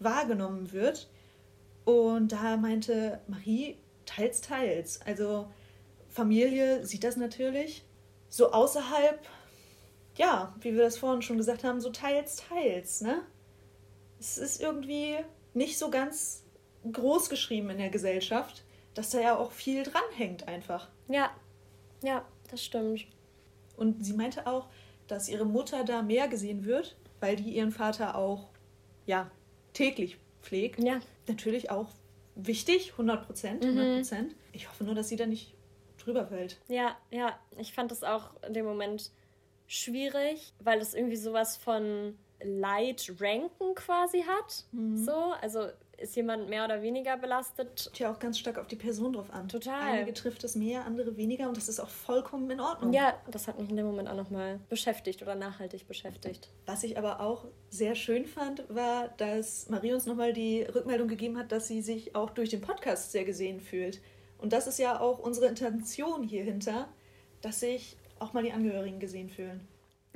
wahrgenommen 0.00 0.72
wird. 0.72 1.08
Und 1.84 2.32
da 2.32 2.56
meinte 2.56 3.20
Marie, 3.28 3.76
teils, 4.06 4.40
teils. 4.40 5.00
Also, 5.02 5.48
Familie 6.08 6.84
sieht 6.86 7.04
das 7.04 7.16
natürlich. 7.16 7.84
So 8.30 8.52
außerhalb, 8.52 9.20
ja, 10.16 10.54
wie 10.60 10.74
wir 10.74 10.84
das 10.84 10.98
vorhin 10.98 11.22
schon 11.22 11.36
gesagt 11.36 11.64
haben, 11.64 11.80
so 11.80 11.90
teils, 11.90 12.36
teils, 12.36 13.02
ne? 13.02 13.22
Es 14.20 14.38
ist 14.38 14.60
irgendwie 14.60 15.16
nicht 15.54 15.78
so 15.78 15.90
ganz 15.90 16.44
groß 16.90 17.28
geschrieben 17.28 17.70
in 17.70 17.78
der 17.78 17.90
Gesellschaft, 17.90 18.64
dass 18.94 19.10
da 19.10 19.20
ja 19.20 19.36
auch 19.36 19.52
viel 19.52 19.82
dranhängt 19.82 20.48
einfach. 20.48 20.88
Ja, 21.08 21.30
ja, 22.02 22.24
das 22.50 22.64
stimmt. 22.64 23.06
Und 23.76 24.04
sie 24.04 24.12
meinte 24.12 24.46
auch, 24.46 24.68
dass 25.06 25.28
ihre 25.28 25.46
Mutter 25.46 25.84
da 25.84 26.02
mehr 26.02 26.28
gesehen 26.28 26.64
wird, 26.64 26.96
weil 27.20 27.36
die 27.36 27.50
ihren 27.54 27.72
Vater 27.72 28.16
auch, 28.16 28.48
ja, 29.06 29.30
täglich 29.72 30.18
pflegt. 30.42 30.82
Ja. 30.82 31.00
Natürlich 31.26 31.70
auch 31.70 31.88
wichtig, 32.34 32.92
100 32.92 33.26
Prozent, 33.26 33.64
100 33.64 33.96
Prozent. 33.96 34.32
Mhm. 34.32 34.36
Ich 34.52 34.68
hoffe 34.68 34.84
nur, 34.84 34.94
dass 34.94 35.08
sie 35.08 35.16
da 35.16 35.26
nicht 35.26 35.54
drüber 35.98 36.26
fällt. 36.26 36.58
Ja, 36.68 36.96
ja, 37.10 37.38
ich 37.58 37.72
fand 37.72 37.90
das 37.90 38.04
auch 38.04 38.30
in 38.46 38.54
dem 38.54 38.64
Moment 38.64 39.10
schwierig, 39.66 40.52
weil 40.60 40.80
es 40.80 40.94
irgendwie 40.94 41.16
sowas 41.16 41.56
von 41.56 42.16
Light 42.42 43.12
ranken 43.20 43.74
quasi 43.74 44.22
hat. 44.22 44.64
Mhm. 44.72 44.96
So, 44.96 45.32
also 45.40 45.68
ist 45.98 46.14
jemand 46.14 46.48
mehr 46.48 46.64
oder 46.64 46.80
weniger 46.80 47.16
belastet. 47.16 47.84
Kommt 47.84 47.98
ja 47.98 48.12
auch 48.12 48.18
ganz 48.18 48.38
stark 48.38 48.58
auf 48.58 48.68
die 48.68 48.76
Person 48.76 49.12
drauf 49.14 49.32
an. 49.32 49.48
Total. 49.48 49.94
Einige 49.94 50.12
trifft 50.12 50.44
es 50.44 50.54
mehr, 50.54 50.84
andere 50.84 51.16
weniger 51.16 51.48
und 51.48 51.56
das 51.56 51.68
ist 51.68 51.80
auch 51.80 51.88
vollkommen 51.88 52.48
in 52.50 52.60
Ordnung. 52.60 52.92
Ja, 52.92 53.14
das 53.30 53.48
hat 53.48 53.58
mich 53.58 53.68
in 53.68 53.76
dem 53.76 53.86
Moment 53.86 54.08
auch 54.08 54.14
nochmal 54.14 54.60
beschäftigt 54.68 55.22
oder 55.22 55.34
nachhaltig 55.34 55.88
beschäftigt. 55.88 56.50
Was 56.66 56.84
ich 56.84 56.96
aber 56.96 57.20
auch 57.20 57.46
sehr 57.68 57.94
schön 57.96 58.26
fand, 58.26 58.64
war, 58.68 59.08
dass 59.16 59.68
Marie 59.68 59.92
uns 59.92 60.06
nochmal 60.06 60.32
die 60.32 60.62
Rückmeldung 60.62 61.08
gegeben 61.08 61.36
hat, 61.36 61.50
dass 61.50 61.66
sie 61.66 61.82
sich 61.82 62.14
auch 62.14 62.30
durch 62.30 62.50
den 62.50 62.60
Podcast 62.60 63.10
sehr 63.10 63.24
gesehen 63.24 63.60
fühlt. 63.60 64.00
Und 64.38 64.52
das 64.52 64.68
ist 64.68 64.78
ja 64.78 65.00
auch 65.00 65.18
unsere 65.18 65.46
Intention 65.46 66.22
hierhinter, 66.22 66.88
dass 67.42 67.60
sich 67.60 67.96
auch 68.20 68.32
mal 68.32 68.42
die 68.42 68.52
Angehörigen 68.52 69.00
gesehen 69.00 69.28
fühlen. 69.28 69.66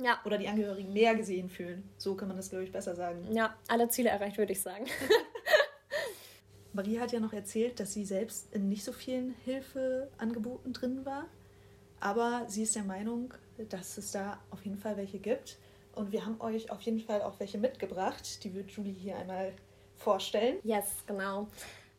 Ja. 0.01 0.19
Oder 0.25 0.37
die 0.37 0.47
Angehörigen 0.47 0.91
mehr 0.91 1.15
gesehen 1.15 1.49
fühlen. 1.49 1.89
So 1.97 2.15
kann 2.15 2.27
man 2.27 2.37
das, 2.37 2.49
glaube 2.49 2.63
ich, 2.63 2.71
besser 2.71 2.95
sagen. 2.95 3.27
Ja, 3.31 3.55
alle 3.67 3.89
Ziele 3.89 4.09
erreicht, 4.09 4.37
würde 4.37 4.51
ich 4.51 4.61
sagen. 4.61 4.85
Marie 6.73 6.99
hat 6.99 7.11
ja 7.11 7.19
noch 7.19 7.33
erzählt, 7.33 7.79
dass 7.79 7.93
sie 7.93 8.03
selbst 8.03 8.53
in 8.53 8.67
nicht 8.67 8.83
so 8.83 8.91
vielen 8.91 9.35
Hilfeangeboten 9.45 10.73
drin 10.73 11.05
war. 11.05 11.25
Aber 11.99 12.45
sie 12.47 12.63
ist 12.63 12.75
der 12.75 12.83
Meinung, 12.83 13.33
dass 13.69 13.97
es 13.97 14.11
da 14.11 14.39
auf 14.49 14.65
jeden 14.65 14.77
Fall 14.77 14.97
welche 14.97 15.19
gibt. 15.19 15.57
Und 15.95 16.11
wir 16.11 16.25
haben 16.25 16.41
euch 16.41 16.71
auf 16.71 16.81
jeden 16.81 16.99
Fall 16.99 17.21
auch 17.21 17.39
welche 17.39 17.59
mitgebracht. 17.59 18.43
Die 18.43 18.53
wird 18.53 18.71
Julie 18.71 18.93
hier 18.93 19.15
einmal 19.15 19.53
vorstellen. 19.95 20.57
Yes, 20.63 21.03
genau. 21.05 21.47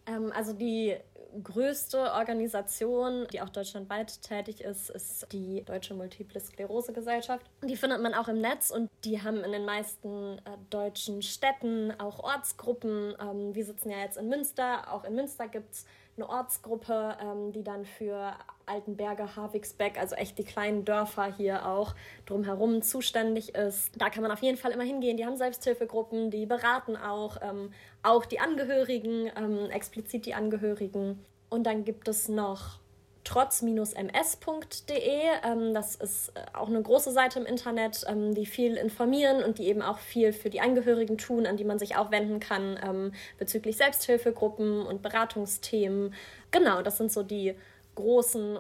Ähm, 0.07 0.33
also 0.35 0.53
die 0.53 0.97
größte 1.43 2.13
Organisation, 2.13 3.27
die 3.33 3.41
auch 3.41 3.49
deutschlandweit 3.49 4.23
tätig 4.23 4.61
ist, 4.63 4.91
ist 4.91 5.27
die 5.33 5.63
Deutsche 5.65 5.95
Multiple 5.95 6.41
Sklerose 6.41 6.93
Gesellschaft. 6.93 7.45
Die 7.63 7.77
findet 7.77 8.01
man 8.03 8.15
auch 8.15 8.29
im 8.29 8.41
Netz 8.41 8.71
und 8.71 8.91
die 9.05 9.23
haben 9.23 9.43
in 9.43 9.53
den 9.53 9.65
meisten 9.65 10.39
äh, 10.39 10.57
deutschen 10.71 11.23
Städten 11.23 11.93
auch 11.99 12.21
Ortsgruppen. 12.21 13.15
Ähm, 13.21 13.55
wir 13.55 13.65
sitzen 13.65 13.91
ja 13.91 13.99
jetzt 13.99 14.17
in 14.17 14.29
Münster. 14.29 14.93
Auch 14.93 15.05
in 15.05 15.15
Münster 15.15 15.49
gibt 15.49 15.73
es 15.73 15.87
eine 16.17 16.29
Ortsgruppe, 16.29 17.17
ähm, 17.21 17.53
die 17.53 17.65
dann 17.65 17.85
für 17.85 18.35
Altenberge, 18.67 19.37
Havigsbeck, 19.37 19.99
also 19.99 20.15
echt 20.15 20.39
die 20.39 20.45
kleinen 20.45 20.85
Dörfer 20.85 21.25
hier 21.25 21.67
auch 21.67 21.95
drumherum 22.27 22.83
zuständig 22.83 23.55
ist. 23.55 23.93
Da 24.01 24.11
kann 24.11 24.23
man 24.23 24.31
auf 24.31 24.43
jeden 24.43 24.57
Fall 24.57 24.73
immer 24.73 24.85
hingehen. 24.85 25.17
Die 25.17 25.27
haben 25.27 25.37
Selbsthilfegruppen, 25.37 26.31
die 26.31 26.47
beraten 26.47 26.97
auch, 26.97 27.39
ähm, 27.43 27.73
auch 28.03 28.25
die 28.25 28.41
Angehörigen, 28.41 29.31
ähm, 29.37 29.71
explizit 29.71 30.27
die 30.27 30.35
Angehörigen. 30.35 31.25
Und 31.51 31.65
dann 31.65 31.85
gibt 31.85 32.09
es 32.09 32.29
noch 32.29 32.79
trotz-ms.de. 33.25 35.21
Ähm, 35.45 35.75
das 35.75 35.97
ist 35.97 36.29
äh, 36.31 36.45
auch 36.53 36.69
eine 36.69 36.83
große 36.83 37.11
Seite 37.11 37.41
im 37.41 37.47
Internet, 37.47 38.05
ähm, 38.07 38.35
die 38.35 38.47
viel 38.47 38.77
informieren 38.77 39.43
und 39.43 39.59
die 39.59 39.67
eben 39.67 39.83
auch 39.83 39.99
viel 39.99 40.33
für 40.33 40.51
die 40.51 40.61
Angehörigen 40.61 41.19
tun, 41.19 41.47
an 41.47 41.57
die 41.57 41.65
man 41.65 41.79
sich 41.79 41.97
auch 41.97 42.11
wenden 42.11 42.39
kann 42.39 42.79
ähm, 42.83 43.13
bezüglich 43.39 43.77
Selbsthilfegruppen 43.77 44.87
und 44.87 45.03
Beratungsthemen. 45.03 46.15
Genau, 46.51 46.83
das 46.83 46.99
sind 46.99 47.11
so 47.11 47.23
die 47.23 47.55
großen. 47.95 48.59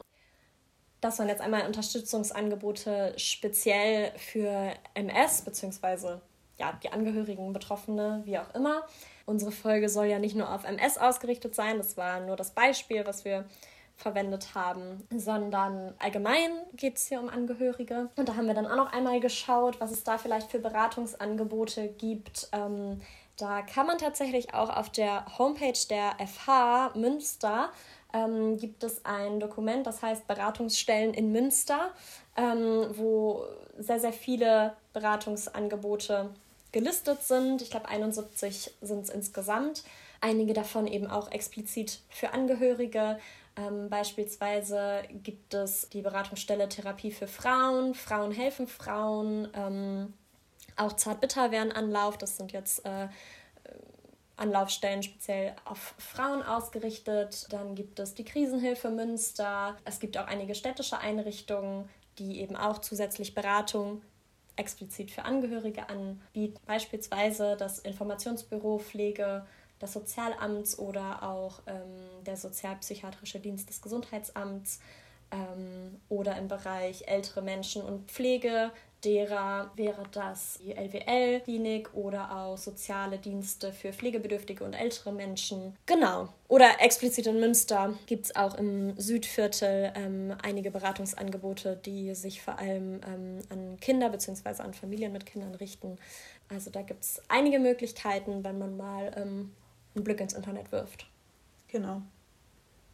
Das 1.00 1.18
waren 1.18 1.28
jetzt 1.28 1.42
einmal 1.42 1.66
Unterstützungsangebote 1.66 3.12
speziell 3.18 4.12
für 4.16 4.72
MS 4.94 5.42
bzw. 5.42 6.16
Ja, 6.56 6.78
die 6.82 6.88
Angehörigen, 6.90 7.52
Betroffene, 7.52 8.22
wie 8.24 8.38
auch 8.38 8.54
immer. 8.54 8.86
Unsere 9.26 9.52
Folge 9.52 9.88
soll 9.88 10.06
ja 10.06 10.18
nicht 10.18 10.36
nur 10.36 10.50
auf 10.52 10.64
MS 10.64 10.98
ausgerichtet 10.98 11.54
sein, 11.54 11.78
das 11.78 11.96
war 11.96 12.20
nur 12.20 12.36
das 12.36 12.52
Beispiel, 12.52 13.06
was 13.06 13.24
wir 13.24 13.44
verwendet 13.96 14.54
haben, 14.54 15.06
sondern 15.14 15.94
allgemein 15.98 16.50
geht 16.74 16.96
es 16.96 17.06
hier 17.06 17.20
um 17.20 17.28
Angehörige. 17.28 18.10
Und 18.16 18.28
da 18.28 18.36
haben 18.36 18.46
wir 18.46 18.54
dann 18.54 18.66
auch 18.66 18.76
noch 18.76 18.92
einmal 18.92 19.20
geschaut, 19.20 19.80
was 19.80 19.92
es 19.92 20.04
da 20.04 20.18
vielleicht 20.18 20.50
für 20.50 20.58
Beratungsangebote 20.58 21.88
gibt. 21.88 22.48
Ähm, 22.52 23.00
da 23.36 23.62
kann 23.62 23.86
man 23.86 23.98
tatsächlich 23.98 24.54
auch 24.54 24.74
auf 24.74 24.90
der 24.90 25.24
Homepage 25.38 25.78
der 25.88 26.16
FH 26.26 26.92
Münster 26.94 27.70
ähm, 28.14 28.56
gibt 28.56 28.84
es 28.84 29.04
ein 29.04 29.40
Dokument, 29.40 29.86
das 29.86 30.00
heißt 30.00 30.26
Beratungsstellen 30.26 31.12
in 31.12 31.32
Münster, 31.32 31.90
ähm, 32.36 32.86
wo 32.92 33.44
sehr, 33.76 33.98
sehr 33.98 34.12
viele 34.12 34.76
Beratungsangebote 34.92 36.30
gelistet 36.70 37.22
sind. 37.22 37.60
Ich 37.60 37.70
glaube, 37.70 37.88
71 37.88 38.72
sind 38.80 39.00
es 39.00 39.10
insgesamt. 39.10 39.82
Einige 40.20 40.54
davon 40.54 40.86
eben 40.86 41.08
auch 41.08 41.30
explizit 41.32 42.00
für 42.08 42.32
Angehörige. 42.32 43.18
Ähm, 43.56 43.88
beispielsweise 43.88 45.02
gibt 45.22 45.54
es 45.54 45.88
die 45.88 46.02
Beratungsstelle 46.02 46.68
Therapie 46.68 47.12
für 47.12 47.28
Frauen, 47.28 47.94
Frauen 47.94 48.32
helfen 48.32 48.66
Frauen, 48.66 49.48
ähm, 49.54 50.12
auch 50.76 50.94
Zartbitter 50.94 51.52
werden 51.52 51.70
Anlauf, 51.70 52.18
das 52.18 52.36
sind 52.36 52.52
jetzt 52.52 52.84
äh, 52.84 53.08
Anlaufstellen 54.36 55.02
speziell 55.02 55.54
auf 55.64 55.94
Frauen 55.98 56.42
ausgerichtet. 56.42 57.46
Dann 57.50 57.74
gibt 57.74 58.00
es 58.00 58.14
die 58.14 58.24
Krisenhilfe 58.24 58.90
Münster. 58.90 59.76
Es 59.84 60.00
gibt 60.00 60.18
auch 60.18 60.26
einige 60.26 60.54
städtische 60.56 60.98
Einrichtungen, 60.98 61.88
die 62.18 62.40
eben 62.40 62.56
auch 62.56 62.78
zusätzlich 62.78 63.34
Beratung 63.34 64.02
explizit 64.56 65.10
für 65.10 65.24
Angehörige 65.24 65.88
anbieten. 65.88 66.58
Beispielsweise 66.66 67.56
das 67.56 67.78
Informationsbüro 67.78 68.78
Pflege 68.78 69.46
des 69.84 69.92
Sozialamts 69.92 70.78
oder 70.78 71.22
auch 71.22 71.60
ähm, 71.66 72.24
der 72.26 72.36
Sozialpsychiatrische 72.36 73.38
Dienst 73.38 73.68
des 73.68 73.80
Gesundheitsamts 73.80 74.80
ähm, 75.30 76.00
oder 76.08 76.36
im 76.36 76.48
Bereich 76.48 77.04
ältere 77.06 77.42
Menschen 77.42 77.82
und 77.82 78.10
Pflege 78.10 78.72
derer 79.04 79.70
wäre 79.76 80.02
das 80.12 80.58
die 80.62 80.72
LWL-Klinik 80.72 81.92
oder 81.94 82.34
auch 82.34 82.56
soziale 82.56 83.18
Dienste 83.18 83.72
für 83.72 83.92
pflegebedürftige 83.92 84.64
und 84.64 84.74
ältere 84.74 85.12
Menschen. 85.12 85.76
Genau. 85.86 86.28
Oder 86.48 86.80
explizit 86.80 87.26
in 87.26 87.40
Münster 87.40 87.94
gibt 88.06 88.26
es 88.26 88.36
auch 88.36 88.54
im 88.56 88.98
Südviertel 88.98 89.92
ähm, 89.94 90.34
einige 90.42 90.70
Beratungsangebote, 90.70 91.78
die 91.84 92.14
sich 92.14 92.42
vor 92.42 92.58
allem 92.58 93.00
ähm, 93.06 93.38
an 93.50 93.78
Kinder 93.80 94.08
bzw. 94.08 94.62
an 94.62 94.74
Familien 94.74 95.12
mit 95.12 95.26
Kindern 95.26 95.54
richten. 95.54 95.98
Also 96.48 96.70
da 96.70 96.82
gibt 96.82 97.02
es 97.04 97.22
einige 97.28 97.58
Möglichkeiten, 97.58 98.44
wenn 98.44 98.58
man 98.58 98.76
mal 98.76 99.12
ähm, 99.16 99.52
einen 99.94 100.04
Blick 100.04 100.20
ins 100.20 100.32
Internet 100.32 100.72
wirft. 100.72 101.06
Genau. 101.68 102.02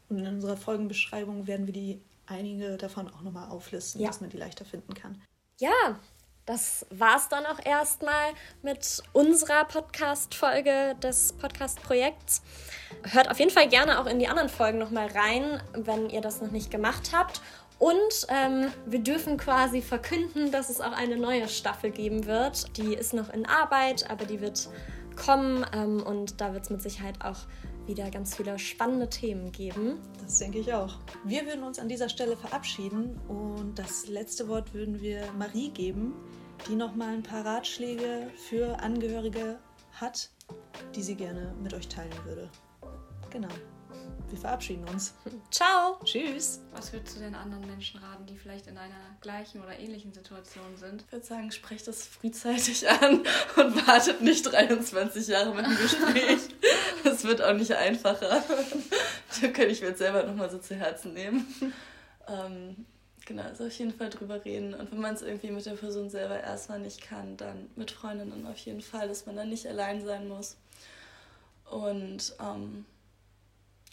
Und 0.09 0.18
in 0.18 0.26
unserer 0.26 0.57
Folgenbeschreibung 0.57 1.46
werden 1.46 1.66
wir 1.66 1.72
die 1.72 2.01
einige 2.26 2.76
davon 2.76 3.09
auch 3.09 3.22
nochmal 3.22 3.48
auflisten, 3.51 4.01
ja. 4.01 4.09
dass 4.09 4.20
man 4.20 4.30
die 4.30 4.36
leichter 4.36 4.64
finden 4.64 4.94
kann. 4.94 5.20
Ja, 5.59 5.98
das 6.46 6.86
war's 6.90 7.28
dann 7.28 7.46
auch 7.46 7.64
erstmal 7.64 8.32
mit 8.62 9.03
unserer 9.12 9.64
Podcast-Folge 9.66 10.96
des 11.03 11.32
Podcast-Projekts. 11.34 12.42
Hört 13.05 13.30
auf 13.30 13.38
jeden 13.38 13.51
Fall 13.51 13.68
gerne 13.68 14.01
auch 14.01 14.07
in 14.07 14.18
die 14.18 14.26
anderen 14.26 14.48
Folgen 14.48 14.78
nochmal 14.78 15.09
rein, 15.09 15.62
wenn 15.74 16.11
ihr 16.11 16.20
das 16.20 16.40
noch 16.40 16.51
nicht 16.51 16.70
gemacht 16.70 17.11
habt. 17.14 17.40
Und 17.78 18.26
ähm, 18.28 18.72
wir 18.84 18.98
dürfen 18.98 19.36
quasi 19.36 19.80
verkünden, 19.80 20.51
dass 20.51 20.70
es 20.70 20.80
auch 20.80 20.92
eine 20.92 21.16
neue 21.16 21.48
Staffel 21.48 21.90
geben 21.90 22.26
wird. 22.26 22.76
Die 22.76 22.94
ist 22.94 23.14
noch 23.14 23.32
in 23.32 23.46
Arbeit, 23.46 24.11
aber 24.11 24.24
die 24.24 24.40
wird 24.40 24.68
kommen 25.24 25.64
ähm, 25.72 26.02
und 26.02 26.40
da 26.40 26.52
wird 26.52 26.64
es 26.64 26.70
mit 26.70 26.82
Sicherheit 26.82 27.22
auch 27.22 27.38
wieder 27.86 28.10
ganz 28.10 28.36
viele 28.36 28.58
spannende 28.58 29.08
Themen 29.08 29.52
geben. 29.52 29.98
Das 30.22 30.38
denke 30.38 30.58
ich 30.58 30.72
auch. 30.72 30.98
Wir 31.24 31.46
würden 31.46 31.62
uns 31.62 31.78
an 31.78 31.88
dieser 31.88 32.08
Stelle 32.08 32.36
verabschieden 32.36 33.20
und 33.28 33.78
das 33.78 34.06
letzte 34.08 34.48
Wort 34.48 34.72
würden 34.74 35.00
wir 35.00 35.30
Marie 35.38 35.70
geben, 35.70 36.14
die 36.68 36.76
noch 36.76 36.94
mal 36.94 37.12
ein 37.14 37.22
paar 37.22 37.44
Ratschläge 37.44 38.30
für 38.48 38.80
Angehörige 38.80 39.58
hat, 39.92 40.30
die 40.94 41.02
sie 41.02 41.14
gerne 41.14 41.54
mit 41.62 41.74
euch 41.74 41.88
teilen 41.88 42.12
würde. 42.24 42.48
Genau. 43.30 43.48
Wir 44.30 44.38
verabschieden 44.38 44.88
uns. 44.88 45.12
Ciao. 45.50 45.98
Tschüss. 46.04 46.60
Was 46.72 46.92
würdest 46.92 47.16
du 47.16 47.20
den 47.20 47.34
anderen 47.34 47.66
Menschen 47.66 47.98
raten, 48.00 48.26
die 48.26 48.36
vielleicht 48.36 48.68
in 48.68 48.78
einer 48.78 49.16
gleichen 49.20 49.60
oder 49.60 49.76
ähnlichen 49.78 50.12
Situation 50.12 50.76
sind? 50.76 51.02
Ich 51.06 51.12
würde 51.12 51.26
sagen, 51.26 51.50
sprecht 51.50 51.88
das 51.88 52.06
frühzeitig 52.06 52.88
an 52.88 53.22
und 53.56 53.86
wartet 53.88 54.20
nicht 54.22 54.42
23 54.44 55.26
Jahre 55.26 55.54
mit 55.54 55.66
dem 55.66 55.76
Gespräch. 55.76 56.38
Es 57.02 57.24
wird 57.24 57.40
auch 57.40 57.54
nicht 57.54 57.72
einfacher. 57.72 58.42
Da 59.40 59.48
könnte 59.48 59.68
ich 59.68 59.80
mir 59.80 59.88
jetzt 59.88 60.00
selber 60.00 60.22
nochmal 60.22 60.50
so 60.50 60.58
zu 60.58 60.74
Herzen 60.74 61.14
nehmen. 61.14 61.46
Ähm, 62.28 62.84
genau, 63.24 63.44
also 63.44 63.64
auf 63.64 63.72
jeden 63.72 63.94
Fall 63.94 64.10
drüber 64.10 64.44
reden. 64.44 64.74
Und 64.74 64.92
wenn 64.92 65.00
man 65.00 65.14
es 65.14 65.22
irgendwie 65.22 65.50
mit 65.50 65.64
der 65.64 65.76
Person 65.76 66.10
selber 66.10 66.38
erstmal 66.38 66.78
nicht 66.78 67.00
kann, 67.00 67.38
dann 67.38 67.70
mit 67.74 67.90
Freundinnen 67.90 68.46
auf 68.46 68.58
jeden 68.58 68.82
Fall, 68.82 69.08
dass 69.08 69.24
man 69.24 69.36
dann 69.36 69.48
nicht 69.48 69.66
allein 69.66 70.04
sein 70.04 70.28
muss. 70.28 70.58
Und 71.70 72.34
ähm, 72.38 72.84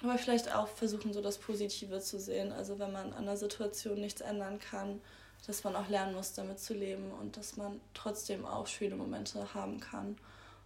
aber 0.04 0.18
vielleicht 0.18 0.54
auch 0.54 0.68
versuchen, 0.68 1.14
so 1.14 1.22
das 1.22 1.38
Positive 1.38 2.00
zu 2.00 2.20
sehen. 2.20 2.52
Also 2.52 2.78
wenn 2.80 2.91
man 2.91 3.14
an 3.14 3.26
der 3.26 3.38
Situation 3.38 4.00
nichts 4.00 4.22
ändern 4.22 4.60
kann, 4.60 5.02
dass 5.45 5.64
man 5.64 5.76
auch 5.76 5.88
lernen 5.88 6.16
muss, 6.16 6.34
damit 6.34 6.60
zu 6.60 6.74
leben 6.74 7.12
und 7.12 7.38
dass 7.38 7.58
man 7.58 7.80
trotzdem 7.93 8.45
auch 8.45 8.68
schöne 8.68 8.95
Momente 8.95 9.54
haben 9.54 9.80
kann. 9.80 10.18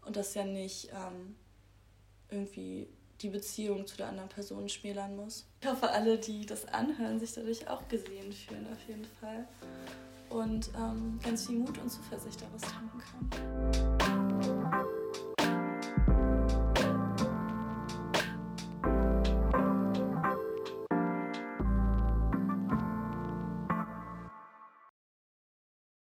Und 0.06 0.16
das 0.16 0.34
ja 0.34 0.44
nicht 0.44 0.90
ähm, 0.90 1.36
irgendwie 2.30 2.88
die 3.22 3.30
Beziehung 3.30 3.86
zu 3.86 3.98
der 3.98 4.08
anderen 4.08 4.30
Person 4.30 4.68
schmälern 4.68 5.16
muss. 5.16 5.46
Ich 5.62 5.68
hoffe, 5.68 5.90
alle, 5.92 6.18
die 6.18 6.46
das 6.46 6.66
anhören, 6.68 7.20
sich 7.20 7.34
dadurch 7.34 7.68
auch 7.68 7.88
gesehen 7.88 8.34
fühlen, 8.34 8.68
auf 8.72 8.88
jeden 8.88 9.06
Fall. 9.06 9.48
Und 10.30 10.72
ähm, 10.76 11.20
ganz 11.24 11.46
viel 11.46 11.60
Mut 11.60 11.78
und 11.78 11.90
Zuversicht 11.90 12.42
daraus 12.42 12.62
tanken 12.62 13.00
können. 13.00 14.51